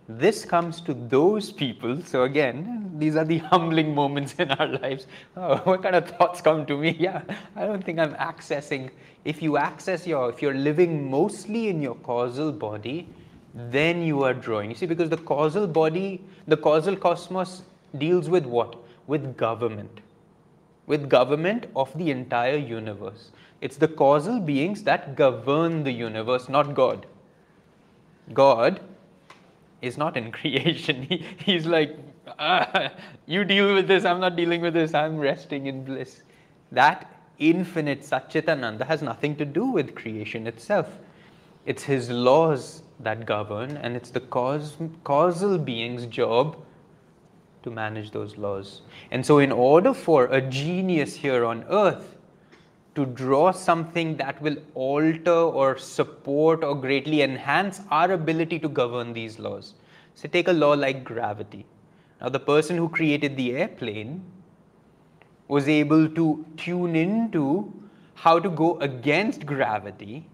this 0.07 0.45
comes 0.45 0.81
to 0.81 0.93
those 0.93 1.51
people. 1.51 2.01
So 2.03 2.23
again, 2.23 2.91
these 2.97 3.15
are 3.15 3.25
the 3.25 3.37
humbling 3.51 3.93
moments 3.95 4.35
in 4.37 4.51
our 4.51 4.67
lives. 4.67 5.07
Oh, 5.37 5.57
what 5.57 5.83
kind 5.83 5.95
of 5.95 6.09
thoughts 6.09 6.41
come 6.41 6.65
to 6.65 6.77
me? 6.77 6.91
Yeah, 6.99 7.21
I 7.55 7.65
don't 7.65 7.83
think 7.83 7.99
I'm 7.99 8.13
accessing. 8.15 8.89
If 9.25 9.41
you 9.41 9.57
access 9.57 10.05
your, 10.05 10.29
if 10.29 10.41
you're 10.41 10.53
living 10.53 11.09
mostly 11.09 11.69
in 11.69 11.81
your 11.81 11.95
causal 11.95 12.51
body, 12.51 13.07
then 13.53 14.01
you 14.01 14.23
are 14.23 14.33
drawing. 14.33 14.69
You 14.69 14.75
see, 14.75 14.85
because 14.85 15.09
the 15.09 15.17
causal 15.17 15.67
body, 15.67 16.21
the 16.47 16.57
causal 16.57 16.95
cosmos 16.95 17.63
deals 17.97 18.29
with 18.29 18.45
what? 18.45 18.75
With 19.07 19.37
government. 19.37 20.01
With 20.87 21.09
government 21.09 21.67
of 21.75 21.95
the 21.97 22.11
entire 22.11 22.57
universe. 22.57 23.31
It's 23.61 23.77
the 23.77 23.87
causal 23.87 24.39
beings 24.39 24.83
that 24.83 25.15
govern 25.15 25.83
the 25.83 25.91
universe, 25.91 26.49
not 26.49 26.73
God. 26.73 27.05
God 28.33 28.79
is 29.81 29.97
not 29.97 30.17
in 30.17 30.31
creation. 30.39 31.03
He, 31.03 31.25
he's 31.37 31.65
like, 31.65 31.97
ah, 32.39 32.91
you 33.25 33.43
deal 33.43 33.73
with 33.73 33.87
this, 33.87 34.05
I'm 34.05 34.19
not 34.19 34.35
dealing 34.35 34.61
with 34.61 34.73
this, 34.73 34.93
I'm 34.93 35.17
resting 35.17 35.67
in 35.67 35.83
bliss. 35.83 36.23
That 36.71 37.11
infinite 37.39 38.01
Satchitananda 38.01 38.85
has 38.85 39.01
nothing 39.01 39.35
to 39.37 39.45
do 39.45 39.65
with 39.65 39.95
creation 39.95 40.47
itself. 40.47 40.87
It's 41.65 41.83
his 41.83 42.09
laws 42.09 42.83
that 42.99 43.25
govern, 43.25 43.77
and 43.77 43.95
it's 43.95 44.11
the 44.11 44.19
cause, 44.19 44.77
causal 45.03 45.57
being's 45.57 46.05
job 46.05 46.57
to 47.63 47.71
manage 47.71 48.11
those 48.11 48.37
laws. 48.37 48.81
And 49.11 49.25
so, 49.25 49.39
in 49.39 49.51
order 49.51 49.93
for 49.93 50.25
a 50.25 50.41
genius 50.41 51.15
here 51.15 51.45
on 51.45 51.63
earth 51.69 52.15
to 52.95 53.05
draw 53.05 53.51
something 53.51 54.17
that 54.17 54.41
will 54.41 54.57
alter 54.75 55.31
or 55.31 55.77
support 55.77 56.63
or 56.63 56.75
greatly 56.75 57.21
enhance 57.21 57.81
our 57.89 58.11
ability 58.11 58.59
to 58.59 58.67
govern 58.67 59.13
these 59.13 59.39
laws. 59.39 59.75
So 60.15 60.27
take 60.27 60.49
a 60.49 60.53
law 60.53 60.73
like 60.73 61.03
gravity. 61.03 61.65
Now 62.19 62.29
the 62.29 62.39
person 62.39 62.77
who 62.77 62.89
created 62.89 63.37
the 63.37 63.55
airplane 63.55 64.23
was 65.47 65.67
able 65.67 66.09
to 66.09 66.45
tune 66.57 66.95
into 66.95 67.73
how 68.15 68.39
to 68.39 68.49
go 68.49 68.77
against 68.79 69.45
gravity, 69.45 70.25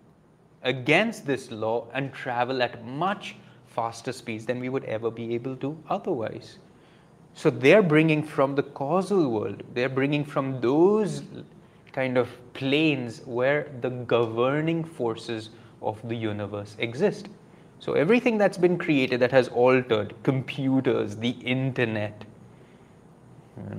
against 0.63 1.25
this 1.25 1.51
law 1.51 1.87
and 1.93 2.11
travel 2.13 2.61
at 2.61 2.83
much 2.85 3.35
faster 3.67 4.11
speeds 4.11 4.45
than 4.45 4.59
we 4.59 4.69
would 4.69 4.83
ever 4.85 5.11
be 5.11 5.35
able 5.35 5.55
to 5.57 5.77
otherwise. 5.89 6.57
So 7.35 7.51
they're 7.51 7.83
bringing 7.83 8.23
from 8.23 8.55
the 8.55 8.63
causal 8.63 9.29
world, 9.29 9.61
they're 9.75 9.89
bringing 9.89 10.25
from 10.25 10.59
those 10.59 11.21
kind 11.97 12.15
of 12.15 12.29
planes 12.53 13.21
where 13.25 13.71
the 13.81 13.89
governing 13.89 14.83
forces 14.83 15.49
of 15.81 15.97
the 16.07 16.15
universe 16.15 16.75
exist. 16.77 17.27
So 17.79 17.93
everything 17.93 18.38
that's 18.38 18.57
been 18.65 18.77
created 18.77 19.19
that 19.21 19.31
has 19.31 19.47
altered, 19.47 20.13
computers, 20.21 21.15
the 21.15 21.31
internet, 21.55 22.23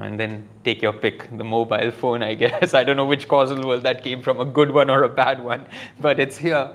and 0.01 0.19
then 0.19 0.49
take 0.65 0.83
your 0.83 0.93
pick, 0.93 1.29
the 1.39 1.45
mobile 1.45 1.93
phone, 1.93 2.25
I 2.25 2.35
guess. 2.35 2.75
I 2.81 2.83
don't 2.83 2.97
know 2.97 3.07
which 3.07 3.29
causal 3.29 3.65
world 3.65 3.85
that 3.85 4.03
came 4.03 4.21
from, 4.21 4.41
a 4.41 4.45
good 4.45 4.73
one 4.73 4.91
or 4.91 5.05
a 5.05 5.09
bad 5.09 5.43
one, 5.43 5.65
but 6.01 6.19
it's 6.19 6.37
here. 6.37 6.71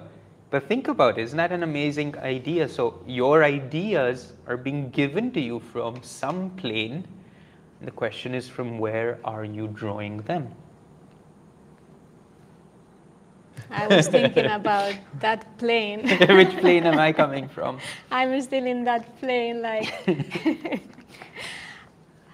But 0.50 0.70
think 0.70 0.88
about 0.88 1.18
it, 1.18 1.24
isn't 1.24 1.38
that 1.38 1.52
an 1.52 1.64
amazing 1.64 2.18
idea? 2.20 2.70
So 2.70 3.04
your 3.06 3.44
ideas 3.44 4.32
are 4.48 4.56
being 4.56 4.92
given 4.92 5.32
to 5.34 5.42
you 5.42 5.60
from 5.60 6.02
some 6.04 6.52
plane. 6.52 7.06
The 7.82 7.92
question 7.92 8.34
is, 8.34 8.48
from 8.48 8.80
where 8.80 9.20
are 9.26 9.44
you 9.44 9.68
drawing 9.68 10.20
them? 10.22 10.48
I 13.72 13.88
was 13.88 14.08
thinking 14.08 14.46
about 14.46 14.94
that 15.20 15.58
plane. 15.58 16.08
Which 16.30 16.56
plane 16.58 16.86
am 16.86 17.00
I 17.00 17.12
coming 17.12 17.48
from? 17.50 17.80
I'm 18.12 18.40
still 18.42 18.66
in 18.66 18.84
that 18.86 19.20
plane, 19.20 19.62
like 19.62 19.88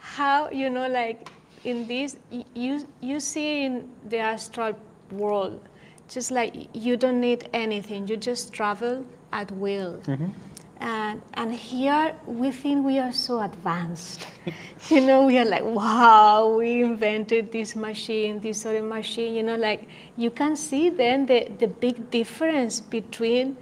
how 0.01 0.49
you 0.49 0.69
know, 0.69 0.87
like 0.87 1.29
in 1.63 1.87
this, 1.87 2.17
you 2.53 2.87
you 3.01 3.19
see 3.19 3.65
in 3.65 3.89
the 4.05 4.19
astral 4.19 4.77
world, 5.11 5.59
just 6.07 6.31
like 6.31 6.53
you 6.73 6.97
don't 6.97 7.19
need 7.19 7.49
anything, 7.53 8.07
you 8.07 8.17
just 8.17 8.53
travel 8.53 9.05
at 9.31 9.51
will. 9.51 10.01
Mm-hmm. 10.05 10.48
And, 10.81 11.21
and 11.33 11.53
here 11.53 12.15
we 12.25 12.51
think 12.51 12.85
we 12.85 12.99
are 12.99 13.11
so 13.11 13.41
advanced. 13.41 14.25
you 14.89 15.01
know, 15.01 15.25
we 15.25 15.37
are 15.37 15.45
like, 15.45 15.63
wow, 15.63 16.55
we 16.57 16.83
invented 16.83 17.51
this 17.51 17.75
machine, 17.75 18.39
this 18.39 18.65
other 18.65 18.81
machine. 18.81 19.35
You 19.35 19.43
know, 19.43 19.57
like 19.57 19.87
you 20.15 20.31
can 20.31 20.55
see 20.55 20.89
then 20.89 21.25
the, 21.25 21.51
the 21.59 21.67
big 21.67 22.09
difference 22.11 22.79
between 22.79 23.57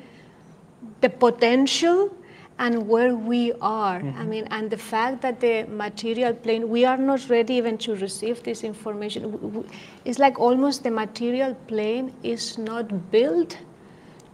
the 1.02 1.10
potential 1.10 2.16
and 2.60 2.88
where 2.88 3.16
we 3.16 3.54
are. 3.62 4.00
Mm-hmm. 4.00 4.20
I 4.20 4.24
mean, 4.26 4.48
and 4.52 4.70
the 4.70 4.78
fact 4.78 5.22
that 5.22 5.40
the 5.40 5.64
material 5.64 6.34
plane, 6.34 6.70
we 6.70 6.86
are 6.86 6.98
not 6.98 7.30
ready 7.30 7.56
even 7.56 7.78
to 7.80 7.96
receive 7.96 8.44
this 8.44 8.64
information. 8.64 9.66
It's 10.06 10.20
like 10.20 10.40
almost 10.40 10.84
the 10.84 10.92
material 10.92 11.56
plane 11.68 12.14
is 12.24 12.58
not 12.58 13.12
built 13.12 13.58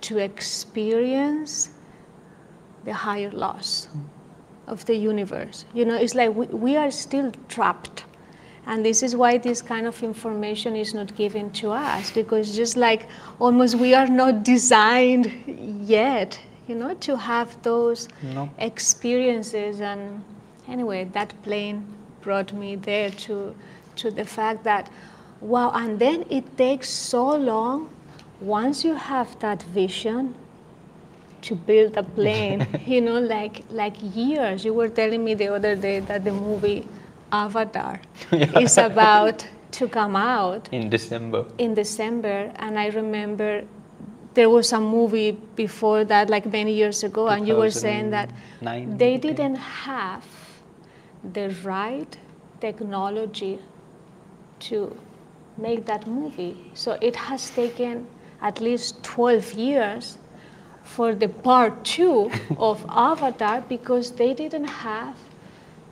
to 0.02 0.18
experience 0.18 1.70
the 2.86 2.94
higher 2.94 3.32
laws 3.32 3.88
of 4.68 4.86
the 4.86 4.96
universe. 4.96 5.66
You 5.74 5.86
know, 5.86 5.96
it's 5.96 6.16
like 6.16 6.34
we, 6.36 6.48
we 6.48 6.78
are 6.78 6.92
still 6.92 7.32
trapped. 7.48 8.06
And 8.66 8.86
this 8.86 9.04
is 9.04 9.14
why 9.14 9.38
this 9.38 9.62
kind 9.62 9.86
of 9.86 10.02
information 10.04 10.76
is 10.76 10.94
not 10.94 11.16
given 11.18 11.52
to 11.52 11.72
us, 11.72 12.12
because 12.12 12.56
just 12.56 12.78
like 12.78 13.08
almost 13.40 13.76
we 13.76 13.94
are 13.94 14.08
not 14.08 14.44
designed 14.44 15.32
yet, 15.86 16.40
you 16.68 16.76
know, 16.76 16.94
to 16.94 17.18
have 17.18 17.62
those 17.62 18.08
no. 18.22 18.50
experiences. 18.60 19.82
And 19.82 20.24
anyway, 20.70 21.04
that 21.12 21.34
plane 21.44 21.86
brought 22.22 22.54
me 22.54 22.78
there 22.78 23.10
to, 23.10 23.54
to 23.98 24.12
the 24.12 24.24
fact 24.24 24.64
that, 24.64 24.90
wow, 25.42 25.72
and 25.72 26.00
then 26.00 26.24
it 26.30 26.58
takes 26.58 26.90
so 26.90 27.36
long 27.36 27.90
once 28.40 28.86
you 28.86 28.94
have 28.94 29.38
that 29.40 29.62
vision 29.64 30.36
to 31.44 31.56
build 31.56 31.98
a 31.98 32.04
plane, 32.04 32.68
you 32.86 33.02
know, 33.02 33.20
like 33.20 33.64
like 33.70 33.96
years. 34.16 34.66
You 34.66 34.74
were 34.74 34.90
telling 34.90 35.24
me 35.24 35.34
the 35.34 35.48
other 35.54 35.76
day 35.76 36.00
that 36.00 36.24
the 36.24 36.32
movie 36.32 36.88
Avatar 37.32 38.02
yeah. 38.32 38.60
is 38.66 38.78
about 38.78 39.46
to 39.72 39.88
come 39.88 40.16
out 40.16 40.70
in 40.72 40.90
December. 40.90 41.46
In 41.58 41.74
December, 41.74 42.52
and 42.56 42.80
I 42.80 42.88
remember 42.88 43.64
there 44.34 44.50
was 44.50 44.74
a 44.74 44.80
movie 44.80 45.32
before 45.56 46.04
that, 46.06 46.30
like 46.30 46.46
many 46.46 46.74
years 46.74 47.04
ago, 47.04 47.28
and 47.28 47.48
you 47.48 47.56
were 47.56 47.72
saying 47.72 48.10
that 48.12 48.30
they 48.98 49.18
didn't 49.18 49.56
have 49.56 50.26
the 51.34 51.50
right 51.64 52.18
technology 52.60 53.60
to 54.60 54.96
make 55.58 55.86
that 55.86 56.08
movie. 56.08 56.56
So 56.74 56.98
it 57.02 57.16
has 57.16 57.50
taken 57.52 58.08
at 58.42 58.60
least 58.60 59.04
12 59.04 59.54
years 59.54 60.18
for 60.96 61.16
the 61.16 61.28
part 61.28 61.84
two 61.84 62.30
of 62.58 62.86
Avatar 62.88 63.62
because 63.62 64.12
they 64.12 64.34
didn't 64.34 64.68
have 64.88 65.16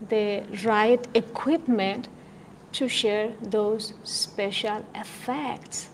the 0.10 0.44
right 0.64 1.04
equipment 1.16 2.08
to 2.74 2.88
share 2.88 3.34
those 3.42 3.94
special 4.04 4.86
effects. 4.94 5.90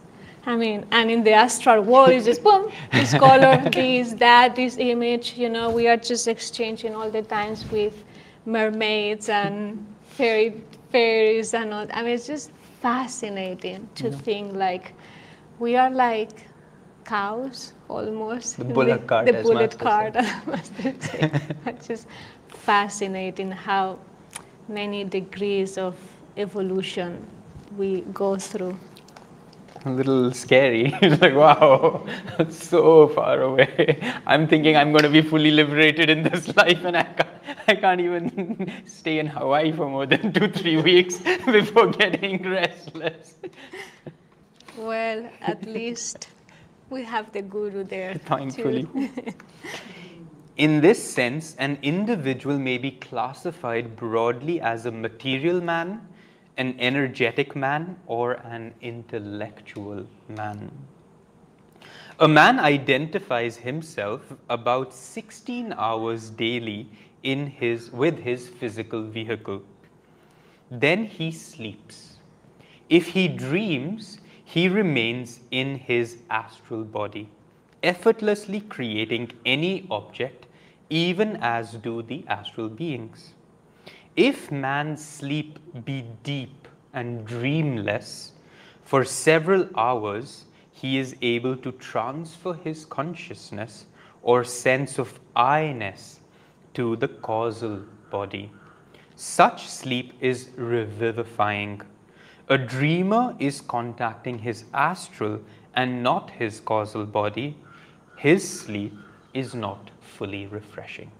I 0.45 0.55
mean, 0.55 0.85
and 0.91 1.09
in 1.09 1.23
the 1.23 1.31
astral 1.31 1.83
world, 1.83 2.09
it's 2.09 2.25
just 2.25 2.43
boom, 2.43 2.69
this 2.91 3.13
color, 3.25 3.57
this, 3.69 4.13
that, 4.13 4.55
this 4.55 4.77
image. 4.77 5.37
You 5.37 5.49
know, 5.49 5.69
we 5.69 5.87
are 5.87 5.97
just 5.97 6.27
exchanging 6.27 6.93
all 6.95 7.09
the 7.09 7.21
times 7.21 7.69
with 7.71 8.03
mermaids 8.45 9.29
and 9.29 9.85
fairy 10.07 10.61
fairies 10.91 11.53
and 11.53 11.73
all. 11.73 11.87
I 11.93 12.01
mean, 12.03 12.11
it's 12.11 12.27
just 12.27 12.51
fascinating 12.81 13.89
to 13.95 14.11
think 14.11 14.53
like 14.53 14.93
we 15.59 15.75
are 15.75 15.89
like 15.89 16.46
cows 17.07 17.73
almost. 17.89 18.57
The 18.57 18.65
bullock 18.65 19.01
the, 19.01 19.07
cart, 19.07 19.25
The 19.25 19.33
bullet 19.41 19.81
Master 19.81 19.85
cart. 19.85 20.13
said. 20.15 20.25
as 20.25 20.47
Master 20.47 20.93
said. 20.99 21.57
It's 21.65 21.87
just 21.87 22.07
fascinating 22.49 23.51
how 23.51 23.97
many 24.67 25.03
degrees 25.05 25.77
of 25.77 25.95
evolution 26.35 27.25
we 27.77 28.01
go 28.13 28.35
through. 28.37 28.77
a 29.85 29.89
little 29.89 30.33
scary. 30.33 30.93
It's 31.01 31.21
like, 31.21 31.35
wow, 31.35 32.05
that's 32.37 32.67
so 32.69 33.07
far 33.07 33.41
away. 33.41 33.99
I'm 34.25 34.47
thinking 34.47 34.75
I'm 34.75 34.91
going 34.91 35.03
to 35.03 35.09
be 35.09 35.21
fully 35.21 35.51
liberated 35.51 36.09
in 36.09 36.23
this 36.23 36.55
life, 36.61 36.83
and 36.83 36.97
I 36.97 37.03
can't, 37.03 37.29
I 37.67 37.75
can't 37.75 38.01
even 38.01 38.71
stay 38.85 39.19
in 39.19 39.27
Hawaii 39.27 39.71
for 39.71 39.87
more 39.89 40.05
than 40.05 40.33
two, 40.33 40.49
three 40.49 40.77
weeks 40.81 41.17
before 41.45 41.87
getting 41.87 42.43
restless. 42.49 43.35
Well, 44.77 45.29
at 45.41 45.65
least 45.65 46.27
we 46.89 47.03
have 47.03 47.31
the 47.31 47.41
guru 47.41 47.83
there. 47.83 48.13
too. 48.13 48.19
Thankfully. 48.19 48.87
In 50.57 50.81
this 50.81 51.01
sense, 51.03 51.55
an 51.59 51.77
individual 51.83 52.57
may 52.57 52.79
be 52.79 52.91
classified 52.91 53.95
broadly 53.95 54.59
as 54.59 54.87
a 54.87 54.91
material 54.91 55.61
man, 55.61 56.07
an 56.57 56.75
energetic 56.79 57.55
man, 57.55 57.97
or 58.07 58.33
an 58.43 58.73
intellectual 58.81 60.07
man. 60.27 60.71
A 62.19 62.27
man 62.27 62.59
identifies 62.59 63.57
himself 63.57 64.33
about 64.49 64.91
16 64.91 65.75
hours 65.77 66.31
daily 66.31 66.89
in 67.21 67.45
his, 67.45 67.91
with 67.91 68.17
his 68.17 68.49
physical 68.49 69.03
vehicle. 69.03 69.61
Then 70.71 71.05
he 71.05 71.31
sleeps. 71.31 72.17
If 72.89 73.09
he 73.09 73.27
dreams, 73.27 74.17
he 74.49 74.69
remains 74.69 75.41
in 75.51 75.75
his 75.77 76.19
astral 76.29 76.85
body, 76.85 77.27
effortlessly 77.83 78.61
creating 78.61 79.29
any 79.45 79.85
object, 79.91 80.45
even 80.89 81.35
as 81.41 81.73
do 81.73 82.01
the 82.01 82.23
astral 82.29 82.69
beings. 82.69 83.33
If 84.15 84.49
man's 84.49 85.05
sleep 85.05 85.59
be 85.83 86.05
deep 86.23 86.69
and 86.93 87.25
dreamless, 87.25 88.31
for 88.85 89.03
several 89.03 89.67
hours 89.75 90.45
he 90.71 90.97
is 90.97 91.17
able 91.21 91.57
to 91.57 91.73
transfer 91.73 92.53
his 92.53 92.85
consciousness 92.85 93.85
or 94.21 94.45
sense 94.45 94.97
of 94.97 95.19
I-ness 95.35 96.21
to 96.75 96.95
the 96.95 97.09
causal 97.09 97.81
body. 98.09 98.49
Such 99.17 99.67
sleep 99.67 100.13
is 100.21 100.51
revivifying. 100.55 101.81
A 102.49 102.57
dreamer 102.57 103.35
is 103.39 103.59
contacting 103.59 104.39
his 104.39 104.63
astral 104.73 105.41
and 105.75 106.01
not 106.01 106.29
his 106.29 106.61
causal 106.61 107.05
body. 107.05 107.57
His 108.15 108.59
sleep 108.61 108.93
is 109.33 109.53
not 109.53 109.91
fully 109.99 110.47
refreshing. 110.47 111.11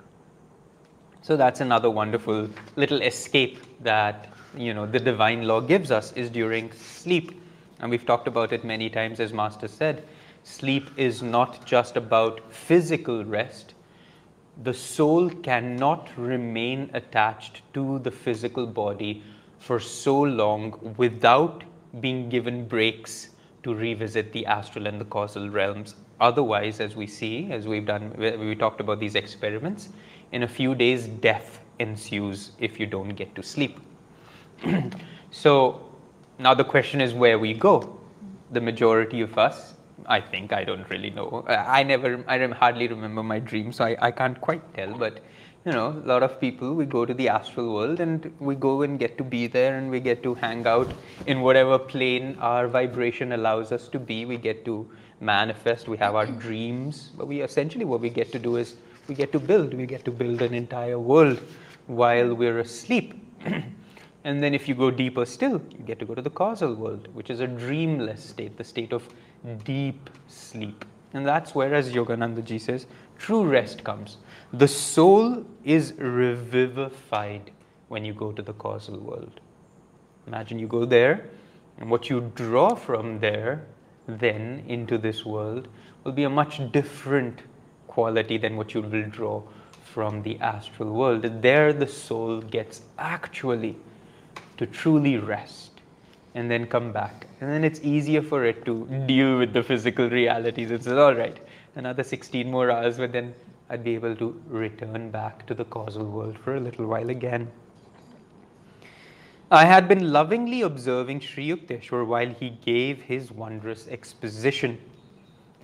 So 1.21 1.35
that's 1.35 1.59
another 1.59 1.89
wonderful 1.89 2.49
little 2.77 3.01
escape 3.01 3.59
that 3.83 4.29
you 4.55 4.73
know 4.73 4.85
the 4.85 4.99
divine 4.99 5.43
law 5.45 5.59
gives 5.59 5.91
us 5.91 6.13
is 6.13 6.29
during 6.29 6.71
sleep. 6.71 7.41
And 7.79 7.91
we've 7.91 8.05
talked 8.05 8.29
about 8.29 8.53
it 8.53 8.63
many 8.63 8.89
times 8.89 9.19
as 9.19 9.33
Master 9.33 9.67
said. 9.67 10.07
Sleep 10.43 10.89
is 10.95 11.21
not 11.21 11.65
just 11.65 11.97
about 11.97 12.39
physical 12.53 13.25
rest. 13.25 13.73
The 14.63 14.73
soul 14.73 15.29
cannot 15.29 16.07
remain 16.15 16.89
attached 16.93 17.61
to 17.73 17.99
the 17.99 18.11
physical 18.11 18.65
body 18.65 19.23
for 19.67 19.79
so 19.81 20.21
long 20.21 20.95
without 20.95 21.63
being 21.99 22.29
given 22.29 22.65
breaks 22.65 23.29
to 23.63 23.75
revisit 23.75 24.31
the 24.31 24.45
astral 24.45 24.87
and 24.87 25.01
the 25.01 25.05
causal 25.05 25.49
realms. 25.49 25.95
Otherwise, 26.21 26.79
as 26.79 26.95
we 26.95 27.05
see, 27.05 27.51
as 27.51 27.67
we've 27.67 27.85
done, 27.85 28.13
we 28.17 28.55
talked 28.55 28.79
about 28.79 28.99
these 28.99 29.15
experiments, 29.15 29.89
in 30.31 30.43
a 30.43 30.47
few 30.47 30.73
days, 30.73 31.07
death 31.07 31.59
ensues 31.79 32.51
if 32.59 32.79
you 32.79 32.85
don't 32.85 33.09
get 33.09 33.35
to 33.35 33.43
sleep. 33.43 33.77
so 35.31 35.81
now 36.39 36.53
the 36.53 36.63
question 36.63 37.01
is 37.01 37.13
where 37.13 37.37
we 37.37 37.53
go. 37.53 37.99
The 38.51 38.61
majority 38.61 39.19
of 39.19 39.37
us, 39.37 39.73
I 40.05 40.21
think, 40.21 40.53
I 40.53 40.63
don't 40.63 40.89
really 40.89 41.09
know. 41.09 41.45
I 41.47 41.83
never, 41.83 42.23
I 42.27 42.39
hardly 42.47 42.87
remember 42.87 43.21
my 43.21 43.39
dreams, 43.39 43.75
so 43.75 43.85
I, 43.85 43.97
I 43.99 44.11
can't 44.11 44.39
quite 44.39 44.63
tell. 44.73 44.93
But 44.93 45.19
you 45.67 45.73
know, 45.73 45.89
a 46.01 46.07
lot 46.07 46.23
of 46.23 46.39
people, 46.39 46.73
we 46.73 46.85
go 46.85 47.05
to 47.05 47.13
the 47.13 47.27
astral 47.27 47.73
world 47.73 47.99
and 47.99 48.33
we 48.39 48.55
go 48.55 48.83
and 48.83 48.97
get 48.97 49.17
to 49.17 49.23
be 49.25 49.47
there 49.47 49.77
and 49.77 49.91
we 49.91 49.99
get 49.99 50.23
to 50.23 50.33
hang 50.33 50.65
out 50.65 50.89
in 51.25 51.41
whatever 51.41 51.77
plane 51.77 52.37
our 52.39 52.69
vibration 52.69 53.33
allows 53.33 53.73
us 53.73 53.89
to 53.89 53.99
be. 53.99 54.23
We 54.23 54.37
get 54.37 54.63
to 54.63 54.89
manifest, 55.19 55.89
we 55.89 55.97
have 55.97 56.15
our 56.15 56.25
dreams, 56.25 57.11
but 57.17 57.27
we 57.27 57.41
essentially 57.41 57.83
what 57.83 57.99
we 57.99 58.09
get 58.09 58.31
to 58.31 58.39
do 58.39 58.55
is 58.55 58.75
we 59.09 59.15
get 59.15 59.33
to 59.33 59.39
build, 59.39 59.73
we 59.73 59.85
get 59.85 60.05
to 60.05 60.11
build 60.11 60.41
an 60.41 60.53
entire 60.53 60.99
world 60.99 61.41
while 61.87 62.33
we're 62.33 62.59
asleep. 62.59 63.21
and 64.23 64.41
then 64.41 64.53
if 64.53 64.69
you 64.69 64.75
go 64.75 64.89
deeper 64.89 65.25
still, 65.25 65.61
you 65.77 65.83
get 65.85 65.99
to 65.99 66.05
go 66.05 66.15
to 66.15 66.21
the 66.21 66.29
causal 66.29 66.75
world, 66.75 67.09
which 67.13 67.29
is 67.29 67.41
a 67.41 67.47
dreamless 67.47 68.23
state, 68.23 68.55
the 68.57 68.63
state 68.63 68.93
of 68.93 69.05
deep 69.65 70.09
sleep. 70.29 70.85
And 71.13 71.27
that's 71.27 71.53
where, 71.53 71.73
as 71.73 71.91
Yoganandaji 71.91 72.61
says, 72.61 72.85
true 73.17 73.43
rest 73.43 73.83
comes. 73.83 74.17
The 74.53 74.67
soul 74.67 75.45
is 75.65 75.93
revivified 75.97 77.51
when 77.89 78.05
you 78.05 78.13
go 78.13 78.31
to 78.31 78.41
the 78.41 78.53
causal 78.53 78.97
world. 78.97 79.41
Imagine 80.25 80.57
you 80.57 80.67
go 80.67 80.85
there, 80.85 81.29
and 81.77 81.89
what 81.89 82.09
you 82.09 82.31
draw 82.35 82.73
from 82.75 83.19
there 83.19 83.65
then 84.07 84.63
into 84.67 84.97
this 84.97 85.25
world 85.25 85.67
will 86.03 86.13
be 86.13 86.23
a 86.23 86.29
much 86.29 86.61
different 86.71 87.41
quality 87.87 88.37
than 88.37 88.55
what 88.55 88.73
you 88.73 88.81
will 88.81 89.09
draw 89.09 89.41
from 89.93 90.21
the 90.21 90.39
astral 90.39 90.93
world. 90.93 91.23
There, 91.41 91.73
the 91.73 91.87
soul 91.87 92.41
gets 92.41 92.81
actually 92.97 93.75
to 94.57 94.65
truly 94.65 95.17
rest 95.17 95.71
and 96.35 96.49
then 96.49 96.67
come 96.67 96.91
back. 96.91 97.27
And 97.41 97.51
then 97.51 97.63
it's 97.63 97.81
easier 97.81 98.21
for 98.21 98.45
it 98.45 98.63
to 98.65 98.85
deal 99.07 99.39
with 99.39 99.53
the 99.53 99.63
physical 99.63 100.09
realities. 100.09 100.71
It's 100.71 100.87
all 100.87 101.15
right, 101.15 101.37
another 101.75 102.03
16 102.03 102.49
more 102.49 102.71
hours, 102.71 102.97
but 102.97 103.11
then 103.11 103.33
I'd 103.69 103.83
be 103.83 103.95
able 103.95 104.15
to 104.15 104.41
return 104.47 105.11
back 105.11 105.45
to 105.47 105.53
the 105.53 105.65
causal 105.65 106.05
world 106.05 106.37
for 106.39 106.55
a 106.55 106.59
little 106.59 106.85
while 106.85 107.09
again. 107.09 107.51
I 109.51 109.65
had 109.65 109.87
been 109.87 110.11
lovingly 110.11 110.61
observing 110.61 111.21
Sri 111.21 111.49
Yukteswar 111.49 112.05
while 112.05 112.29
he 112.29 112.49
gave 112.49 113.01
his 113.01 113.31
wondrous 113.31 113.87
exposition. 113.87 114.77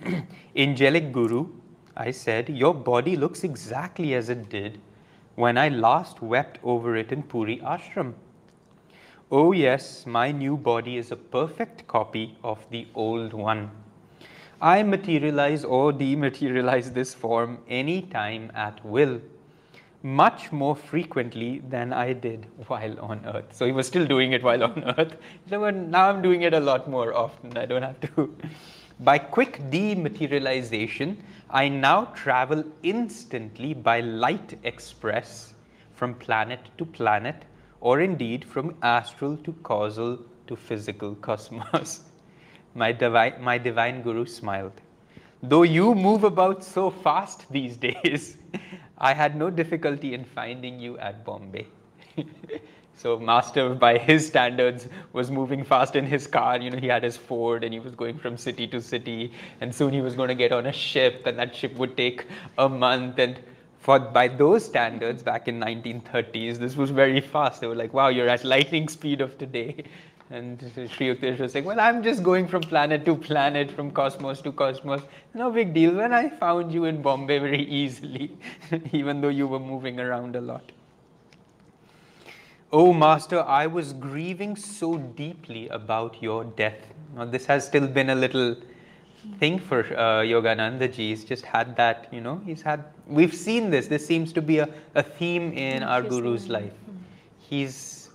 Angelic 0.56 1.12
Guru, 1.12 1.48
I 1.96 2.10
said, 2.10 2.48
your 2.48 2.74
body 2.74 3.16
looks 3.16 3.44
exactly 3.44 4.14
as 4.14 4.28
it 4.28 4.48
did 4.48 4.80
when 5.36 5.56
I 5.56 5.68
last 5.68 6.20
wept 6.22 6.58
over 6.62 6.96
it 6.96 7.10
in 7.12 7.22
Puri 7.22 7.58
Ashram. 7.58 8.14
Oh, 9.30 9.52
yes, 9.52 10.06
my 10.06 10.30
new 10.30 10.56
body 10.56 10.96
is 10.96 11.10
a 11.10 11.16
perfect 11.16 11.86
copy 11.86 12.36
of 12.44 12.64
the 12.70 12.86
old 12.94 13.32
one. 13.32 13.70
I 14.60 14.82
materialize 14.82 15.64
or 15.64 15.92
dematerialize 15.92 16.92
this 16.94 17.14
form 17.14 17.58
any 17.68 18.02
time 18.02 18.50
at 18.54 18.84
will, 18.84 19.20
much 20.02 20.52
more 20.52 20.76
frequently 20.76 21.62
than 21.68 21.92
I 21.92 22.12
did 22.12 22.46
while 22.66 22.98
on 23.00 23.24
earth. 23.26 23.46
So 23.52 23.66
he 23.66 23.72
was 23.72 23.86
still 23.86 24.06
doing 24.06 24.32
it 24.32 24.42
while 24.42 24.62
on 24.64 24.84
earth. 24.98 25.16
So 25.48 25.70
now 25.70 26.08
I'm 26.10 26.22
doing 26.22 26.42
it 26.42 26.54
a 26.54 26.60
lot 26.60 26.88
more 26.88 27.14
often. 27.14 27.56
I 27.56 27.66
don't 27.66 27.82
have 27.82 28.00
to. 28.14 28.34
By 29.00 29.18
quick 29.18 29.58
dematerialization, 29.70 31.16
I 31.50 31.68
now 31.68 32.06
travel 32.14 32.64
instantly 32.82 33.74
by 33.74 34.00
light 34.00 34.58
express 34.62 35.52
from 35.94 36.14
planet 36.14 36.60
to 36.78 36.84
planet, 36.84 37.44
or 37.80 38.00
indeed 38.00 38.44
from 38.44 38.76
astral 38.82 39.36
to 39.38 39.52
causal 39.64 40.18
to 40.46 40.56
physical 40.56 41.14
cosmos. 41.26 42.02
My 42.74 42.92
divine, 42.92 43.34
my 43.40 43.58
divine 43.58 44.02
guru 44.02 44.26
smiled. 44.26 44.72
Though 45.42 45.62
you 45.62 45.94
move 45.94 46.24
about 46.24 46.64
so 46.64 46.90
fast 46.90 47.44
these 47.50 47.76
days, 47.76 48.36
I 48.98 49.12
had 49.12 49.36
no 49.36 49.50
difficulty 49.50 50.14
in 50.14 50.24
finding 50.24 50.80
you 50.80 50.98
at 50.98 51.24
Bombay. 51.24 51.66
so 52.96 53.18
Master, 53.18 53.74
by 53.74 53.98
his 53.98 54.26
standards, 54.26 54.88
was 55.12 55.30
moving 55.30 55.62
fast 55.62 55.96
in 55.96 56.06
his 56.06 56.26
car. 56.26 56.58
You 56.58 56.70
know, 56.70 56.78
he 56.78 56.86
had 56.86 57.02
his 57.02 57.16
Ford 57.16 57.62
and 57.62 57.74
he 57.74 57.80
was 57.80 57.94
going 57.94 58.18
from 58.18 58.36
city 58.36 58.66
to 58.68 58.80
city. 58.80 59.32
And 59.60 59.74
soon 59.74 59.92
he 59.92 60.00
was 60.00 60.14
going 60.14 60.28
to 60.28 60.34
get 60.34 60.50
on 60.50 60.66
a 60.66 60.72
ship 60.72 61.26
and 61.26 61.38
that 61.38 61.54
ship 61.54 61.74
would 61.76 61.96
take 61.96 62.26
a 62.58 62.68
month. 62.68 63.18
And 63.18 63.38
for 63.80 63.98
by 63.98 64.28
those 64.28 64.64
standards, 64.64 65.22
back 65.22 65.46
in 65.46 65.60
1930s, 65.60 66.56
this 66.56 66.74
was 66.76 66.90
very 66.90 67.20
fast. 67.20 67.60
They 67.60 67.66
were 67.66 67.74
like, 67.74 67.92
wow, 67.92 68.08
you're 68.08 68.28
at 68.28 68.44
lightning 68.44 68.88
speed 68.88 69.20
of 69.20 69.36
today. 69.36 69.84
And 70.34 70.60
Sri 70.74 71.14
Yuktesh 71.14 71.38
was 71.38 71.52
saying, 71.52 71.64
Well, 71.64 71.78
I'm 71.78 72.02
just 72.02 72.24
going 72.24 72.48
from 72.48 72.62
planet 72.62 73.04
to 73.04 73.14
planet, 73.14 73.70
from 73.70 73.92
cosmos 73.92 74.42
to 74.42 74.50
cosmos. 74.50 75.02
No 75.32 75.52
big 75.52 75.72
deal. 75.72 75.94
When 75.94 76.12
I 76.12 76.28
found 76.28 76.72
you 76.72 76.86
in 76.86 77.02
Bombay 77.02 77.38
very 77.38 77.62
easily, 77.62 78.36
even 78.92 79.20
though 79.20 79.28
you 79.28 79.46
were 79.46 79.60
moving 79.60 80.00
around 80.00 80.34
a 80.34 80.40
lot. 80.40 80.72
Oh, 82.72 82.92
Master, 82.92 83.42
I 83.42 83.68
was 83.68 83.92
grieving 83.92 84.56
so 84.56 84.98
deeply 84.98 85.68
about 85.68 86.20
your 86.20 86.42
death. 86.42 86.80
Now, 87.14 87.26
this 87.26 87.46
has 87.46 87.64
still 87.64 87.86
been 87.86 88.10
a 88.10 88.16
little 88.16 88.56
thing 89.38 89.60
for 89.60 89.84
uh, 89.96 90.22
Yogananda 90.22 90.92
ji. 90.92 91.10
He's 91.10 91.24
just 91.24 91.44
had 91.44 91.76
that, 91.76 92.08
you 92.10 92.20
know, 92.20 92.42
he's 92.44 92.60
had, 92.60 92.86
we've 93.06 93.34
seen 93.34 93.70
this. 93.70 93.86
This 93.86 94.04
seems 94.04 94.32
to 94.32 94.42
be 94.42 94.58
a, 94.58 94.68
a 94.96 95.02
theme 95.04 95.52
in 95.52 95.84
our 95.84 96.02
Guru's 96.02 96.48
life. 96.48 96.72
He's, 97.38 98.08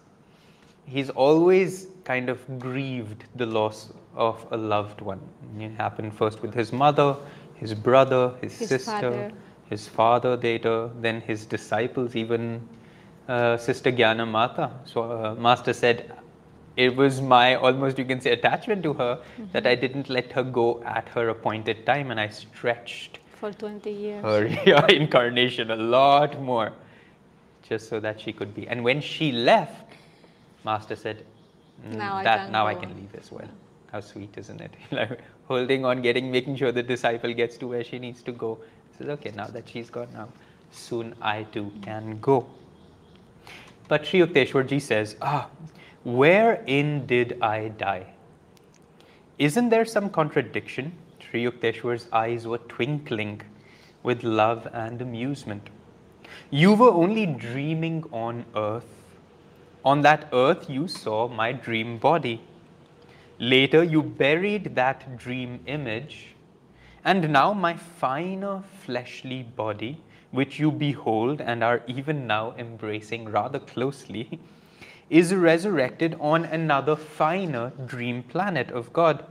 he's 0.85 1.09
always 1.11 1.88
kind 2.09 2.29
of 2.29 2.39
grieved 2.59 3.25
the 3.35 3.45
loss 3.45 3.93
of 4.15 4.45
a 4.51 4.57
loved 4.57 5.01
one. 5.01 5.19
It 5.59 5.71
happened 5.77 6.13
first 6.17 6.41
with 6.41 6.53
his 6.53 6.71
mother, 6.73 7.15
his 7.55 7.73
brother, 7.73 8.33
his, 8.41 8.57
His 8.57 8.69
sister, 8.69 8.91
father. 8.91 9.31
his 9.69 9.87
father 9.87 10.35
later, 10.37 10.89
then 11.01 11.21
his 11.21 11.45
disciples, 11.45 12.15
even 12.15 12.67
uh, 13.27 13.57
Sister 13.57 13.91
Gyana 13.91 14.27
Mata. 14.27 14.71
So, 14.85 15.03
uh, 15.03 15.35
Master 15.35 15.73
said, 15.73 16.11
it 16.77 16.95
was 16.95 17.21
my 17.21 17.55
almost 17.55 17.97
you 17.99 18.05
can 18.05 18.21
say 18.21 18.31
attachment 18.31 18.83
to 18.83 18.93
her 18.93 19.19
that 19.51 19.67
I 19.67 19.75
didn't 19.75 20.09
let 20.09 20.31
her 20.31 20.43
go 20.43 20.81
at 20.85 21.09
her 21.09 21.29
appointed 21.29 21.85
time 21.85 22.09
and 22.11 22.19
I 22.19 22.29
stretched 22.29 23.19
For 23.39 23.51
20 23.51 23.91
years. 23.91 24.23
her 24.23 24.45
incarnation 24.89 25.71
a 25.71 25.75
lot 25.75 26.41
more 26.41 26.71
just 27.67 27.89
so 27.89 27.99
that 27.99 28.19
she 28.19 28.33
could 28.33 28.55
be. 28.55 28.67
And 28.67 28.83
when 28.83 29.01
she 29.01 29.31
left, 29.31 29.93
Master 30.65 30.95
said, 30.95 31.17
"Mm, 31.19 31.38
Now 31.83 32.15
I 32.15 32.23
that 32.23 32.43
can 32.43 32.51
now 32.51 32.67
I 32.67 32.75
can 32.75 32.95
leave 32.95 33.15
as 33.15 33.31
well. 33.31 33.49
How 33.91 34.01
sweet, 34.01 34.37
isn't 34.37 34.61
it? 34.61 34.71
like 34.91 35.21
holding 35.47 35.83
on, 35.85 36.01
getting, 36.01 36.31
making 36.31 36.55
sure 36.57 36.71
the 36.71 36.83
disciple 36.83 37.33
gets 37.33 37.57
to 37.57 37.67
where 37.67 37.83
she 37.83 37.97
needs 37.97 38.21
to 38.23 38.31
go. 38.31 38.59
Says, 38.97 39.07
okay, 39.09 39.31
now 39.35 39.47
that 39.47 39.67
she's 39.67 39.89
gone, 39.89 40.07
now 40.13 40.29
soon 40.71 41.15
I 41.21 41.43
too 41.43 41.71
can 41.81 42.19
go. 42.19 42.45
But 43.87 44.05
Sri 44.05 44.19
Yukteswarji 44.19 44.79
says, 44.79 45.15
ah, 45.21 45.49
wherein 46.03 47.07
did 47.07 47.41
I 47.41 47.69
die? 47.69 48.05
Isn't 49.39 49.69
there 49.69 49.85
some 49.85 50.09
contradiction? 50.09 50.93
Sri 51.19 51.45
Yukteswar's 51.45 52.07
eyes 52.11 52.45
were 52.45 52.59
twinkling 52.59 53.41
with 54.03 54.23
love 54.23 54.67
and 54.73 55.01
amusement. 55.01 55.69
You 56.51 56.73
were 56.73 56.91
only 56.91 57.25
dreaming 57.25 58.03
on 58.11 58.45
earth. 58.55 58.98
On 59.85 60.01
that 60.01 60.27
earth, 60.33 60.69
you 60.69 60.87
saw 60.87 61.29
my 61.29 61.53
dream 61.53 61.97
body. 61.97 62.41
Later, 63.39 63.81
you 63.81 64.03
buried 64.03 64.75
that 64.75 65.17
dream 65.17 65.61
image, 65.67 66.35
and 67.05 67.29
now 67.29 67.53
my 67.53 67.75
finer 67.75 68.61
fleshly 68.83 69.43
body, 69.43 70.01
which 70.31 70.59
you 70.59 70.69
behold 70.69 71.39
and 71.39 71.63
are 71.63 71.81
even 71.87 72.27
now 72.27 72.53
embracing 72.57 73.29
rather 73.29 73.59
closely, 73.59 74.39
is 75.09 75.33
resurrected 75.33 76.17
on 76.19 76.43
another 76.43 76.97
finer 76.97 77.71
dream 77.85 78.21
planet 78.23 78.69
of 78.71 78.91
God. 78.91 79.23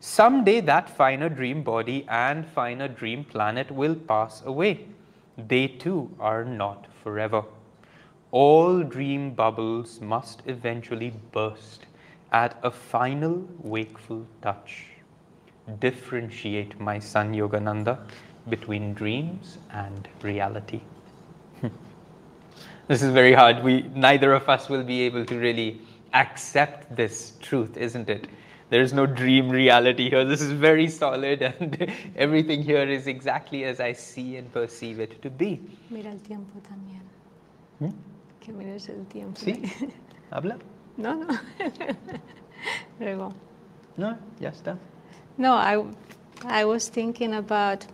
Someday 0.00 0.60
that 0.62 0.88
finer 0.88 1.28
dream 1.28 1.62
body 1.62 2.06
and 2.08 2.46
finer 2.46 2.88
dream 2.88 3.24
planet 3.24 3.70
will 3.70 3.94
pass 3.94 4.42
away. 4.46 4.86
They 5.36 5.68
too 5.68 6.10
are 6.18 6.44
not 6.44 6.86
forever. 7.02 7.44
All 8.36 8.82
dream 8.82 9.30
bubbles 9.30 9.98
must 10.02 10.42
eventually 10.44 11.10
burst 11.32 11.86
at 12.32 12.58
a 12.62 12.70
final 12.70 13.48
wakeful 13.60 14.26
touch. 14.42 14.88
Differentiate, 15.80 16.78
my 16.78 16.98
son 16.98 17.32
Yogananda, 17.32 17.98
between 18.50 18.92
dreams 18.92 19.56
and 19.72 20.06
reality. 20.20 20.82
this 22.88 23.02
is 23.02 23.10
very 23.10 23.32
hard. 23.32 23.64
We 23.64 23.88
neither 23.94 24.34
of 24.34 24.50
us 24.50 24.68
will 24.68 24.84
be 24.84 25.00
able 25.06 25.24
to 25.24 25.38
really 25.38 25.80
accept 26.12 26.94
this 26.94 27.38
truth, 27.40 27.78
isn't 27.78 28.10
it? 28.10 28.26
There 28.68 28.82
is 28.82 28.92
no 28.92 29.06
dream 29.06 29.48
reality 29.48 30.10
here. 30.10 30.26
This 30.26 30.42
is 30.42 30.52
very 30.52 30.88
solid, 30.88 31.40
and 31.40 31.90
everything 32.16 32.62
here 32.62 32.86
is 32.86 33.06
exactly 33.06 33.64
as 33.64 33.80
I 33.80 33.94
see 33.94 34.36
and 34.36 34.52
perceive 34.52 35.00
it 35.00 35.22
to 35.22 35.30
be. 35.30 35.62
Mira 35.88 36.10
el 36.10 36.18
tiempo 36.18 36.60
también. 36.68 37.00
Hmm? 37.78 38.15
Que 38.46 38.52
mires 38.52 38.88
el 38.88 39.04
tiempo. 39.06 39.40
¿Sí? 39.40 39.60
¿Habla? 40.30 40.56
No, 40.96 41.16
no. 41.16 41.26
Luego. 43.00 43.32
No, 43.96 44.16
ya 44.38 44.50
está. 44.50 44.78
No, 45.36 45.56
I, 45.56 45.84
I 46.44 46.64
was 46.64 46.88
thinking 46.88 47.34
about 47.34 47.84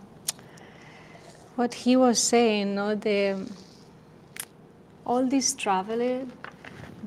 what 1.55 1.73
he 1.73 1.95
was 1.95 2.19
saying, 2.19 2.75
no, 2.75 2.93
the 2.93 3.49
all 5.07 5.25
this 5.27 5.55
traveling 5.55 6.31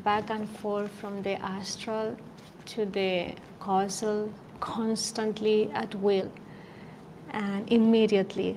back 0.03 0.29
and 0.29 0.49
forth 0.59 0.91
from 1.01 1.23
the 1.23 1.41
astral 1.41 2.17
to 2.65 2.85
the 2.85 3.33
causal, 3.61 4.29
constantly 4.59 5.71
at 5.73 5.95
will 5.95 6.33
and 7.31 7.73
immediately. 7.73 8.57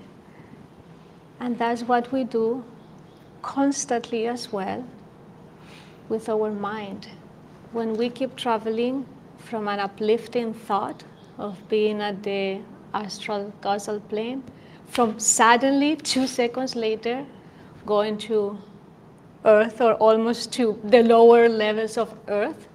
And 1.39 1.59
that's 1.59 1.83
what 1.83 2.11
we 2.11 2.23
do 2.23 2.63
constantly 3.41 4.27
as 4.27 4.51
well 4.51 4.83
with 6.09 6.29
our 6.29 6.51
mind. 6.51 7.07
When 7.71 7.93
we 7.93 8.09
keep 8.09 8.35
traveling 8.35 9.05
from 9.37 9.67
an 9.67 9.79
uplifting 9.79 10.53
thought 10.53 11.03
of 11.37 11.57
being 11.69 12.01
at 12.01 12.23
the 12.23 12.61
astral 12.93 13.53
causal 13.61 13.99
plane, 13.99 14.43
from 14.87 15.19
suddenly 15.19 15.95
two 15.95 16.25
seconds 16.25 16.75
later 16.75 17.25
going 17.85 18.17
to 18.17 18.57
earth 19.45 19.81
or 19.81 19.93
almost 19.95 20.51
to 20.53 20.79
the 20.83 21.03
lower 21.03 21.47
levels 21.47 21.97
of 21.97 22.13
earth 22.27 22.67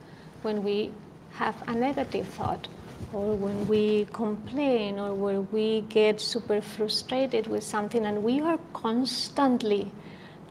when 0.42 0.62
we 0.62 0.90
have 1.32 1.56
a 1.66 1.72
negative 1.72 2.26
thought 2.28 2.68
or 3.12 3.34
when 3.34 3.66
we 3.66 4.06
complain 4.12 4.98
or 4.98 5.12
when 5.14 5.46
we 5.52 5.82
get 5.82 6.20
super 6.20 6.60
frustrated 6.60 7.46
with 7.46 7.62
something 7.62 8.06
and 8.06 8.22
we 8.22 8.40
are 8.40 8.58
constantly 8.72 9.90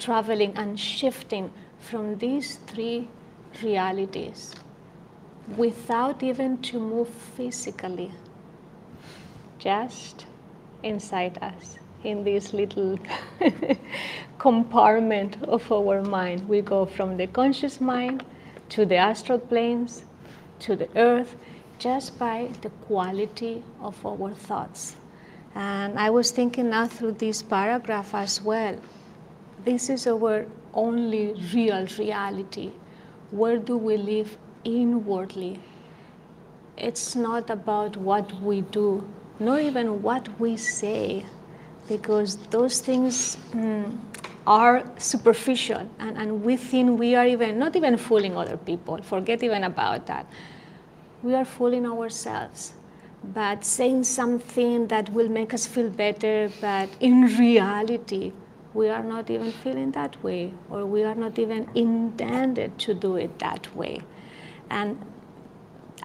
traveling 0.04 0.54
and 0.58 0.80
shifting 0.80 1.52
from 1.80 2.18
these 2.18 2.58
three 2.68 3.08
realities 3.62 4.54
without 5.58 6.22
even 6.24 6.58
to 6.62 6.80
move 6.80 7.08
physically 7.38 8.12
just 9.60 10.26
inside 10.84 11.38
us 11.42 11.78
in 12.04 12.24
this 12.24 12.54
little 12.54 13.00
compartment 14.38 15.42
of 15.44 15.72
our 15.72 16.02
mind. 16.02 16.48
We 16.50 16.62
go 16.62 16.86
from 16.86 17.16
the 17.16 17.28
conscious 17.28 17.80
mind 17.80 18.26
to 18.70 18.86
the 18.86 18.98
astral 18.98 19.40
planes 19.40 20.04
to 20.60 20.76
the 20.76 20.90
earth 20.98 21.36
just 21.80 22.20
by 22.20 22.50
the 22.62 22.70
quality 22.88 23.64
of 23.82 24.06
our 24.06 24.34
thoughts. 24.34 24.96
And 25.56 26.00
i 26.00 26.10
was 26.10 26.32
thinking 26.32 26.70
now 26.72 26.88
through 26.88 27.14
this 27.14 27.44
paragraph 27.44 28.16
as 28.16 28.42
well 28.42 28.76
this 29.66 29.90
is 29.90 30.08
our 30.08 30.46
only 30.74 31.34
real 31.54 31.88
reality. 31.98 32.72
Where 33.32 33.58
do 33.58 33.78
we 33.78 33.98
live 33.98 34.38
inwardly? 34.64 35.60
It's 36.78 37.16
not 37.16 37.50
about 37.50 37.98
what 37.98 38.32
we 38.42 38.62
do, 38.62 39.08
nor 39.40 39.60
even 39.60 40.02
what 40.02 40.28
we 40.40 40.58
say, 40.58 41.26
because 41.88 42.38
those 42.50 42.80
things 42.82 43.38
mm, 43.52 43.98
are 44.48 44.84
superficial 44.98 45.90
and, 46.00 46.18
and 46.18 46.44
we 46.44 46.58
think 46.58 47.00
we 47.00 47.16
are 47.16 47.26
even 47.26 47.60
not 47.60 47.76
even 47.76 47.98
fooling 47.98 48.36
other 48.38 48.58
people. 48.58 49.02
Forget 49.02 49.44
even 49.44 49.64
about 49.64 50.08
that. 50.08 50.26
We 51.22 51.36
are 51.36 51.46
fooling 51.46 51.86
ourselves 51.86 52.74
but 53.24 53.64
saying 53.64 54.04
something 54.04 54.88
that 54.88 55.10
will 55.14 55.30
make 55.30 55.54
us 55.54 55.66
feel 55.66 55.90
better, 55.90 56.52
but 56.60 56.90
in 57.00 57.22
reality, 57.38 58.34
we 58.74 58.90
are 58.90 59.04
not 59.04 59.30
even 59.30 59.52
feeling 59.52 59.92
that 59.92 60.22
way, 60.24 60.54
or 60.70 60.86
we 60.86 61.04
are 61.04 61.16
not 61.16 61.38
even 61.38 61.70
intended 61.76 62.78
to 62.80 62.94
do 62.94 63.16
it 63.18 63.38
that 63.40 63.74
way. 63.76 64.02
And 64.70 65.00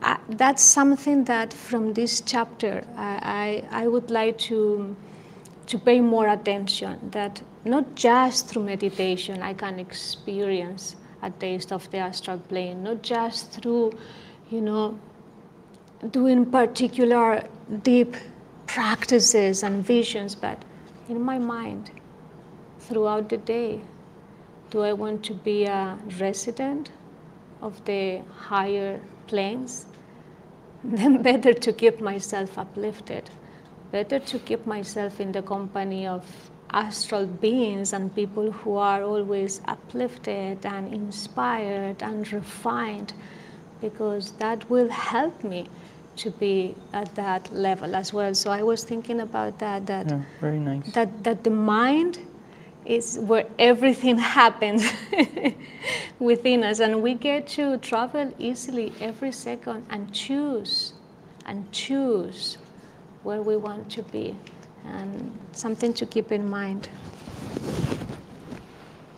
I, 0.02 0.18
that's 0.28 0.62
something 0.62 1.24
that 1.24 1.52
from 1.52 1.94
this 1.94 2.20
chapter 2.20 2.84
I, 2.96 3.62
I, 3.72 3.82
I 3.82 3.88
would 3.88 4.10
like 4.10 4.38
to, 4.38 4.94
to 5.66 5.78
pay 5.78 6.00
more 6.00 6.28
attention 6.28 6.98
that 7.10 7.42
not 7.64 7.94
just 7.94 8.48
through 8.48 8.64
meditation 8.64 9.42
I 9.42 9.54
can 9.54 9.78
experience 9.78 10.96
a 11.22 11.30
taste 11.30 11.72
of 11.72 11.90
the 11.90 11.98
astral 11.98 12.38
plane, 12.38 12.84
not 12.84 13.02
just 13.02 13.52
through, 13.52 13.92
you 14.50 14.60
know, 14.60 14.98
doing 16.10 16.46
particular 16.46 17.42
deep 17.82 18.14
practices 18.66 19.64
and 19.64 19.84
visions, 19.84 20.34
but 20.34 20.62
in 21.08 21.20
my 21.20 21.38
mind 21.38 21.90
throughout 22.88 23.28
the 23.28 23.36
day. 23.36 23.80
Do 24.70 24.82
I 24.82 24.92
want 24.92 25.24
to 25.24 25.34
be 25.34 25.64
a 25.64 25.98
resident 26.18 26.90
of 27.62 27.84
the 27.84 28.22
higher 28.36 29.00
planes, 29.26 29.86
then 30.84 31.22
better 31.22 31.52
to 31.52 31.72
keep 31.72 32.00
myself 32.00 32.58
uplifted. 32.58 33.30
Better 33.90 34.18
to 34.18 34.38
keep 34.38 34.66
myself 34.66 35.20
in 35.20 35.32
the 35.32 35.42
company 35.42 36.06
of 36.06 36.24
astral 36.70 37.26
beings 37.26 37.94
and 37.94 38.14
people 38.14 38.52
who 38.52 38.76
are 38.76 39.02
always 39.02 39.62
uplifted 39.66 40.64
and 40.66 40.92
inspired 40.92 42.02
and 42.02 42.30
refined 42.30 43.14
because 43.80 44.32
that 44.32 44.68
will 44.68 44.88
help 44.90 45.42
me 45.42 45.66
to 46.16 46.30
be 46.32 46.74
at 46.92 47.14
that 47.14 47.50
level 47.54 47.94
as 47.94 48.12
well. 48.12 48.34
So 48.34 48.50
I 48.50 48.62
was 48.62 48.84
thinking 48.84 49.20
about 49.20 49.58
that 49.60 49.86
that 49.86 50.10
Yeah, 50.10 50.20
very 50.40 50.58
nice. 50.58 50.92
that 50.92 51.24
that 51.24 51.44
the 51.44 51.50
mind 51.50 52.18
is 52.84 53.18
where 53.18 53.46
everything 53.58 54.18
happens 54.38 54.84
within 56.18 56.64
us. 56.64 56.80
And 56.80 57.02
we 57.02 57.14
get 57.14 57.46
to 57.48 57.78
travel 57.78 58.32
easily 58.38 58.92
every 59.00 59.32
second 59.32 59.86
and 59.90 60.12
choose 60.12 60.92
and 61.46 61.70
choose 61.72 62.58
where 63.22 63.42
we 63.42 63.56
want 63.56 63.90
to 63.92 64.02
be. 64.02 64.36
And 64.84 65.38
something 65.52 65.92
to 65.94 66.06
keep 66.06 66.32
in 66.32 66.48
mind. 66.48 66.88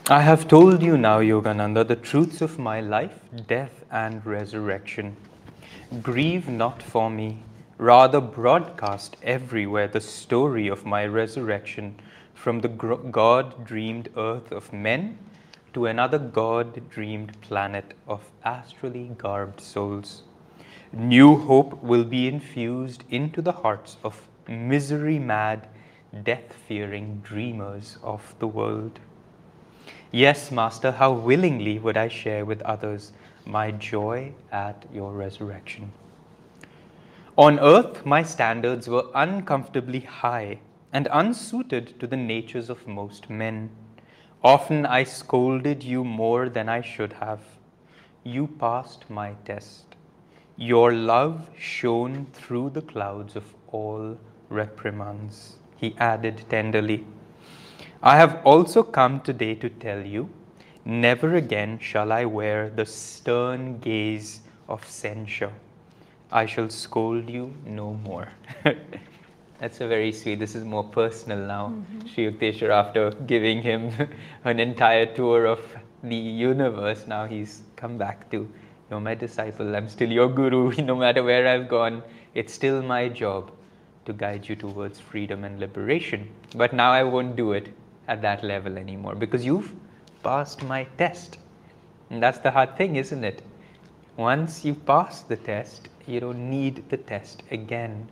I 0.09 0.21
have 0.23 0.49
told 0.49 0.83
you 0.83 0.97
now, 0.97 1.21
Yogananda, 1.21 1.87
the 1.87 1.95
truths 1.95 2.41
of 2.41 2.59
my 2.59 2.81
life, 2.81 3.21
death, 3.47 3.85
and 3.93 4.25
resurrection. 4.27 5.17
Grieve 6.03 6.49
not 6.49 6.83
for 6.83 7.09
me, 7.09 7.45
rather 7.79 8.21
broadcast 8.21 9.17
everywhere 9.23 9.87
the 9.87 10.01
story 10.01 10.67
of 10.67 10.85
my 10.85 11.07
resurrection 11.07 11.95
from 12.43 12.61
the 12.61 12.69
God 12.69 13.67
dreamed 13.67 14.09
earth 14.17 14.51
of 14.51 14.73
men 14.73 15.19
to 15.75 15.85
another 15.85 16.19
God 16.19 16.89
dreamed 16.89 17.39
planet 17.43 17.93
of 18.09 18.23
astrally 18.45 19.11
garbed 19.19 19.61
souls. 19.61 20.23
New 20.91 21.37
hope 21.37 21.83
will 21.83 22.03
be 22.03 22.27
infused 22.29 23.05
into 23.11 23.43
the 23.43 23.53
hearts 23.53 23.99
of 24.03 24.23
misery 24.49 25.19
mad, 25.19 25.69
death 26.25 26.55
fearing 26.67 27.21
dreamers 27.23 27.99
of 28.03 28.35
the 28.39 28.49
world. 28.49 28.99
Yes, 30.11 30.51
Master, 30.51 30.93
how 30.93 31.13
willingly 31.13 31.79
would 31.79 31.99
I 31.99 32.09
share 32.09 32.47
with 32.47 32.63
others 32.63 33.13
my 33.45 33.71
joy 33.71 34.33
at 34.51 34.87
your 34.95 35.13
resurrection. 35.13 35.93
On 37.37 37.61
earth, 37.61 38.05
my 38.07 38.23
standards 38.23 38.89
were 38.89 39.05
uncomfortably 39.15 40.01
high 40.01 40.59
and 40.93 41.09
unsuited 41.13 41.99
to 42.01 42.07
the 42.07 42.17
natures 42.17 42.69
of 42.71 42.87
most 42.87 43.31
men. 43.31 43.71
Often 44.43 44.87
I 44.87 45.05
scolded 45.05 45.83
you 45.85 46.05
more 46.05 46.49
than 46.49 46.69
I 46.69 46.81
should 46.81 47.13
have. 47.15 47.41
You 48.25 48.47
passed 48.47 49.09
my 49.09 49.35
test. 49.45 49.85
Your 50.57 50.93
love 50.93 51.49
shone 51.59 52.27
through 52.33 52.71
the 52.71 52.83
clouds 52.83 53.37
of 53.37 53.45
all 53.69 54.19
reprimands, 54.49 55.57
he 55.77 55.95
added 55.99 56.45
tenderly. 56.51 57.07
I 58.03 58.17
have 58.17 58.41
also 58.45 58.83
come 58.83 59.21
today 59.21 59.55
to 59.55 59.69
tell 59.69 60.05
you 60.05 60.29
never 60.85 61.35
again 61.37 61.79
shall 61.79 62.13
I 62.13 62.25
wear 62.25 62.71
the 62.71 62.87
stern 62.87 63.79
gaze 63.79 64.41
of 64.69 64.87
censure. 64.89 65.53
I 66.33 66.47
shall 66.47 66.71
scold 66.71 67.29
you 67.29 67.55
no 67.67 67.95
more. 67.95 68.29
That's 69.61 69.83
a 69.83 69.87
very 69.87 70.11
sweet. 70.11 70.39
This 70.39 70.55
is 70.55 70.65
more 70.65 70.85
personal 70.85 71.39
now. 71.39 71.67
Mm-hmm. 71.67 72.07
Sri 72.09 72.31
Yukteswar, 72.31 72.71
after 72.71 73.11
giving 73.27 73.61
him 73.61 73.93
an 74.45 74.59
entire 74.59 75.05
tour 75.05 75.45
of 75.45 75.61
the 76.03 76.17
universe, 76.17 77.07
now 77.07 77.27
he's 77.27 77.61
come 77.77 77.99
back 77.99 78.31
to, 78.31 78.49
you're 78.91 79.01
my 79.01 79.15
disciple, 79.15 79.77
I'm 79.77 79.87
still 79.89 80.11
your 80.11 80.29
guru, 80.29 80.73
no 80.83 80.97
matter 80.97 81.23
where 81.23 81.47
I've 81.47 81.69
gone, 81.69 82.03
it's 82.35 82.55
still 82.55 82.81
my 82.83 83.09
job 83.09 83.53
to 84.07 84.15
guide 84.15 84.49
you 84.49 84.57
towards 84.57 84.99
freedom 84.99 85.45
and 85.45 85.61
liberation. 85.61 86.31
But 86.57 86.73
now 86.73 86.91
I 86.91 87.03
won't 87.03 87.37
do 87.37 87.53
it 87.53 87.69
at 88.09 88.23
that 88.23 88.43
level 88.43 88.79
anymore 88.79 89.15
because 89.15 89.45
you've 89.45 89.71
passed 90.23 90.63
my 90.63 90.85
test. 90.97 91.37
And 92.09 92.23
that's 92.23 92.39
the 92.39 92.51
hard 92.51 92.79
thing, 92.79 92.97
isn't 92.97 93.25
it? 93.25 93.43
Once 94.17 94.65
you 94.65 94.75
pass 94.75 95.21
the 95.21 95.37
test, 95.37 95.89
you 96.07 96.19
don't 96.19 96.49
need 96.49 96.89
the 96.89 96.97
test 96.97 97.43
again. 97.51 98.09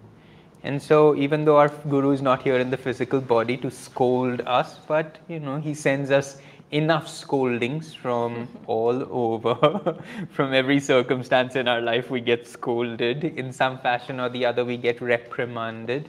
And 0.64 0.82
so, 0.82 1.14
even 1.14 1.44
though 1.44 1.56
our 1.56 1.68
guru 1.68 2.11
is 2.11 2.20
not 2.20 2.42
here 2.42 2.59
in 2.59 2.70
the 2.70 2.76
physical 2.76 3.20
body 3.20 3.56
to 3.59 3.70
scold 3.70 4.42
us, 4.44 4.78
but 4.86 5.18
you 5.28 5.38
know, 5.38 5.56
he 5.56 5.72
sends 5.72 6.11
us 6.11 6.38
enough 6.72 7.09
scoldings 7.09 7.94
from 7.94 8.48
all 8.66 9.06
over, 9.11 9.96
from 10.30 10.52
every 10.52 10.80
circumstance 10.80 11.56
in 11.56 11.68
our 11.68 11.80
life, 11.80 12.11
we 12.11 12.20
get 12.20 12.46
scolded 12.46 13.24
in 13.24 13.52
some 13.52 13.78
fashion 13.78 14.20
or 14.20 14.28
the 14.28 14.44
other, 14.44 14.64
we 14.64 14.76
get 14.76 15.00
reprimanded. 15.00 16.09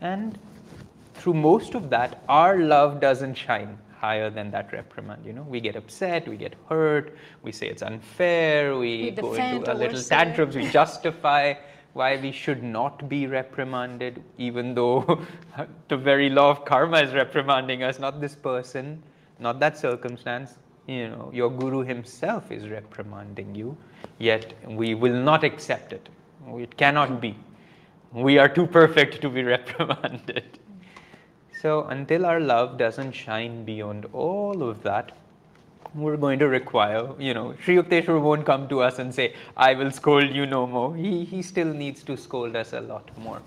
And 0.00 0.38
through 1.14 1.34
most 1.34 1.74
of 1.74 1.90
that, 1.90 2.22
our 2.28 2.58
love 2.58 3.00
doesn't 3.00 3.34
shine 3.34 3.78
higher 3.98 4.30
than 4.30 4.50
that 4.50 4.72
reprimand. 4.72 5.24
You 5.24 5.32
know, 5.32 5.42
we 5.42 5.60
get 5.60 5.76
upset, 5.76 6.28
we 6.28 6.36
get 6.36 6.54
hurt, 6.68 7.16
we 7.42 7.52
say 7.52 7.68
it's 7.68 7.82
unfair, 7.82 8.76
we, 8.76 9.02
We 9.02 9.10
go 9.10 9.34
into 9.34 9.72
a 9.72 9.74
little 9.74 10.02
tantrums, 10.02 10.56
we 10.56 10.68
justify 10.68 11.54
why 11.96 12.16
we 12.20 12.30
should 12.30 12.62
not 12.62 13.08
be 13.08 13.26
reprimanded, 13.26 14.22
even 14.36 14.74
though 14.74 15.24
the 15.88 15.96
very 15.96 16.28
law 16.28 16.50
of 16.50 16.64
karma 16.66 16.98
is 16.98 17.14
reprimanding 17.14 17.82
us, 17.82 17.98
not 17.98 18.20
this 18.20 18.34
person, 18.34 19.02
not 19.38 19.58
that 19.60 19.78
circumstance. 19.78 20.58
You 20.86 21.08
know, 21.08 21.30
your 21.32 21.50
guru 21.50 21.82
himself 21.84 22.52
is 22.52 22.68
reprimanding 22.68 23.54
you, 23.54 23.76
yet 24.18 24.52
we 24.66 24.94
will 24.94 25.20
not 25.30 25.42
accept 25.42 25.92
it. 25.92 26.08
It 26.48 26.76
cannot 26.76 27.20
be. 27.20 27.34
We 28.12 28.38
are 28.38 28.48
too 28.48 28.66
perfect 28.66 29.20
to 29.22 29.30
be 29.30 29.42
reprimanded. 29.54 30.58
So 31.62 31.84
until 31.84 32.26
our 32.26 32.40
love 32.40 32.76
doesn't 32.78 33.12
shine 33.12 33.64
beyond 33.64 34.06
all 34.12 34.62
of 34.62 34.82
that, 34.82 35.12
we're 35.94 36.16
going 36.16 36.38
to 36.38 36.48
require, 36.48 37.08
you 37.18 37.34
know, 37.34 37.54
Sri 37.62 37.76
Yukteswar 37.76 38.20
won't 38.20 38.44
come 38.44 38.68
to 38.68 38.82
us 38.82 38.98
and 38.98 39.14
say, 39.14 39.34
I 39.56 39.74
will 39.74 39.90
scold 39.90 40.30
you 40.30 40.46
no 40.46 40.66
more. 40.66 40.94
He, 40.96 41.24
he 41.24 41.42
still 41.42 41.72
needs 41.72 42.02
to 42.04 42.16
scold 42.16 42.56
us 42.56 42.72
a 42.72 42.80
lot 42.80 43.08
more. 43.18 43.40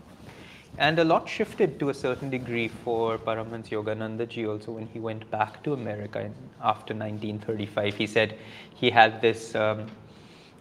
And 0.78 0.98
a 1.00 1.04
lot 1.04 1.28
shifted 1.28 1.80
to 1.80 1.90
a 1.90 1.94
certain 1.94 2.30
degree 2.30 2.70
for 2.70 3.18
Paramahansa 3.18 3.70
Yogananda 3.70 4.28
ji 4.30 4.48
also 4.48 4.72
when 4.72 4.88
he 4.88 5.00
went 5.00 5.30
back 5.30 5.62
to 5.64 5.74
America 5.74 6.22
in, 6.22 6.34
after 6.62 6.94
1935. 6.94 7.96
He 7.96 8.08
said 8.08 8.38
he 8.76 8.90
had 8.90 9.22
this 9.22 9.56
um, 9.56 9.88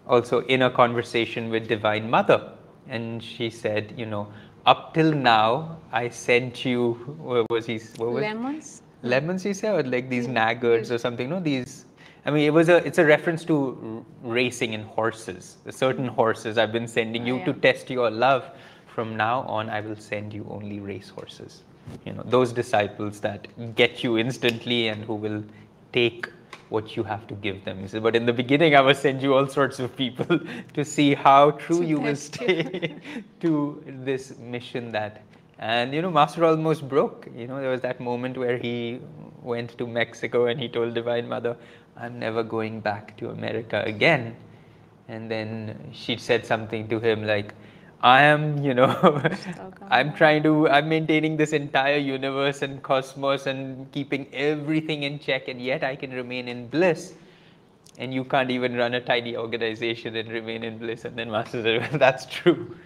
also 0.06 0.42
inner 0.42 0.70
conversation 0.70 1.50
with 1.50 1.68
Divine 1.68 2.10
Mother. 2.10 2.52
And 2.88 3.22
she 3.22 3.50
said, 3.50 3.94
you 3.96 4.06
know, 4.06 4.28
up 4.66 4.94
till 4.94 5.12
now, 5.12 5.78
I 5.92 6.08
sent 6.08 6.64
you, 6.64 6.94
what 7.18 7.46
was 7.50 7.66
he? 7.66 7.78
What 7.96 8.12
was 8.12 8.22
lemons 8.22 8.82
lemons 9.02 9.44
you 9.44 9.54
said 9.54 9.74
or 9.74 9.82
like 9.88 10.08
these 10.08 10.26
naggards 10.26 10.90
or 10.90 10.98
something 10.98 11.28
no 11.30 11.40
these 11.40 11.86
i 12.26 12.30
mean 12.30 12.44
it 12.44 12.52
was 12.52 12.68
a 12.68 12.76
it's 12.86 12.98
a 12.98 13.04
reference 13.04 13.44
to 13.44 13.56
r- 14.24 14.30
racing 14.32 14.72
in 14.72 14.82
horses 14.82 15.56
the 15.64 15.72
certain 15.72 16.08
horses 16.08 16.58
i've 16.58 16.72
been 16.72 16.88
sending 16.88 17.26
you 17.26 17.36
Oh, 17.36 17.44
to 17.44 17.52
test 17.52 17.90
your 17.90 18.10
love 18.10 18.50
from 18.86 19.16
now 19.16 19.42
on 19.42 19.70
i 19.70 19.80
will 19.80 19.96
send 19.96 20.34
you 20.34 20.46
only 20.50 20.80
race 20.80 21.08
horses 21.08 21.62
you 22.04 22.12
know 22.12 22.22
those 22.26 22.52
disciples 22.52 23.20
that 23.20 23.46
get 23.76 24.02
you 24.02 24.18
instantly 24.18 24.88
and 24.88 25.04
who 25.04 25.14
will 25.14 25.44
take 25.92 26.28
what 26.68 26.96
you 26.96 27.02
have 27.02 27.26
to 27.26 27.34
give 27.36 27.64
them. 27.64 27.78
He 27.80 27.88
said, 27.88 28.02
but 28.02 28.14
in 28.14 28.26
the 28.26 28.32
beginning, 28.32 28.74
I 28.76 28.82
will 28.82 28.94
send 28.94 29.22
you 29.22 29.32
all 29.34 29.46
sorts 29.46 29.78
of 29.78 29.96
people 29.96 30.38
to 30.74 30.84
see 30.84 31.14
how 31.14 31.52
true 31.52 31.82
you 31.82 31.98
will 31.98 32.10
you. 32.10 32.14
stay 32.14 32.96
to 33.40 33.82
this 33.86 34.36
mission 34.38 34.92
that. 34.92 35.22
And 35.58 35.92
you 35.92 36.02
know, 36.02 36.10
Master 36.10 36.44
almost 36.44 36.88
broke. 36.88 37.28
You 37.34 37.46
know, 37.46 37.60
there 37.60 37.70
was 37.70 37.80
that 37.80 38.00
moment 38.00 38.38
where 38.38 38.58
he 38.58 39.00
went 39.42 39.76
to 39.78 39.86
Mexico 39.86 40.46
and 40.46 40.60
he 40.60 40.68
told 40.68 40.94
Divine 40.94 41.28
Mother, 41.28 41.56
I'm 41.96 42.18
never 42.18 42.42
going 42.42 42.80
back 42.80 43.16
to 43.18 43.30
America 43.30 43.82
again. 43.84 44.36
And 45.08 45.30
then 45.30 45.90
she 45.92 46.16
said 46.16 46.46
something 46.46 46.88
to 46.88 47.00
him 47.00 47.26
like, 47.26 47.54
I 48.00 48.22
am, 48.22 48.62
you 48.62 48.74
know, 48.74 49.20
I'm 49.90 50.12
trying 50.14 50.44
to, 50.44 50.68
I'm 50.68 50.88
maintaining 50.88 51.36
this 51.36 51.52
entire 51.52 51.96
universe 51.96 52.62
and 52.62 52.80
cosmos 52.82 53.46
and 53.46 53.90
keeping 53.90 54.28
everything 54.32 55.02
in 55.02 55.18
check, 55.18 55.48
and 55.48 55.60
yet 55.60 55.82
I 55.82 55.96
can 55.96 56.12
remain 56.12 56.46
in 56.46 56.68
bliss. 56.68 57.14
And 57.96 58.14
you 58.14 58.22
can't 58.22 58.50
even 58.52 58.76
run 58.76 58.94
a 58.94 59.00
tidy 59.00 59.36
organization 59.36 60.14
and 60.14 60.30
remain 60.30 60.62
in 60.62 60.78
bliss. 60.78 61.04
And 61.04 61.18
then 61.18 61.32
Master 61.32 61.60
said, 61.60 61.80
well, 61.80 61.98
that's 61.98 62.26
true. 62.26 62.76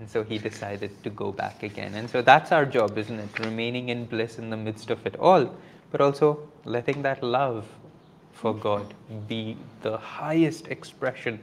And 0.00 0.08
so 0.08 0.22
he 0.22 0.38
decided 0.38 1.02
to 1.02 1.10
go 1.10 1.32
back 1.32 1.62
again. 1.62 1.94
And 1.94 2.08
so 2.08 2.22
that's 2.22 2.52
our 2.52 2.64
job, 2.64 2.96
isn't 2.96 3.18
it? 3.18 3.38
Remaining 3.40 3.88
in 3.88 4.06
bliss 4.06 4.38
in 4.38 4.50
the 4.50 4.56
midst 4.56 4.90
of 4.90 5.04
it 5.06 5.16
all, 5.16 5.54
but 5.90 6.00
also 6.00 6.48
letting 6.64 7.02
that 7.02 7.22
love 7.22 7.66
for 8.32 8.54
God 8.54 8.94
be 9.26 9.56
the 9.82 9.96
highest 9.96 10.68
expression 10.68 11.40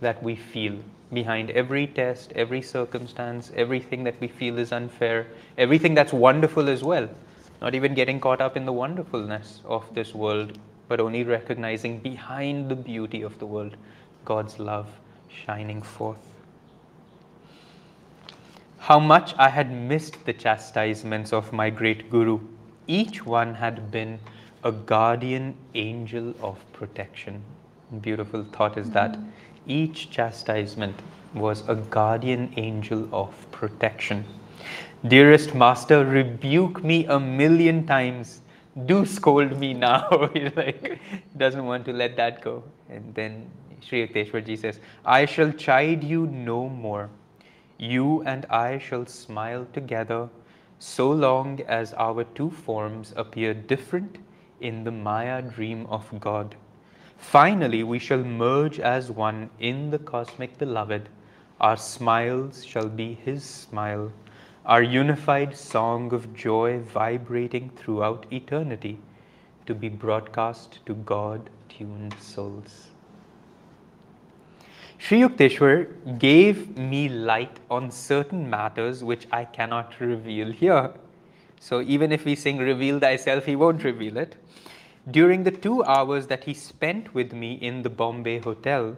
that 0.00 0.20
we 0.22 0.34
feel 0.34 0.76
behind 1.12 1.50
every 1.50 1.86
test, 1.86 2.32
every 2.34 2.60
circumstance, 2.60 3.52
everything 3.54 4.04
that 4.04 4.20
we 4.20 4.28
feel 4.28 4.58
is 4.58 4.72
unfair, 4.72 5.26
everything 5.56 5.94
that's 5.94 6.12
wonderful 6.12 6.68
as 6.68 6.82
well. 6.82 7.08
Not 7.60 7.74
even 7.74 7.94
getting 7.94 8.20
caught 8.20 8.40
up 8.40 8.56
in 8.56 8.64
the 8.64 8.72
wonderfulness 8.72 9.60
of 9.64 9.84
this 9.94 10.14
world, 10.14 10.58
but 10.88 11.00
only 11.00 11.24
recognizing 11.24 11.98
behind 11.98 12.68
the 12.68 12.76
beauty 12.76 13.22
of 13.22 13.38
the 13.38 13.46
world 13.46 13.76
God's 14.24 14.58
love, 14.58 14.88
shining 15.28 15.82
forth. 15.82 16.18
How 18.88 18.98
much 18.98 19.34
I 19.36 19.50
had 19.50 19.70
missed 19.70 20.24
the 20.24 20.32
chastisements 20.32 21.34
of 21.34 21.52
my 21.52 21.68
great 21.68 22.10
Guru. 22.10 22.40
Each 22.86 23.26
one 23.26 23.54
had 23.54 23.90
been 23.90 24.18
a 24.64 24.72
guardian 24.72 25.58
angel 25.74 26.34
of 26.40 26.56
protection. 26.72 27.42
Beautiful 28.00 28.44
thought 28.44 28.78
is 28.78 28.88
that 28.92 29.12
Mm-hmm. 29.12 29.70
each 29.80 30.08
chastisement 30.10 31.02
was 31.34 31.68
a 31.68 31.74
guardian 31.74 32.50
angel 32.56 33.06
of 33.12 33.34
protection. 33.50 34.24
Dearest 35.06 35.54
Master, 35.54 36.02
rebuke 36.06 36.82
me 36.82 37.04
a 37.04 37.20
million 37.20 37.86
times. 37.86 38.40
Do 38.86 39.04
scold 39.04 39.58
me 39.58 39.74
now. 39.74 40.30
He's 40.32 40.56
like, 40.56 40.98
doesn't 41.36 41.66
want 41.66 41.84
to 41.84 41.92
let 41.92 42.16
that 42.16 42.40
go. 42.40 42.64
And 42.88 43.14
then 43.14 43.50
Sri 43.82 44.08
Yukteswarji 44.08 44.58
says, 44.58 44.80
I 45.04 45.26
shall 45.26 45.52
chide 45.52 46.02
you 46.02 46.26
no 46.28 46.70
more. 46.70 47.10
You 47.78 48.22
and 48.24 48.44
I 48.46 48.78
shall 48.78 49.06
smile 49.06 49.64
together 49.72 50.28
so 50.80 51.10
long 51.10 51.60
as 51.60 51.94
our 51.94 52.24
two 52.24 52.50
forms 52.50 53.12
appear 53.16 53.54
different 53.54 54.18
in 54.60 54.82
the 54.82 54.90
Maya 54.90 55.42
dream 55.42 55.86
of 55.86 56.08
God. 56.18 56.56
Finally, 57.16 57.84
we 57.84 58.00
shall 58.00 58.24
merge 58.24 58.80
as 58.80 59.12
one 59.12 59.50
in 59.60 59.90
the 59.90 59.98
cosmic 60.00 60.58
beloved. 60.58 61.08
Our 61.60 61.76
smiles 61.76 62.64
shall 62.64 62.88
be 62.88 63.14
His 63.14 63.44
smile, 63.44 64.12
our 64.66 64.82
unified 64.82 65.56
song 65.56 66.12
of 66.12 66.34
joy 66.34 66.80
vibrating 66.80 67.70
throughout 67.76 68.26
eternity 68.32 68.98
to 69.66 69.74
be 69.74 69.88
broadcast 69.88 70.80
to 70.86 70.94
God 70.94 71.48
tuned 71.68 72.14
souls. 72.20 72.88
Sri 75.00 75.20
Yukteswar 75.20 76.18
gave 76.18 76.76
me 76.76 77.08
light 77.08 77.60
on 77.70 77.88
certain 77.88 78.50
matters 78.50 79.04
which 79.04 79.28
I 79.30 79.44
cannot 79.44 79.98
reveal 80.00 80.50
here. 80.50 80.92
So 81.60 81.80
even 81.82 82.10
if 82.10 82.24
we 82.24 82.34
sing 82.34 82.58
Reveal 82.58 82.98
Thyself, 82.98 83.44
he 83.44 83.54
won't 83.54 83.84
reveal 83.84 84.16
it. 84.16 84.34
During 85.10 85.44
the 85.44 85.52
two 85.52 85.84
hours 85.84 86.26
that 86.26 86.44
he 86.44 86.52
spent 86.52 87.14
with 87.14 87.32
me 87.32 87.54
in 87.54 87.82
the 87.82 87.88
Bombay 87.88 88.40
hotel, 88.40 88.96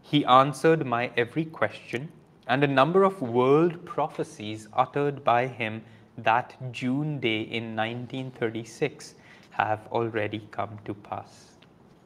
he 0.00 0.24
answered 0.24 0.86
my 0.86 1.10
every 1.18 1.44
question, 1.44 2.10
and 2.48 2.64
a 2.64 2.66
number 2.66 3.04
of 3.04 3.20
world 3.20 3.84
prophecies 3.84 4.68
uttered 4.72 5.22
by 5.22 5.46
him 5.46 5.82
that 6.16 6.56
June 6.72 7.20
day 7.20 7.42
in 7.42 7.76
1936 7.76 9.14
have 9.50 9.86
already 9.92 10.48
come 10.50 10.78
to 10.86 10.94
pass. 10.94 11.52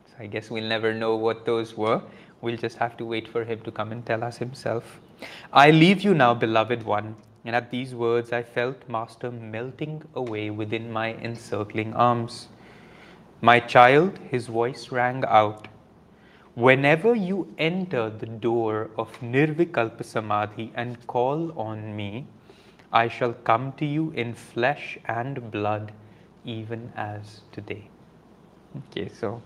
So 0.06 0.14
I 0.20 0.26
guess 0.26 0.50
we'll 0.50 0.68
never 0.68 0.92
know 0.92 1.16
what 1.16 1.46
those 1.46 1.76
were. 1.76 2.02
We'll 2.40 2.56
just 2.56 2.76
have 2.76 2.96
to 2.98 3.04
wait 3.04 3.26
for 3.26 3.44
him 3.44 3.60
to 3.62 3.70
come 3.70 3.90
and 3.92 4.04
tell 4.06 4.22
us 4.22 4.36
himself. 4.38 5.00
I 5.52 5.70
leave 5.70 6.02
you 6.02 6.14
now, 6.14 6.34
beloved 6.34 6.84
one. 6.84 7.16
And 7.44 7.56
at 7.56 7.70
these 7.70 7.94
words, 7.94 8.32
I 8.32 8.42
felt 8.42 8.88
Master 8.88 9.30
melting 9.30 10.02
away 10.14 10.50
within 10.50 10.92
my 10.92 11.14
encircling 11.14 11.94
arms. 11.94 12.48
My 13.40 13.58
child, 13.60 14.18
his 14.30 14.46
voice 14.46 14.90
rang 14.90 15.24
out. 15.26 15.68
Whenever 16.54 17.14
you 17.14 17.54
enter 17.58 18.10
the 18.10 18.26
door 18.26 18.90
of 18.98 19.12
Nirvikalpa 19.20 20.04
Samadhi 20.04 20.72
and 20.74 21.06
call 21.06 21.56
on 21.58 21.94
me, 21.94 22.26
I 22.92 23.08
shall 23.08 23.32
come 23.32 23.72
to 23.74 23.86
you 23.86 24.10
in 24.10 24.34
flesh 24.34 24.98
and 25.04 25.50
blood, 25.50 25.92
even 26.44 26.92
as 26.96 27.42
today. 27.52 27.88
Okay, 28.76 29.08
so 29.08 29.40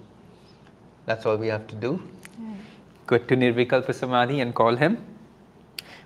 that's 1.07 1.26
all 1.26 1.36
we 1.36 1.49
have 1.49 1.66
to 1.66 1.74
do. 1.74 2.01
Go 3.07 3.18
to 3.18 3.36
Nirvikalpa 3.36 3.94
Samadhi 3.94 4.40
and 4.40 4.55
call 4.55 4.76
him. 4.76 5.05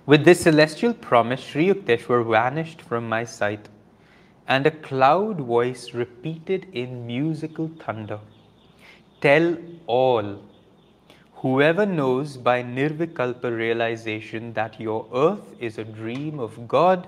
With 0.05 0.25
this 0.25 0.41
celestial 0.41 0.93
promise, 0.93 1.41
Sri 1.41 1.67
Yukteswar 1.67 2.25
vanished 2.29 2.81
from 2.81 3.07
my 3.07 3.23
sight, 3.23 3.69
and 4.47 4.65
a 4.65 4.71
cloud 4.71 5.37
voice 5.37 5.93
repeated 5.93 6.67
in 6.73 7.05
musical 7.05 7.69
thunder 7.79 8.19
Tell 9.19 9.57
all, 9.87 10.43
whoever 11.33 11.85
knows 11.85 12.37
by 12.37 12.63
Nirvikalpa 12.63 13.55
realization 13.55 14.53
that 14.53 14.79
your 14.79 15.07
earth 15.13 15.55
is 15.59 15.77
a 15.77 15.83
dream 15.83 16.39
of 16.39 16.67
God 16.67 17.07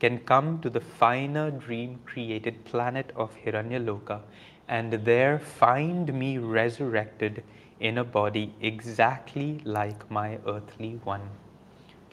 can 0.00 0.18
come 0.20 0.60
to 0.60 0.70
the 0.70 0.80
finer 0.80 1.50
dream 1.50 1.98
created 2.04 2.64
planet 2.64 3.12
of 3.14 3.34
Hiranyaloka 3.44 4.20
and 4.68 4.92
there 4.92 5.38
find 5.38 6.14
me 6.14 6.38
resurrected 6.38 7.42
in 7.80 7.98
a 7.98 8.04
body 8.04 8.52
exactly 8.60 9.60
like 9.64 10.10
my 10.10 10.38
earthly 10.46 11.00
one. 11.04 11.22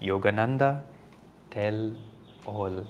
Yogananda, 0.02 0.82
tell 1.52 1.92
all. 2.46 2.88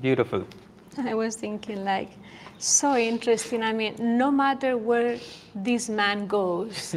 Beautiful. 0.00 0.44
I 0.98 1.14
was 1.14 1.36
thinking, 1.36 1.84
like, 1.84 2.10
so 2.58 2.96
interesting. 2.96 3.62
I 3.62 3.72
mean, 3.72 3.96
no 3.98 4.30
matter 4.30 4.78
where 4.78 5.18
this 5.54 5.88
man 5.88 6.26
goes, 6.26 6.96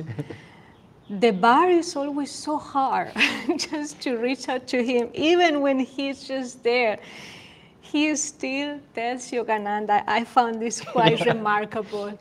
the 1.09 1.32
bar 1.32 1.69
is 1.69 1.95
always 1.95 2.32
so 2.32 2.57
hard 2.57 3.11
just 3.57 4.01
to 4.01 4.17
reach 4.17 4.47
out 4.49 4.67
to 4.67 4.84
him, 4.84 5.09
even 5.13 5.61
when 5.61 5.80
he's 5.80 6.28
just 6.28 6.63
there. 6.63 6.99
He 7.82 8.15
still 8.17 8.80
tells 8.93 9.32
Yogananda, 9.32 10.03
I 10.07 10.25
found 10.25 10.61
this 10.61 10.82
quite 10.82 11.25
remarkable. 11.25 12.17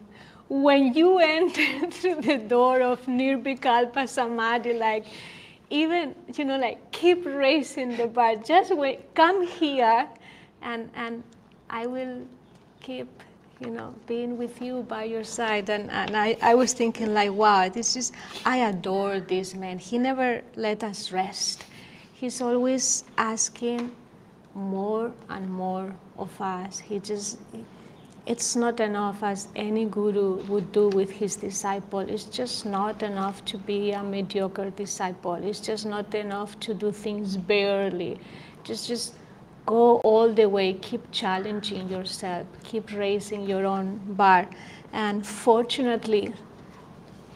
When 0.48 0.94
you 0.94 1.18
enter 1.18 1.90
through 1.90 2.22
the 2.22 2.38
door 2.38 2.80
of 2.82 3.04
Nirvikalpa 3.06 4.08
Samadhi, 4.08 4.74
like, 4.74 5.04
even, 5.70 6.14
you 6.34 6.44
know, 6.44 6.58
like, 6.58 6.92
keep 6.92 7.26
raising 7.26 7.96
the 7.96 8.06
bar. 8.06 8.36
Just 8.36 8.74
wait, 8.76 9.14
come 9.14 9.46
here, 9.46 10.08
and, 10.62 10.88
and 10.94 11.24
I 11.68 11.86
will 11.86 12.22
keep, 12.80 13.08
you 13.60 13.70
know, 13.70 13.94
being 14.06 14.38
with 14.38 14.62
you 14.62 14.82
by 14.82 15.04
your 15.04 15.24
side. 15.24 15.68
And, 15.70 15.90
and 15.90 16.16
I, 16.16 16.36
I 16.40 16.54
was 16.54 16.72
thinking, 16.72 17.12
like, 17.12 17.32
wow, 17.32 17.68
this 17.68 17.96
is, 17.96 18.12
I 18.44 18.58
adore 18.58 19.18
this 19.18 19.54
man. 19.54 19.78
He 19.78 19.98
never 19.98 20.42
let 20.54 20.84
us 20.84 21.10
rest. 21.10 21.64
He's 22.12 22.40
always 22.40 23.04
asking 23.18 23.90
more 24.54 25.12
and 25.28 25.50
more 25.50 25.94
of 26.16 26.40
us. 26.40 26.78
He 26.78 27.00
just, 27.00 27.38
it's 28.26 28.56
not 28.56 28.80
enough 28.80 29.22
as 29.22 29.46
any 29.54 29.84
guru 29.84 30.42
would 30.46 30.72
do 30.72 30.88
with 30.88 31.10
his 31.10 31.36
disciple. 31.36 32.00
It's 32.00 32.24
just 32.24 32.66
not 32.66 33.04
enough 33.04 33.44
to 33.44 33.56
be 33.56 33.92
a 33.92 34.02
mediocre 34.02 34.70
disciple. 34.70 35.34
It's 35.34 35.60
just 35.60 35.86
not 35.86 36.12
enough 36.12 36.58
to 36.60 36.74
do 36.74 36.90
things 36.90 37.36
barely. 37.36 38.18
Just, 38.64 38.88
just 38.88 39.14
go 39.64 39.98
all 39.98 40.32
the 40.32 40.48
way. 40.48 40.72
Keep 40.74 41.12
challenging 41.12 41.88
yourself. 41.88 42.48
Keep 42.64 42.92
raising 42.92 43.48
your 43.48 43.64
own 43.64 44.00
bar. 44.14 44.48
And 44.92 45.24
fortunately, 45.24 46.34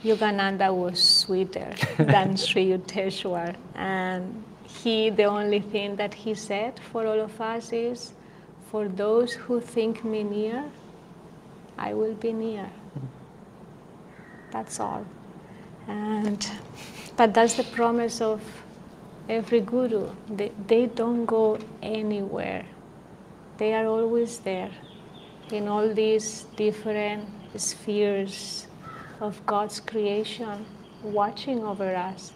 Yogananda 0.03 0.74
was 0.74 1.01
sweeter 1.01 1.72
than 1.99 2.36
Sri 2.36 2.66
Yukteswar. 2.66 3.55
And 3.76 4.43
he, 4.64 5.11
the 5.11 5.24
only 5.24 5.61
thing 5.61 5.95
that 5.97 6.14
he 6.14 6.34
said 6.34 6.80
for 6.91 7.07
all 7.07 7.20
of 7.20 7.41
us 7.41 7.72
is, 7.72 8.12
for 8.72 8.88
those 8.88 9.32
who 9.32 9.61
think 9.61 10.05
me 10.05 10.22
near, 10.22 10.64
I 11.81 11.95
will 11.95 12.14
be 12.14 12.33
near. 12.33 12.70
That's 14.53 14.78
all. 14.78 15.07
And 15.89 16.47
but 17.16 17.33
that's 17.35 17.55
the 17.55 17.64
promise 17.64 18.20
of 18.20 18.43
every 19.28 19.61
guru. 19.61 20.11
They, 20.28 20.53
they 20.66 20.87
don't 20.87 21.24
go 21.24 21.59
anywhere. 21.83 22.66
They 23.57 23.72
are 23.74 23.87
always 23.87 24.39
there 24.39 24.70
in 25.51 25.68
all 25.68 25.93
these 25.93 26.47
different 26.57 27.28
spheres 27.57 28.66
of 29.20 29.45
God's 29.47 29.81
creation, 29.81 30.66
watching 31.03 31.64
over 31.64 31.95
us, 31.95 32.33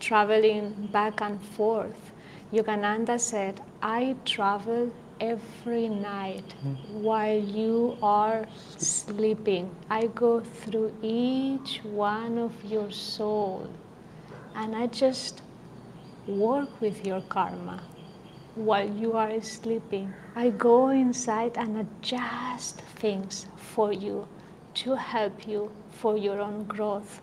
traveling 0.00 0.88
back 0.92 1.20
and 1.20 1.42
forth. 1.56 2.12
Yogananda 2.52 3.18
said, 3.18 3.60
I 3.82 4.16
travel 4.24 4.92
every 5.22 5.88
night 5.88 6.54
while 6.90 7.38
you 7.38 7.96
are 8.02 8.44
sleeping. 8.76 9.70
I 9.88 10.06
go 10.08 10.40
through 10.40 10.92
each 11.00 11.80
one 11.84 12.38
of 12.38 12.52
your 12.64 12.90
soul 12.90 13.70
and 14.56 14.74
I 14.74 14.88
just 14.88 15.42
work 16.26 16.80
with 16.80 17.06
your 17.06 17.20
karma 17.20 17.80
while 18.56 18.88
you 18.88 19.12
are 19.12 19.40
sleeping. 19.40 20.12
I 20.34 20.50
go 20.50 20.88
inside 20.88 21.56
and 21.56 21.78
adjust 21.78 22.80
things 22.96 23.46
for 23.56 23.92
you 23.92 24.26
to 24.74 24.96
help 24.96 25.46
you 25.46 25.70
for 25.90 26.16
your 26.18 26.40
own 26.40 26.64
growth. 26.64 27.20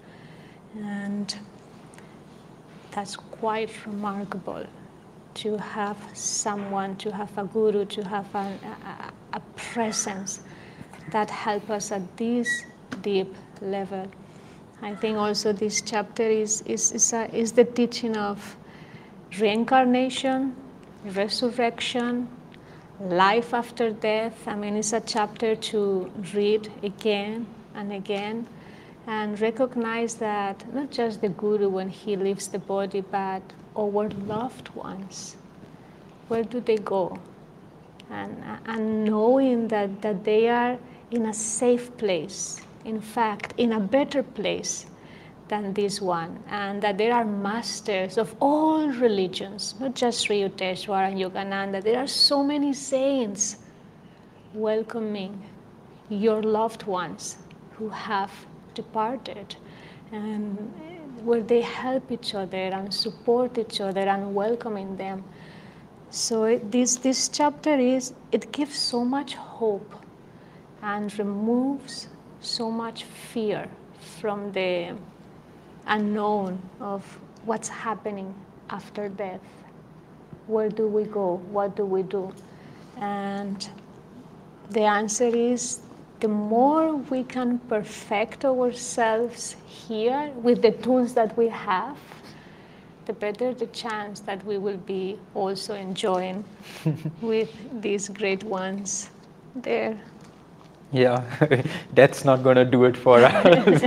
And 0.77 1.35
that's 2.91 3.15
quite 3.17 3.71
remarkable 3.85 4.65
to 5.35 5.57
have 5.57 5.97
someone, 6.13 6.95
to 6.97 7.11
have 7.11 7.37
a 7.37 7.43
guru, 7.43 7.85
to 7.85 8.03
have 8.03 8.33
an, 8.35 8.59
a, 9.33 9.37
a 9.37 9.39
presence 9.55 10.41
that 11.11 11.29
help 11.29 11.69
us 11.69 11.91
at 11.91 12.17
this 12.17 12.63
deep 13.01 13.35
level. 13.61 14.07
I 14.81 14.95
think 14.95 15.17
also 15.17 15.51
this 15.51 15.81
chapter 15.81 16.23
is, 16.23 16.61
is, 16.61 16.91
is, 16.91 17.13
a, 17.13 17.33
is 17.35 17.51
the 17.51 17.65
teaching 17.65 18.15
of 18.15 18.55
reincarnation, 19.39 20.55
resurrection, 21.05 22.27
life 22.99 23.53
after 23.53 23.91
death. 23.91 24.47
I 24.47 24.55
mean, 24.55 24.75
it's 24.75 24.93
a 24.93 25.01
chapter 25.01 25.55
to 25.55 26.11
read 26.33 26.71
again 26.83 27.47
and 27.75 27.91
again 27.93 28.47
and 29.07 29.39
recognize 29.41 30.15
that 30.15 30.71
not 30.73 30.91
just 30.91 31.21
the 31.21 31.29
guru 31.29 31.69
when 31.69 31.89
he 31.89 32.15
leaves 32.15 32.47
the 32.47 32.59
body, 32.59 33.01
but 33.01 33.41
our 33.79 34.09
loved 34.27 34.69
ones. 34.75 35.37
Where 36.27 36.43
do 36.43 36.59
they 36.59 36.77
go? 36.77 37.17
And, 38.11 38.43
and 38.65 39.05
knowing 39.05 39.67
that, 39.69 40.01
that 40.01 40.23
they 40.23 40.49
are 40.49 40.77
in 41.11 41.27
a 41.27 41.33
safe 41.33 41.95
place, 41.97 42.61
in 42.85 42.99
fact, 42.99 43.53
in 43.57 43.73
a 43.73 43.79
better 43.79 44.23
place 44.23 44.85
than 45.47 45.73
this 45.73 45.99
one, 45.99 46.43
and 46.49 46.81
that 46.81 46.97
there 46.97 47.13
are 47.13 47.25
masters 47.25 48.17
of 48.17 48.35
all 48.39 48.87
religions, 48.87 49.73
not 49.79 49.95
just 49.95 50.21
Sri 50.21 50.41
Yukteswar 50.41 51.07
and 51.07 51.17
Yogananda. 51.17 51.83
There 51.83 51.97
are 51.97 52.07
so 52.07 52.43
many 52.43 52.73
saints 52.73 53.57
welcoming 54.53 55.41
your 56.09 56.43
loved 56.43 56.83
ones 56.83 57.37
who 57.71 57.89
have 57.89 58.31
departed, 58.75 59.55
and 60.11 60.71
where 61.23 61.41
they 61.41 61.61
help 61.61 62.11
each 62.11 62.35
other 62.35 62.57
and 62.57 62.93
support 62.93 63.57
each 63.57 63.81
other 63.81 64.01
and 64.01 64.33
welcoming 64.35 64.95
them. 64.97 65.23
So 66.09 66.45
it, 66.45 66.71
this 66.71 66.95
this 66.97 67.29
chapter 67.29 67.75
is 67.77 68.13
it 68.31 68.51
gives 68.51 68.77
so 68.77 69.05
much 69.05 69.35
hope 69.35 69.93
and 70.81 71.17
removes 71.19 72.07
so 72.41 72.71
much 72.71 73.03
fear 73.03 73.67
from 74.19 74.51
the 74.51 74.95
unknown 75.87 76.61
of 76.79 77.03
what's 77.45 77.69
happening 77.69 78.33
after 78.69 79.09
death. 79.09 79.41
Where 80.47 80.69
do 80.69 80.87
we 80.87 81.03
go? 81.03 81.35
What 81.51 81.75
do 81.75 81.85
we 81.85 82.03
do? 82.03 82.33
And 82.97 83.69
the 84.71 84.81
answer 84.83 85.27
is 85.27 85.81
the 86.19 86.27
more 86.27 86.95
we 86.95 87.23
can 87.23 87.59
perfect 87.69 88.43
ourselves 88.45 89.55
here 89.65 90.31
with 90.35 90.61
the 90.61 90.71
tools 90.71 91.13
that 91.13 91.35
we 91.37 91.47
have, 91.47 91.97
the 93.05 93.13
better 93.13 93.53
the 93.53 93.67
chance 93.67 94.19
that 94.21 94.43
we 94.45 94.57
will 94.57 94.77
be 94.77 95.17
also 95.33 95.75
enjoying 95.75 96.43
with 97.21 97.49
these 97.81 98.09
great 98.09 98.43
ones 98.43 99.09
there. 99.55 99.99
Yeah, 100.91 101.23
that's 101.93 102.25
not 102.25 102.43
going 102.43 102.55
to 102.55 102.65
do 102.65 102.85
it 102.85 102.97
for 102.97 103.19
us. 103.23 103.81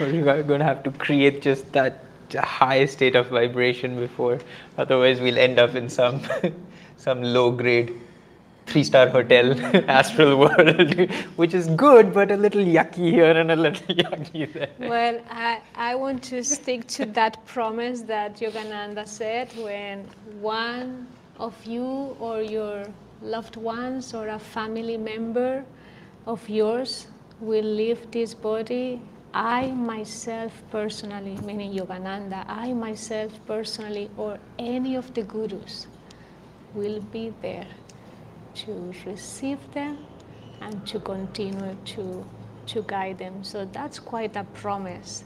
We're 0.00 0.42
going 0.42 0.60
to 0.60 0.64
have 0.64 0.82
to 0.84 0.90
create 0.92 1.42
just 1.42 1.70
that 1.72 2.04
high 2.34 2.86
state 2.86 3.16
of 3.16 3.28
vibration 3.28 3.98
before, 3.98 4.38
otherwise 4.78 5.20
we'll 5.20 5.38
end 5.38 5.58
up 5.58 5.74
in 5.74 5.88
some 5.88 6.22
some 6.96 7.22
low 7.22 7.50
grade 7.50 8.00
three 8.70 8.84
star 8.84 9.08
hotel 9.08 9.52
astral 9.88 10.36
world, 10.38 11.10
which 11.36 11.54
is 11.54 11.66
good 11.68 12.14
but 12.14 12.30
a 12.30 12.36
little 12.36 12.64
yucky 12.64 13.10
here 13.10 13.32
and 13.32 13.50
a 13.50 13.56
little 13.56 13.94
yucky 14.02 14.52
there. 14.52 14.70
Well, 14.78 15.20
I, 15.28 15.60
I 15.74 15.94
want 15.96 16.22
to 16.24 16.44
stick 16.44 16.86
to 16.98 17.06
that 17.06 17.44
promise 17.46 18.02
that 18.02 18.36
Yogananda 18.36 19.06
said 19.08 19.52
when 19.56 20.06
one 20.40 21.08
of 21.38 21.54
you 21.64 22.16
or 22.20 22.42
your 22.42 22.86
loved 23.22 23.56
ones 23.56 24.14
or 24.14 24.28
a 24.28 24.38
family 24.38 24.96
member 24.96 25.64
of 26.26 26.48
yours 26.48 27.08
will 27.40 27.64
leave 27.64 28.10
this 28.10 28.34
body, 28.34 29.00
I 29.34 29.68
myself 29.72 30.52
personally, 30.70 31.36
meaning 31.44 31.72
Yogananda, 31.72 32.44
I 32.48 32.72
myself 32.72 33.32
personally, 33.46 34.10
or 34.16 34.38
any 34.58 34.96
of 34.96 35.12
the 35.14 35.22
gurus 35.22 35.86
will 36.74 37.00
be 37.00 37.32
there 37.42 37.66
to 38.54 38.92
receive 39.06 39.58
them 39.72 39.98
and 40.60 40.86
to 40.86 41.00
continue 41.00 41.76
to, 41.84 42.24
to 42.66 42.82
guide 42.86 43.18
them. 43.18 43.42
So 43.42 43.68
that's 43.72 43.98
quite 43.98 44.36
a 44.36 44.44
promise. 44.54 45.24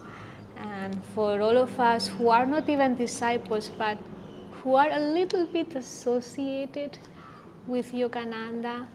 And 0.57 1.05
for 1.14 1.41
all 1.41 1.57
of 1.57 1.79
us 1.81 2.09
who 2.09 2.29
are 2.29 2.47
not 2.47 2.68
even 2.68 2.95
disciples, 2.97 3.70
but 3.77 3.99
who 4.62 4.75
are 4.77 4.91
a 4.91 5.01
little 5.01 5.47
bit 5.47 5.75
associated 5.75 6.99
with 7.66 7.93
Yogananda, 7.93 8.87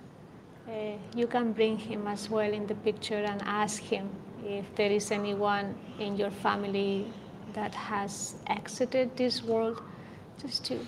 uh, 0.68 0.72
you 1.16 1.28
can 1.28 1.52
bring 1.52 1.78
him 1.78 2.08
as 2.08 2.30
well 2.30 2.52
in 2.52 2.68
the 2.68 2.76
picture 2.76 3.24
and 3.24 3.42
ask 3.44 3.82
him 3.82 4.10
if 4.46 4.66
there 4.76 4.92
is 4.92 5.12
anyone 5.12 5.76
in 6.00 6.16
your 6.16 6.32
family 6.32 7.12
that 7.54 7.74
has 7.74 8.36
exited 8.48 9.16
this 9.18 9.44
world, 9.44 9.82
just 10.42 10.66
to 10.66 10.80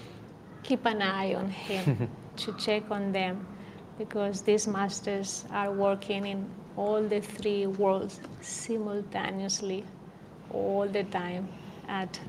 keep 0.63 0.85
an 0.85 1.01
eye 1.01 1.33
on 1.33 1.49
him, 1.49 2.09
to 2.45 2.53
check 2.53 2.89
on 2.91 3.11
them, 3.11 3.45
because 3.97 4.41
these 4.41 4.67
masters 4.67 5.45
are 5.51 5.71
working 5.71 6.25
in 6.25 6.49
all 6.77 7.01
the 7.03 7.21
three 7.21 7.67
worlds 7.67 8.19
simultaneously, 8.41 9.83
all 10.51 10.87
the 10.87 11.03
time, 11.03 11.47
at 11.87 12.19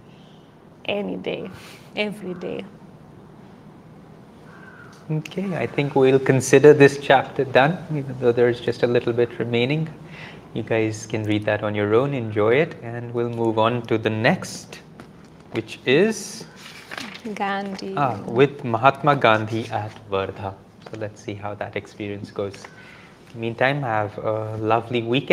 any 0.84 1.16
day, 1.16 1.50
every 1.96 2.34
day. 2.34 2.64
Okay, 5.10 5.56
I 5.56 5.66
think 5.66 5.94
we'll 5.94 6.18
consider 6.18 6.72
this 6.72 6.98
chapter 6.98 7.44
done, 7.44 7.78
even 7.90 8.16
though 8.20 8.32
there's 8.32 8.60
just 8.60 8.82
a 8.82 8.86
little 8.86 9.12
bit 9.12 9.38
remaining. 9.38 9.88
You 10.54 10.62
guys 10.62 11.06
can 11.06 11.24
read 11.24 11.44
that 11.46 11.62
on 11.62 11.74
your 11.74 11.94
own, 11.94 12.14
enjoy 12.14 12.54
it, 12.54 12.76
and 12.82 13.12
we'll 13.12 13.30
move 13.30 13.58
on 13.58 13.82
to 13.86 13.98
the 13.98 14.10
next, 14.10 14.80
which 15.52 15.78
is 15.86 16.44
Gandhi. 17.30 17.94
ah, 17.96 18.18
with 18.26 18.64
Mahatma 18.64 19.14
Gandhi 19.16 19.66
at 19.70 19.92
Wardha. 20.10 20.54
So 20.90 20.96
let's 20.98 21.20
see 21.22 21.34
how 21.34 21.54
that 21.54 21.76
experience 21.76 22.30
goes. 22.30 22.66
Meantime, 23.34 23.82
have 23.82 24.18
a 24.18 24.56
lovely 24.56 25.02
weekend. 25.02 25.30